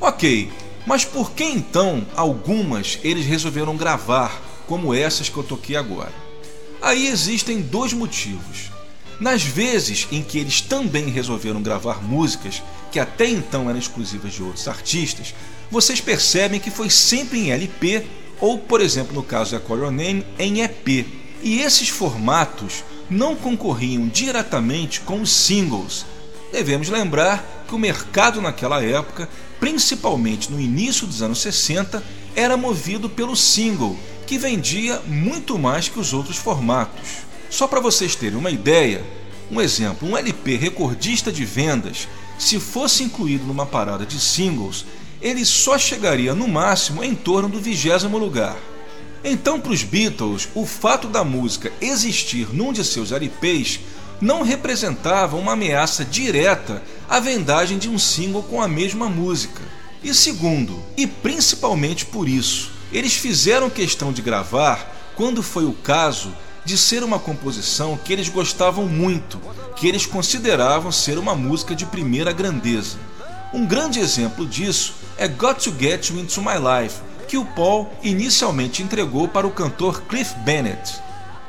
Ok, 0.00 0.50
mas 0.86 1.04
por 1.04 1.32
que 1.32 1.44
então 1.44 2.06
algumas 2.16 2.98
eles 3.02 3.26
resolveram 3.26 3.76
gravar, 3.76 4.40
como 4.66 4.94
essas 4.94 5.28
que 5.28 5.36
eu 5.36 5.42
toquei 5.42 5.76
agora? 5.76 6.12
Aí 6.80 7.08
existem 7.08 7.60
dois 7.60 7.92
motivos. 7.92 8.69
Nas 9.20 9.42
vezes 9.42 10.08
em 10.10 10.22
que 10.22 10.38
eles 10.38 10.62
também 10.62 11.10
resolveram 11.10 11.62
gravar 11.62 12.02
músicas 12.02 12.62
que 12.90 12.98
até 12.98 13.28
então 13.28 13.68
eram 13.68 13.78
exclusivas 13.78 14.32
de 14.32 14.42
outros 14.42 14.66
artistas, 14.66 15.34
vocês 15.70 16.00
percebem 16.00 16.58
que 16.58 16.70
foi 16.70 16.88
sempre 16.88 17.38
em 17.38 17.52
LP 17.52 18.06
ou, 18.40 18.58
por 18.58 18.80
exemplo, 18.80 19.14
no 19.14 19.22
caso 19.22 19.52
da 19.52 19.60
Call 19.60 19.78
Your 19.78 19.90
Name, 19.90 20.24
em 20.38 20.62
EP. 20.62 21.06
E 21.42 21.60
esses 21.60 21.90
formatos 21.90 22.82
não 23.10 23.36
concorriam 23.36 24.08
diretamente 24.08 25.00
com 25.02 25.20
os 25.20 25.30
singles. 25.30 26.06
Devemos 26.50 26.88
lembrar 26.88 27.64
que 27.68 27.74
o 27.74 27.78
mercado 27.78 28.40
naquela 28.40 28.82
época, 28.82 29.28
principalmente 29.60 30.50
no 30.50 30.58
início 30.58 31.06
dos 31.06 31.20
anos 31.20 31.40
60, 31.42 32.02
era 32.34 32.56
movido 32.56 33.10
pelo 33.10 33.36
single, 33.36 33.96
que 34.26 34.38
vendia 34.38 35.00
muito 35.06 35.58
mais 35.58 35.88
que 35.88 36.00
os 36.00 36.14
outros 36.14 36.38
formatos. 36.38 37.29
Só 37.50 37.66
para 37.66 37.80
vocês 37.80 38.14
terem 38.14 38.38
uma 38.38 38.50
ideia, 38.50 39.04
um 39.50 39.60
exemplo, 39.60 40.08
um 40.08 40.16
LP 40.16 40.54
recordista 40.54 41.32
de 41.32 41.44
vendas, 41.44 42.06
se 42.38 42.60
fosse 42.60 43.02
incluído 43.02 43.44
numa 43.44 43.66
parada 43.66 44.06
de 44.06 44.20
singles, 44.20 44.86
ele 45.20 45.44
só 45.44 45.76
chegaria 45.76 46.34
no 46.34 46.46
máximo 46.46 47.02
em 47.02 47.14
torno 47.14 47.48
do 47.48 47.60
vigésimo 47.60 48.16
lugar. 48.16 48.56
Então, 49.22 49.60
para 49.60 49.72
os 49.72 49.82
Beatles, 49.82 50.48
o 50.54 50.64
fato 50.64 51.08
da 51.08 51.24
música 51.24 51.72
existir 51.80 52.48
num 52.54 52.72
de 52.72 52.84
seus 52.84 53.12
LPs 53.12 53.80
não 54.20 54.42
representava 54.42 55.36
uma 55.36 55.52
ameaça 55.52 56.04
direta 56.04 56.82
à 57.08 57.18
vendagem 57.18 57.78
de 57.78 57.88
um 57.88 57.98
single 57.98 58.44
com 58.44 58.62
a 58.62 58.68
mesma 58.68 59.08
música. 59.08 59.60
E 60.02 60.14
segundo, 60.14 60.82
e 60.96 61.06
principalmente 61.06 62.06
por 62.06 62.28
isso, 62.28 62.70
eles 62.92 63.14
fizeram 63.14 63.68
questão 63.68 64.12
de 64.12 64.22
gravar 64.22 65.12
quando 65.16 65.42
foi 65.42 65.64
o 65.64 65.72
caso 65.72 66.32
de 66.64 66.76
ser 66.76 67.02
uma 67.02 67.18
composição 67.18 67.96
que 67.96 68.12
eles 68.12 68.28
gostavam 68.28 68.86
muito, 68.86 69.40
que 69.76 69.88
eles 69.88 70.06
consideravam 70.06 70.92
ser 70.92 71.18
uma 71.18 71.34
música 71.34 71.74
de 71.74 71.86
primeira 71.86 72.32
grandeza. 72.32 72.98
Um 73.52 73.66
grande 73.66 73.98
exemplo 73.98 74.46
disso 74.46 74.94
é 75.16 75.26
Got 75.26 75.64
to 75.64 75.74
Get 75.78 76.10
You 76.10 76.20
Into 76.20 76.40
My 76.40 76.56
Life, 76.56 77.00
que 77.26 77.36
o 77.36 77.44
Paul 77.44 77.88
inicialmente 78.02 78.82
entregou 78.82 79.28
para 79.28 79.46
o 79.46 79.50
cantor 79.50 80.02
Cliff 80.02 80.34
Bennett. 80.40 81.00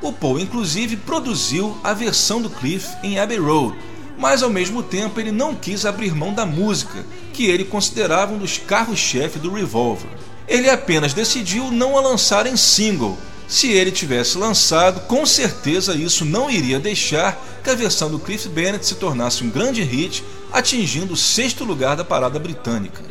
O 0.01 0.11
Paul, 0.11 0.39
inclusive, 0.39 0.95
produziu 0.95 1.77
a 1.83 1.93
versão 1.93 2.41
do 2.41 2.49
Cliff 2.49 2.87
em 3.03 3.19
Abbey 3.19 3.37
Road, 3.37 3.77
mas 4.17 4.43
ao 4.43 4.49
mesmo 4.49 4.83
tempo 4.83 5.19
ele 5.19 5.31
não 5.31 5.55
quis 5.55 5.85
abrir 5.85 6.15
mão 6.15 6.33
da 6.33 6.45
música, 6.45 7.05
que 7.33 7.45
ele 7.45 7.65
considerava 7.65 8.33
um 8.33 8.37
dos 8.37 8.57
carros-chefe 8.57 9.39
do 9.39 9.53
Revolver. 9.53 10.09
Ele 10.47 10.69
apenas 10.69 11.13
decidiu 11.13 11.71
não 11.71 11.97
a 11.97 12.01
lançar 12.01 12.45
em 12.45 12.57
single. 12.57 13.17
Se 13.51 13.67
ele 13.67 13.91
tivesse 13.91 14.37
lançado, 14.37 15.01
com 15.07 15.25
certeza 15.25 15.93
isso 15.93 16.23
não 16.23 16.49
iria 16.49 16.79
deixar 16.79 17.37
que 17.61 17.69
a 17.69 17.75
versão 17.75 18.09
do 18.09 18.17
Cliff 18.17 18.47
Bennett 18.47 18.85
se 18.85 18.95
tornasse 18.95 19.43
um 19.43 19.49
grande 19.49 19.83
hit, 19.83 20.23
atingindo 20.53 21.15
o 21.15 21.17
sexto 21.17 21.65
lugar 21.65 21.97
da 21.97 22.05
parada 22.05 22.39
britânica. 22.39 23.03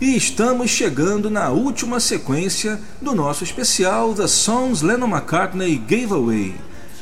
E 0.00 0.16
estamos 0.16 0.70
chegando 0.70 1.28
na 1.28 1.48
última 1.48 1.98
sequência 1.98 2.80
do 3.02 3.12
nosso 3.12 3.42
especial 3.42 4.14
The 4.14 4.28
Songs 4.28 4.82
Lennon 4.82 5.08
McCartney 5.08 5.76
Gave 5.76 6.14
Away. 6.14 6.54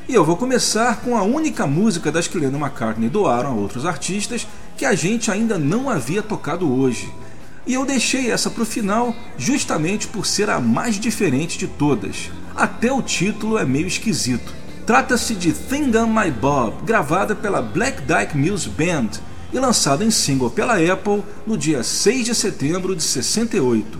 E 0.09 0.15
eu 0.15 0.25
vou 0.25 0.39
começar 0.39 1.03
com 1.03 1.19
a 1.19 1.23
única 1.23 1.67
música 1.67 2.11
das 2.11 2.27
que 2.27 2.39
Lennon 2.39 2.59
McCartney 2.59 3.11
doaram 3.11 3.51
a 3.51 3.55
outros 3.55 3.85
artistas 3.85 4.47
que 4.79 4.87
a 4.87 4.95
gente 4.95 5.29
ainda 5.29 5.59
não 5.59 5.91
havia 5.91 6.23
tocado 6.23 6.73
hoje. 6.73 7.13
E 7.67 7.75
eu 7.75 7.85
deixei 7.85 8.31
essa 8.31 8.49
para 8.49 8.63
o 8.63 8.67
final 8.67 9.15
justamente 9.37 10.07
por 10.07 10.25
ser 10.25 10.49
a 10.49 10.61
mais 10.61 11.01
diferente 11.01 11.59
de 11.59 11.67
todas. 11.67 12.31
Até 12.55 12.93
o 12.93 13.03
título 13.03 13.59
é 13.59 13.65
meio 13.65 13.89
esquisito. 13.89 14.55
Trata-se 14.87 15.35
de 15.35 15.53
Thing 15.53 15.95
on 15.97 16.07
My 16.07 16.31
Bob, 16.31 16.85
gravada 16.87 17.35
pela 17.35 17.61
Black 17.61 18.03
Dyke 18.03 18.37
Mills 18.37 18.71
Band 18.71 19.21
e 19.53 19.59
lançado 19.59 20.05
em 20.05 20.13
single 20.13 20.49
pela 20.49 20.75
Apple 20.75 21.25
no 21.45 21.59
dia 21.59 21.83
6 21.83 22.27
de 22.27 22.35
setembro 22.35 22.95
de 22.95 23.03
68. 23.03 23.99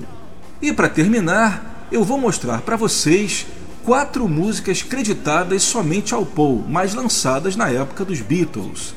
E 0.63 0.73
para 0.73 0.89
terminar, 0.89 1.89
eu 1.91 2.05
vou 2.05 2.19
mostrar 2.19 2.61
para 2.61 2.77
vocês 2.77 3.47
quatro 3.85 4.29
músicas 4.29 4.81
creditadas 4.81 5.63
somente 5.65 6.15
ao 6.15 6.25
Paul, 6.25 6.65
mas 6.69 6.95
lançadas 6.95 7.57
na 7.57 7.69
época 7.69 8.05
dos 8.05 8.21
Beatles. 8.21 8.95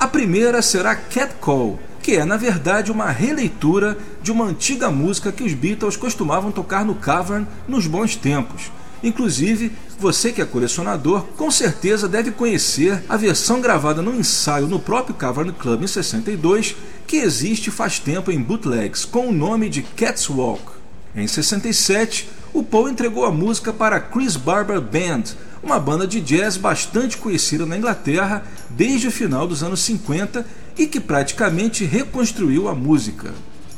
A 0.00 0.06
primeira 0.06 0.62
será 0.62 0.94
Cat 0.94 1.34
Call, 1.40 1.76
que 2.00 2.12
é 2.12 2.24
na 2.24 2.36
verdade 2.36 2.92
uma 2.92 3.10
releitura 3.10 3.98
de 4.22 4.30
uma 4.30 4.44
antiga 4.44 4.92
música 4.92 5.32
que 5.32 5.42
os 5.42 5.52
Beatles 5.54 5.96
costumavam 5.96 6.52
tocar 6.52 6.84
no 6.84 6.94
Cavern 6.94 7.44
nos 7.66 7.88
bons 7.88 8.14
tempos. 8.14 8.70
Inclusive, 9.02 9.72
você 9.98 10.30
que 10.30 10.40
é 10.40 10.44
colecionador 10.44 11.22
com 11.36 11.50
certeza 11.50 12.08
deve 12.08 12.30
conhecer 12.30 13.02
a 13.08 13.16
versão 13.16 13.60
gravada 13.60 14.00
no 14.00 14.14
ensaio 14.14 14.68
no 14.68 14.78
próprio 14.78 15.16
Cavern 15.16 15.52
Club 15.52 15.82
em 15.82 15.88
62, 15.88 16.76
que 17.04 17.16
existe 17.16 17.68
faz 17.68 17.98
tempo 17.98 18.30
em 18.30 18.40
bootlegs 18.40 19.04
com 19.04 19.26
o 19.26 19.32
nome 19.32 19.68
de 19.68 19.82
Cats 19.82 20.30
Walk. 20.30 20.62
Em 21.16 21.26
67, 21.26 22.28
o 22.52 22.62
Paul 22.62 22.88
entregou 22.88 23.24
a 23.24 23.32
música 23.32 23.72
para 23.72 23.96
a 23.96 24.00
Chris 24.00 24.36
Barber 24.36 24.80
Band, 24.80 25.24
uma 25.62 25.78
banda 25.78 26.06
de 26.06 26.20
jazz 26.20 26.56
bastante 26.56 27.16
conhecida 27.16 27.66
na 27.66 27.76
Inglaterra 27.76 28.44
desde 28.70 29.08
o 29.08 29.12
final 29.12 29.46
dos 29.46 29.62
anos 29.62 29.80
50 29.80 30.46
e 30.76 30.86
que 30.86 31.00
praticamente 31.00 31.84
reconstruiu 31.84 32.68
a 32.68 32.74
música. 32.74 33.32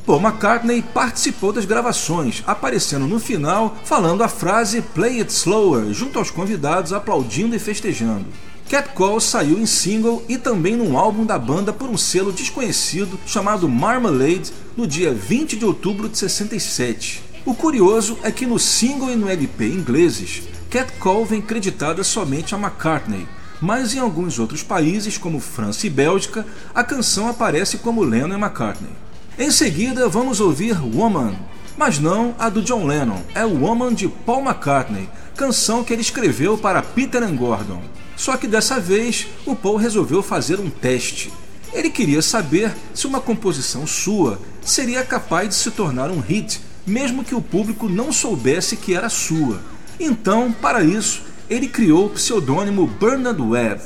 Paul 0.07 0.21
McCartney 0.21 0.83
participou 0.83 1.53
das 1.53 1.65
gravações, 1.65 2.43
aparecendo 2.47 3.07
no 3.07 3.21
final 3.21 3.77
falando 3.85 4.23
a 4.23 4.29
frase 4.29 4.83
Play 4.83 5.21
It 5.21 5.33
Slower 5.33 5.93
junto 5.93 6.19
aos 6.19 6.31
convidados 6.31 6.93
aplaudindo 6.93 7.55
e 7.55 7.59
festejando. 7.59 8.27
Cat 8.69 8.91
Call 8.95 9.19
saiu 9.19 9.59
em 9.59 9.67
single 9.67 10.25
e 10.29 10.39
também 10.39 10.77
num 10.77 10.97
álbum 10.97 11.27
da 11.27 11.37
banda 11.37 11.73
por 11.73 11.89
um 11.91 11.97
selo 11.97 12.33
desconhecido 12.33 13.19
chamado 13.27 13.69
Marmalade 13.69 14.53
no 14.77 14.87
dia 14.87 15.13
20 15.13 15.57
de 15.57 15.65
outubro 15.65 16.09
de 16.09 16.17
67. 16.17 17.21
O 17.45 17.53
curioso 17.53 18.17
é 18.23 18.31
que 18.31 18.47
no 18.47 18.61
single 18.61 19.11
e 19.11 19.17
no 19.17 19.29
LP 19.29 19.67
ingleses, 19.67 20.43
Cat 20.71 20.93
Call 21.01 21.27
vem 21.27 21.43
creditada 21.43 22.05
somente 22.05 22.55
a 22.55 22.59
McCartney, 22.59 23.27
mas 23.61 23.93
em 23.93 23.99
alguns 23.99 24.39
outros 24.39 24.63
países, 24.63 25.19
como 25.19 25.41
França 25.41 25.85
e 25.85 25.91
Bélgica, 25.91 26.47
a 26.73 26.85
canção 26.85 27.27
aparece 27.27 27.79
como 27.79 28.05
Lennon 28.05 28.37
e 28.37 28.41
McCartney. 28.41 28.93
Em 29.37 29.51
seguida, 29.51 30.09
vamos 30.09 30.39
ouvir 30.39 30.81
Woman, 30.81 31.37
mas 31.77 31.99
não 31.99 32.37
a 32.39 32.49
do 32.49 32.63
John 32.63 32.87
Lennon, 32.87 33.21
é 33.35 33.45
Woman 33.45 33.95
de 33.95 34.07
Paul 34.07 34.45
McCartney, 34.45 35.09
canção 35.35 35.83
que 35.83 35.93
ele 35.93 36.03
escreveu 36.03 36.57
para 36.57 36.83
Peter 36.83 37.21
and 37.21 37.35
Gordon. 37.35 37.83
Só 38.17 38.37
que 38.37 38.47
dessa 38.47 38.79
vez, 38.79 39.27
o 39.45 39.57
Paul 39.57 39.75
resolveu 39.75 40.23
fazer 40.23 40.61
um 40.61 40.71
teste. 40.71 41.33
Ele 41.73 41.91
queria 41.91 42.23
saber 42.23 42.73
se 42.95 43.09
uma 43.09 43.21
composição 43.21 43.89
sua 43.89 44.39
seria 44.65 45.03
capaz 45.03 45.49
de 45.49 45.55
se 45.57 45.73
tornar 45.73 46.13
um 46.13 46.21
hit, 46.21 46.61
mesmo 46.87 47.25
que 47.25 47.35
o 47.35 47.43
público 47.43 47.89
não 47.89 48.13
soubesse 48.13 48.77
que 48.77 48.95
era 48.95 49.09
sua. 49.09 49.61
Então, 50.01 50.51
para 50.51 50.83
isso, 50.83 51.23
ele 51.51 51.69
criou 51.69 52.07
o 52.07 52.11
pseudônimo 52.11 52.87
Bernard 52.87 53.41
Webb 53.41 53.83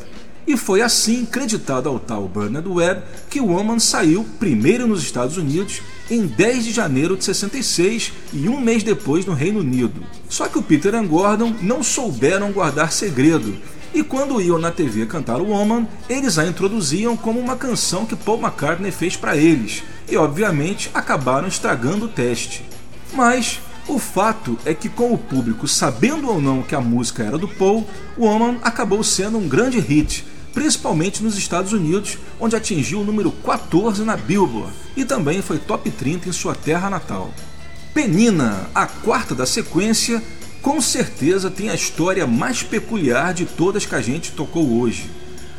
e 0.46 0.56
foi 0.56 0.80
assim 0.80 1.24
creditado 1.24 1.88
ao 1.88 1.98
tal 1.98 2.28
Bernard 2.28 2.68
Webb 2.68 3.02
que 3.28 3.40
Woman 3.40 3.80
saiu 3.80 4.24
primeiro 4.38 4.86
nos 4.86 5.02
Estados 5.02 5.36
Unidos 5.36 5.82
em 6.08 6.24
10 6.26 6.66
de 6.66 6.72
janeiro 6.72 7.16
de 7.16 7.24
66 7.24 8.12
e 8.32 8.48
um 8.48 8.60
mês 8.60 8.84
depois 8.84 9.26
no 9.26 9.34
Reino 9.34 9.60
Unido. 9.60 10.04
Só 10.28 10.46
que 10.46 10.58
o 10.58 10.62
Peter 10.62 10.94
e 10.94 11.06
Gordon 11.06 11.52
não 11.60 11.82
souberam 11.82 12.52
guardar 12.52 12.92
segredo 12.92 13.56
e 13.92 14.02
quando 14.02 14.40
iam 14.40 14.58
na 14.58 14.70
TV 14.70 15.06
cantar 15.06 15.40
o 15.40 15.46
Woman, 15.46 15.86
eles 16.08 16.36
a 16.38 16.46
introduziam 16.46 17.16
como 17.16 17.40
uma 17.40 17.56
canção 17.56 18.04
que 18.04 18.16
Paul 18.16 18.40
McCartney 18.40 18.90
fez 18.90 19.16
para 19.16 19.36
eles 19.36 19.82
e 20.08 20.16
obviamente 20.16 20.90
acabaram 20.92 21.48
estragando 21.48 22.06
o 22.06 22.08
teste. 22.08 22.64
Mas 23.12 23.60
o 23.86 23.98
fato 23.98 24.58
é 24.64 24.72
que, 24.72 24.88
com 24.88 25.12
o 25.12 25.18
público 25.18 25.68
sabendo 25.68 26.28
ou 26.28 26.40
não 26.40 26.62
que 26.62 26.74
a 26.74 26.80
música 26.80 27.22
era 27.22 27.36
do 27.36 27.48
Paul, 27.48 27.86
Woman 28.18 28.58
acabou 28.62 29.02
sendo 29.02 29.38
um 29.38 29.48
grande 29.48 29.78
hit 29.78 30.24
principalmente 30.54 31.22
nos 31.22 31.36
Estados 31.36 31.72
Unidos, 31.72 32.16
onde 32.40 32.54
atingiu 32.54 33.00
o 33.00 33.04
número 33.04 33.32
14 33.32 34.04
na 34.04 34.16
Billboard 34.16 34.72
e 34.96 35.04
também 35.04 35.42
foi 35.42 35.58
top 35.58 35.90
30 35.90 36.28
em 36.28 36.32
sua 36.32 36.54
terra 36.54 36.88
natal. 36.88 37.34
Penina, 37.92 38.70
a 38.74 38.86
quarta 38.86 39.34
da 39.34 39.44
sequência, 39.44 40.22
com 40.62 40.80
certeza 40.80 41.50
tem 41.50 41.68
a 41.68 41.74
história 41.74 42.26
mais 42.26 42.62
peculiar 42.62 43.34
de 43.34 43.44
todas 43.44 43.84
que 43.84 43.94
a 43.94 44.00
gente 44.00 44.32
tocou 44.32 44.80
hoje. 44.80 45.10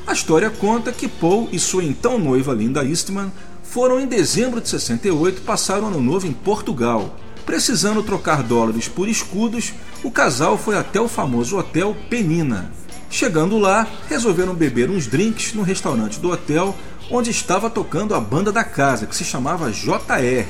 A 0.07 0.13
história 0.13 0.49
conta 0.49 0.91
que 0.91 1.07
Paul 1.07 1.49
e 1.51 1.59
sua 1.59 1.83
então 1.83 2.17
noiva 2.17 2.53
Linda 2.53 2.83
Eastman 2.83 3.31
foram 3.63 3.99
em 3.99 4.07
dezembro 4.07 4.61
de 4.61 4.69
68 4.69 5.41
passar 5.41 5.81
o 5.81 5.87
ano 5.87 5.99
novo 6.01 6.25
em 6.25 6.33
Portugal. 6.33 7.17
Precisando 7.45 8.01
trocar 8.03 8.41
dólares 8.43 8.87
por 8.87 9.07
escudos, 9.07 9.73
o 10.03 10.09
casal 10.09 10.57
foi 10.57 10.77
até 10.77 10.99
o 10.99 11.07
famoso 11.07 11.57
hotel 11.57 11.95
Penina, 12.09 12.71
Chegando 13.15 13.57
lá, 13.57 13.87
resolveram 14.09 14.53
beber 14.53 14.89
uns 14.89 15.07
drinks 15.07 15.53
no 15.53 15.61
restaurante 15.61 16.19
do 16.19 16.31
hotel 16.31 16.75
onde 17.09 17.29
estava 17.29 17.69
tocando 17.69 18.13
a 18.13 18.19
banda 18.19 18.51
da 18.51 18.61
casa, 18.61 19.05
que 19.05 19.15
se 19.15 19.23
chamava 19.23 19.71
JR. 19.71 20.45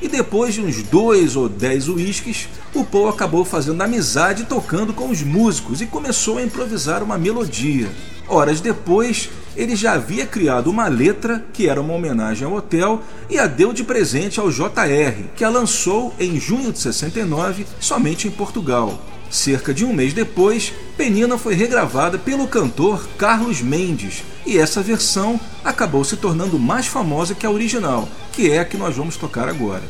E 0.00 0.06
depois 0.06 0.54
de 0.54 0.60
uns 0.60 0.80
dois 0.84 1.34
ou 1.34 1.48
dez 1.48 1.88
uísques, 1.88 2.48
o 2.72 2.84
Paul 2.84 3.08
acabou 3.08 3.44
fazendo 3.44 3.82
amizade 3.82 4.44
tocando 4.44 4.92
com 4.92 5.10
os 5.10 5.22
músicos 5.22 5.80
e 5.80 5.86
começou 5.86 6.38
a 6.38 6.42
improvisar 6.42 7.02
uma 7.02 7.18
melodia. 7.18 7.90
Horas 8.26 8.60
depois, 8.60 9.28
ele 9.56 9.76
já 9.76 9.92
havia 9.92 10.26
criado 10.26 10.68
uma 10.68 10.88
letra 10.88 11.44
que 11.52 11.68
era 11.68 11.80
uma 11.80 11.94
homenagem 11.94 12.46
ao 12.46 12.54
hotel 12.54 13.02
e 13.28 13.38
a 13.38 13.46
deu 13.46 13.72
de 13.72 13.84
presente 13.84 14.40
ao 14.40 14.50
JR, 14.50 15.24
que 15.36 15.44
a 15.44 15.48
lançou 15.48 16.14
em 16.18 16.40
junho 16.40 16.72
de 16.72 16.78
69 16.78 17.66
somente 17.78 18.26
em 18.26 18.30
Portugal. 18.30 18.98
Cerca 19.30 19.74
de 19.74 19.84
um 19.84 19.92
mês 19.92 20.12
depois, 20.12 20.72
Penina 20.96 21.36
foi 21.36 21.54
regravada 21.54 22.18
pelo 22.18 22.46
cantor 22.46 23.06
Carlos 23.18 23.60
Mendes, 23.60 24.22
e 24.46 24.56
essa 24.56 24.80
versão 24.80 25.40
acabou 25.64 26.04
se 26.04 26.16
tornando 26.16 26.58
mais 26.58 26.86
famosa 26.86 27.34
que 27.34 27.44
a 27.44 27.50
original, 27.50 28.08
que 28.32 28.50
é 28.50 28.60
a 28.60 28.64
que 28.64 28.76
nós 28.76 28.96
vamos 28.96 29.16
tocar 29.16 29.48
agora. 29.48 29.82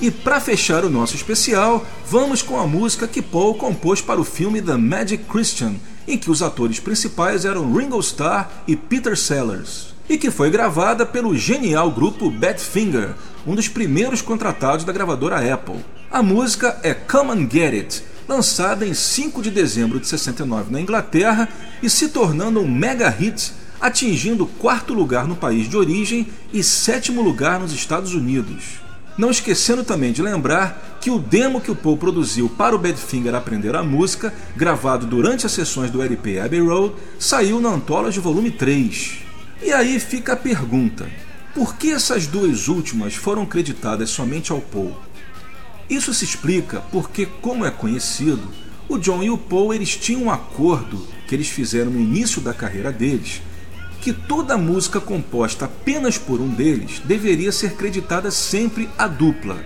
E 0.00 0.10
para 0.10 0.40
fechar 0.40 0.84
o 0.84 0.90
nosso 0.90 1.14
especial, 1.14 1.84
vamos 2.08 2.42
com 2.42 2.58
a 2.58 2.66
música 2.66 3.06
que 3.06 3.22
Paul 3.22 3.54
compôs 3.54 4.00
para 4.00 4.20
o 4.20 4.24
filme 4.24 4.62
The 4.62 4.76
Magic 4.76 5.24
Christian, 5.24 5.74
em 6.06 6.18
que 6.18 6.30
os 6.30 6.42
atores 6.42 6.80
principais 6.80 7.44
eram 7.44 7.72
Ringo 7.72 7.98
Starr 8.00 8.48
e 8.66 8.76
Peter 8.76 9.16
Sellers, 9.16 9.94
e 10.08 10.18
que 10.18 10.30
foi 10.30 10.50
gravada 10.50 11.06
pelo 11.06 11.36
genial 11.36 11.90
grupo 11.90 12.30
Badfinger, 12.30 13.14
um 13.46 13.54
dos 13.54 13.68
primeiros 13.68 14.20
contratados 14.20 14.84
da 14.84 14.92
gravadora 14.92 15.52
Apple. 15.52 15.84
A 16.10 16.22
música 16.22 16.78
é 16.82 16.92
Come 16.92 17.30
and 17.30 17.48
Get 17.50 17.74
It, 17.74 18.04
lançada 18.28 18.86
em 18.86 18.94
5 18.94 19.42
de 19.42 19.50
dezembro 19.50 19.98
de 19.98 20.06
69 20.06 20.72
na 20.72 20.80
Inglaterra 20.80 21.48
e 21.82 21.88
se 21.88 22.08
tornando 22.08 22.60
um 22.60 22.68
mega 22.70 23.08
hit, 23.08 23.52
atingindo 23.80 24.46
quarto 24.46 24.94
lugar 24.94 25.26
no 25.26 25.34
país 25.34 25.68
de 25.68 25.76
origem 25.76 26.28
e 26.52 26.62
sétimo 26.62 27.20
lugar 27.22 27.58
nos 27.58 27.72
Estados 27.72 28.14
Unidos. 28.14 28.81
Não 29.16 29.30
esquecendo 29.30 29.84
também 29.84 30.12
de 30.12 30.22
lembrar 30.22 30.98
que 31.00 31.10
o 31.10 31.18
demo 31.18 31.60
que 31.60 31.70
o 31.70 31.76
Paul 31.76 31.98
produziu 31.98 32.48
para 32.48 32.74
o 32.74 32.78
Badfinger 32.78 33.34
aprender 33.34 33.74
a 33.76 33.82
música, 33.82 34.32
gravado 34.56 35.06
durante 35.06 35.44
as 35.44 35.52
sessões 35.52 35.90
do 35.90 36.02
LP 36.02 36.38
Abbey 36.38 36.60
Road, 36.60 36.94
saiu 37.18 37.60
na 37.60 37.70
Anthology 37.70 38.20
Volume 38.20 38.50
3. 38.50 39.18
E 39.62 39.72
aí 39.72 40.00
fica 40.00 40.32
a 40.32 40.36
pergunta: 40.36 41.08
por 41.54 41.76
que 41.76 41.92
essas 41.92 42.26
duas 42.26 42.68
últimas 42.68 43.14
foram 43.14 43.44
creditadas 43.44 44.08
somente 44.08 44.50
ao 44.50 44.60
Paul? 44.60 44.96
Isso 45.90 46.14
se 46.14 46.24
explica 46.24 46.80
porque, 46.90 47.26
como 47.26 47.66
é 47.66 47.70
conhecido, 47.70 48.48
o 48.88 48.96
John 48.96 49.22
e 49.22 49.28
o 49.28 49.36
Paul 49.36 49.74
eles 49.74 49.94
tinham 49.94 50.22
um 50.22 50.30
acordo 50.30 51.06
que 51.28 51.34
eles 51.34 51.48
fizeram 51.48 51.90
no 51.90 52.00
início 52.00 52.40
da 52.40 52.54
carreira 52.54 52.90
deles, 52.90 53.42
que 54.02 54.12
toda 54.12 54.58
música 54.58 55.00
composta 55.00 55.64
apenas 55.64 56.18
por 56.18 56.40
um 56.40 56.48
deles 56.48 57.00
deveria 57.04 57.50
ser 57.50 57.76
creditada 57.76 58.30
sempre 58.30 58.90
à 58.98 59.08
dupla. 59.08 59.56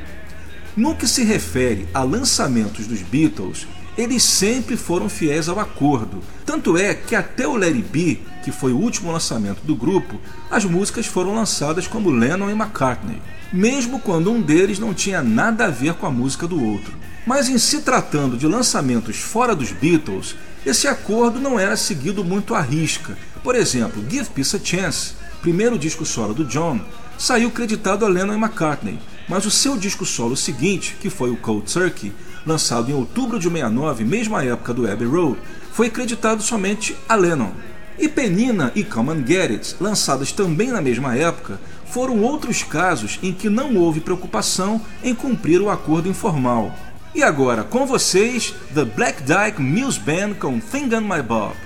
No 0.77 0.95
que 0.95 1.09
se 1.09 1.25
refere 1.25 1.89
a 1.93 2.05
lançamentos 2.05 2.87
dos 2.87 3.03
Beatles, 3.03 3.67
eles 3.99 4.23
sempre 4.23 4.77
foram 4.77 5.09
fiéis 5.09 5.49
ao 5.49 5.59
acordo. 5.59 6.21
Tanto 6.45 6.77
é 6.77 6.95
que 6.95 7.17
até 7.17 7.49
o 7.49 7.57
Larry 7.57 7.83
B, 7.83 8.21
que 8.45 8.53
foi 8.53 8.73
o 8.73 8.79
último 8.79 9.11
lançamento 9.11 9.63
do 9.65 9.75
grupo, 9.75 10.21
as 10.49 10.65
músicas 10.65 11.07
foram 11.07 11.35
lançadas 11.35 11.89
como 11.89 12.11
Lennon 12.11 12.51
e 12.51 12.53
McCartney 12.53 13.21
mesmo 13.53 14.01
quando 14.01 14.31
um 14.31 14.41
deles 14.41 14.79
não 14.79 14.93
tinha 14.93 15.23
nada 15.23 15.67
a 15.67 15.71
ver 15.71 15.95
com 15.95 16.07
a 16.07 16.11
música 16.11 16.47
do 16.47 16.63
outro. 16.63 16.95
Mas 17.27 17.49
em 17.49 17.59
se 17.59 17.81
tratando 17.81 18.37
de 18.37 18.47
lançamentos 18.47 19.17
fora 19.17 19.55
dos 19.55 19.73
Beatles, 19.73 20.37
esse 20.65 20.87
acordo 20.87 21.41
não 21.41 21.59
era 21.59 21.77
seguido 21.77 22.25
muito 22.25 22.55
à 22.55 22.61
risca. 22.61 23.17
Por 23.43 23.55
exemplo, 23.55 24.05
Give 24.09 24.29
Peace 24.31 24.57
a 24.57 24.61
Chance, 24.63 25.15
primeiro 25.41 25.79
disco 25.79 26.05
solo 26.05 26.35
do 26.35 26.45
John, 26.45 26.81
saiu 27.19 27.51
creditado 27.51 28.05
a 28.05 28.09
Lennon 28.09 28.35
e 28.35 28.37
McCartney, 28.37 28.99
mas 29.29 29.47
o 29.47 29.51
seu 29.51 29.77
disco 29.77 30.05
solo 30.05 30.37
seguinte, 30.37 30.97
que 31.01 31.11
foi 31.11 31.31
o 31.31 31.37
Cold 31.37 31.73
Turkey, 31.73 32.13
lançado 32.47 32.91
em 32.91 32.95
outubro 32.95 33.39
de 33.39 33.49
69, 33.49 34.05
mesma 34.05 34.45
época 34.45 34.73
do 34.73 34.91
Abbey 34.91 35.07
Road, 35.07 35.39
foi 35.73 35.91
creditado 35.91 36.43
somente 36.43 36.97
a 37.09 37.15
Lennon. 37.15 37.53
E 37.99 38.09
Penina 38.09 38.71
e 38.75 38.85
Come 38.85 39.11
and 39.11 39.27
Get 39.27 39.51
It, 39.51 39.77
lançadas 39.81 40.31
também 40.31 40.69
na 40.69 40.83
mesma 40.83 41.17
época, 41.17 41.59
foram 41.87 42.21
outros 42.21 42.63
casos 42.63 43.19
em 43.23 43.33
que 43.33 43.49
não 43.49 43.75
houve 43.77 44.01
preocupação 44.01 44.81
em 45.03 45.15
cumprir 45.15 45.61
o 45.61 45.71
acordo 45.71 46.09
informal. 46.09 46.75
E 47.15 47.23
agora, 47.23 47.65
com 47.65 47.87
vocês, 47.87 48.55
The 48.75 48.85
Black 48.85 49.23
Dyke 49.23 49.63
Mills 49.63 49.99
Band 49.99 50.35
com 50.39 50.61
Thing 50.61 50.95
on 50.95 51.01
My 51.01 51.23
Bob. 51.23 51.66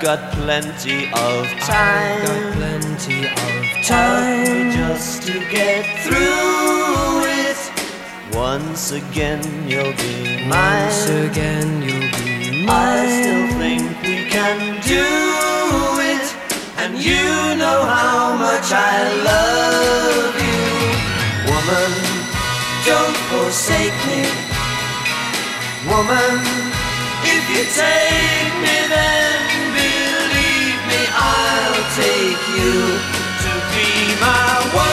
got 0.00 0.32
plenty 0.32 1.04
of 1.12 1.46
time. 1.60 2.22
I've 2.22 2.26
got 2.26 2.52
plenty 2.54 3.26
of 3.26 3.86
time 3.86 4.72
just 4.72 5.24
to 5.24 5.34
get 5.50 5.84
through 6.04 7.24
it. 7.28 7.60
Once 8.34 8.92
again, 8.92 9.44
you'll 9.68 9.92
be 9.92 10.46
mine. 10.48 10.84
Once 10.84 11.08
again, 11.10 11.82
you'll 11.82 12.10
be 12.16 12.64
mine. 12.64 12.68
I 12.68 13.06
still 13.20 13.58
think 13.60 14.02
we 14.02 14.24
can 14.30 14.80
do 14.88 15.04
it, 16.12 16.26
and 16.80 16.96
you 16.96 17.56
know 17.60 17.84
how 17.84 18.36
much 18.40 18.72
I 18.72 19.04
love 19.28 20.32
you, 20.48 20.64
woman. 21.52 21.92
Don't 22.88 23.18
forsake 23.28 24.00
me, 24.08 24.24
woman. 25.92 26.40
If 27.22 27.44
you 27.52 27.64
take 27.76 28.54
me 28.64 28.88
then 28.88 29.29
take 32.00 32.44
you 32.56 32.74
to 33.44 33.52
be 33.72 33.88
my 34.20 34.72
wife. 34.74 34.89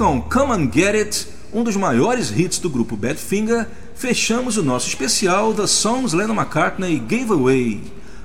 Com 0.00 0.18
Come 0.18 0.52
and 0.52 0.72
Get 0.72 0.94
It, 0.94 1.26
um 1.52 1.62
dos 1.62 1.76
maiores 1.76 2.30
hits 2.30 2.58
do 2.58 2.70
grupo 2.70 2.96
Badfinger, 2.96 3.68
fechamos 3.94 4.56
o 4.56 4.62
nosso 4.62 4.88
especial 4.88 5.52
The 5.52 5.66
Songs 5.66 6.14
Lennon 6.14 6.36
McCartney 6.36 6.98
Gave 6.98 7.30
Away. 7.30 7.82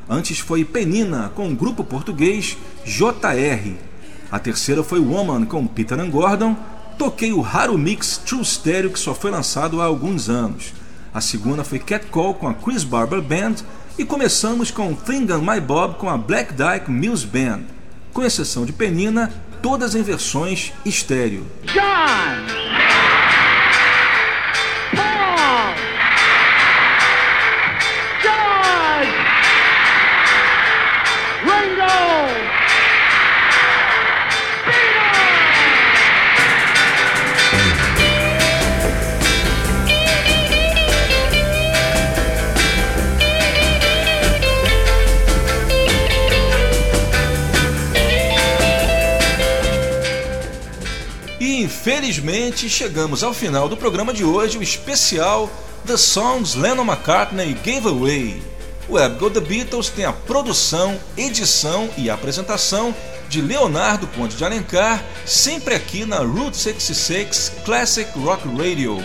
Antes 0.09 0.39
foi 0.39 0.63
Penina 0.63 1.33
com 1.35 1.49
o 1.49 1.53
grupo 1.53 1.83
português 1.83 2.55
JR. 2.85 3.73
A 4.31 4.39
terceira 4.39 4.85
foi 4.85 5.01
Woman 5.01 5.43
com 5.43 5.67
Peter 5.67 5.99
and 5.99 6.11
Gordon. 6.11 6.55
Toquei 6.97 7.33
o 7.33 7.41
raro 7.41 7.77
mix 7.77 8.19
True 8.19 8.45
Stereo 8.45 8.91
que 8.91 8.97
só 8.97 9.13
foi 9.13 9.29
lançado 9.29 9.81
há 9.81 9.83
alguns 9.83 10.29
anos. 10.29 10.73
A 11.13 11.19
segunda 11.19 11.65
foi 11.65 11.79
Cat 11.79 12.05
Call 12.05 12.35
com 12.35 12.47
a 12.47 12.53
Chris 12.53 12.85
Barber 12.85 13.21
Band 13.21 13.55
e 13.99 14.05
começamos 14.05 14.71
com 14.71 14.93
Thing 14.93 15.29
on 15.29 15.41
My 15.41 15.59
Bob 15.59 15.95
com 15.95 16.09
a 16.09 16.17
Black 16.17 16.53
Dyke 16.53 16.89
Mills 16.89 17.27
Band, 17.27 17.63
com 18.13 18.23
exceção 18.23 18.65
de 18.65 18.71
Penina, 18.71 19.29
todas 19.65 19.95
em 19.95 20.03
versões 20.03 20.71
estéreo. 20.85 21.43
John! 21.63 23.14
E 51.85 51.87
infelizmente 51.87 52.67
chegamos 52.67 53.23
ao 53.23 53.31
final 53.31 53.69
do 53.69 53.77
programa 53.77 54.11
de 54.11 54.23
hoje, 54.23 54.57
o 54.57 54.63
especial 54.63 55.47
The 55.85 55.95
Songs 55.95 56.55
Lennon 56.55 56.83
McCartney 56.83 57.53
Gave 57.63 57.87
Away. 57.87 58.41
O 58.89 58.93
Web 58.93 59.19
Go 59.19 59.29
The 59.29 59.39
Beatles 59.39 59.89
tem 59.89 60.03
a 60.03 60.11
produção, 60.11 60.99
edição 61.15 61.87
e 61.95 62.09
apresentação 62.09 62.93
de 63.29 63.39
Leonardo 63.39 64.07
Conde 64.07 64.35
de 64.35 64.43
Alencar, 64.43 65.03
sempre 65.27 65.75
aqui 65.75 66.05
na 66.05 66.17
Route 66.17 66.57
66 66.57 67.51
Classic 67.63 68.09
Rock 68.17 68.47
Radio. 68.47 68.97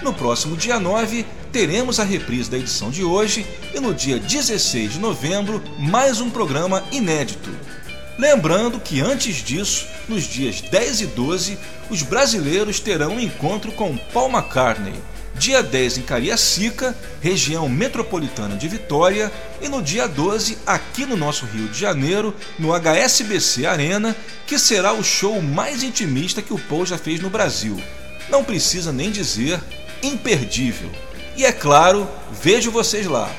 No 0.00 0.14
próximo 0.14 0.56
dia 0.56 0.78
9, 0.78 1.26
teremos 1.50 1.98
a 1.98 2.04
reprise 2.04 2.48
da 2.48 2.58
edição 2.58 2.90
de 2.90 3.02
hoje 3.02 3.44
e 3.74 3.80
no 3.80 3.92
dia 3.92 4.20
16 4.20 4.92
de 4.92 5.00
novembro, 5.00 5.60
mais 5.76 6.20
um 6.20 6.30
programa 6.30 6.84
inédito. 6.92 7.50
Lembrando 8.18 8.78
que 8.78 9.00
antes 9.00 9.36
disso, 9.36 9.86
nos 10.08 10.24
dias 10.24 10.60
10 10.60 11.00
e 11.00 11.06
12, 11.06 11.58
os 11.90 12.02
brasileiros 12.02 12.78
terão 12.78 13.14
um 13.14 13.20
encontro 13.20 13.72
com 13.72 13.96
Paul 13.96 14.30
McCartney. 14.30 14.94
Dia 15.34 15.62
10 15.62 15.98
em 15.98 16.02
Cariacica, 16.02 16.94
região 17.20 17.68
metropolitana 17.68 18.54
de 18.54 18.68
Vitória, 18.68 19.32
e 19.62 19.68
no 19.68 19.82
dia 19.82 20.06
12 20.06 20.58
aqui 20.66 21.06
no 21.06 21.16
nosso 21.16 21.46
Rio 21.46 21.68
de 21.68 21.78
Janeiro, 21.78 22.34
no 22.58 22.72
HSBC 22.72 23.66
Arena, 23.66 24.14
que 24.46 24.58
será 24.58 24.92
o 24.92 25.02
show 25.02 25.40
mais 25.40 25.82
intimista 25.82 26.42
que 26.42 26.52
o 26.52 26.58
Paul 26.58 26.84
já 26.84 26.98
fez 26.98 27.20
no 27.20 27.30
Brasil. 27.30 27.82
Não 28.28 28.44
precisa 28.44 28.92
nem 28.92 29.10
dizer 29.10 29.58
imperdível. 30.02 30.90
E 31.34 31.44
é 31.46 31.52
claro, 31.52 32.08
vejo 32.30 32.70
vocês 32.70 33.06
lá. 33.06 33.30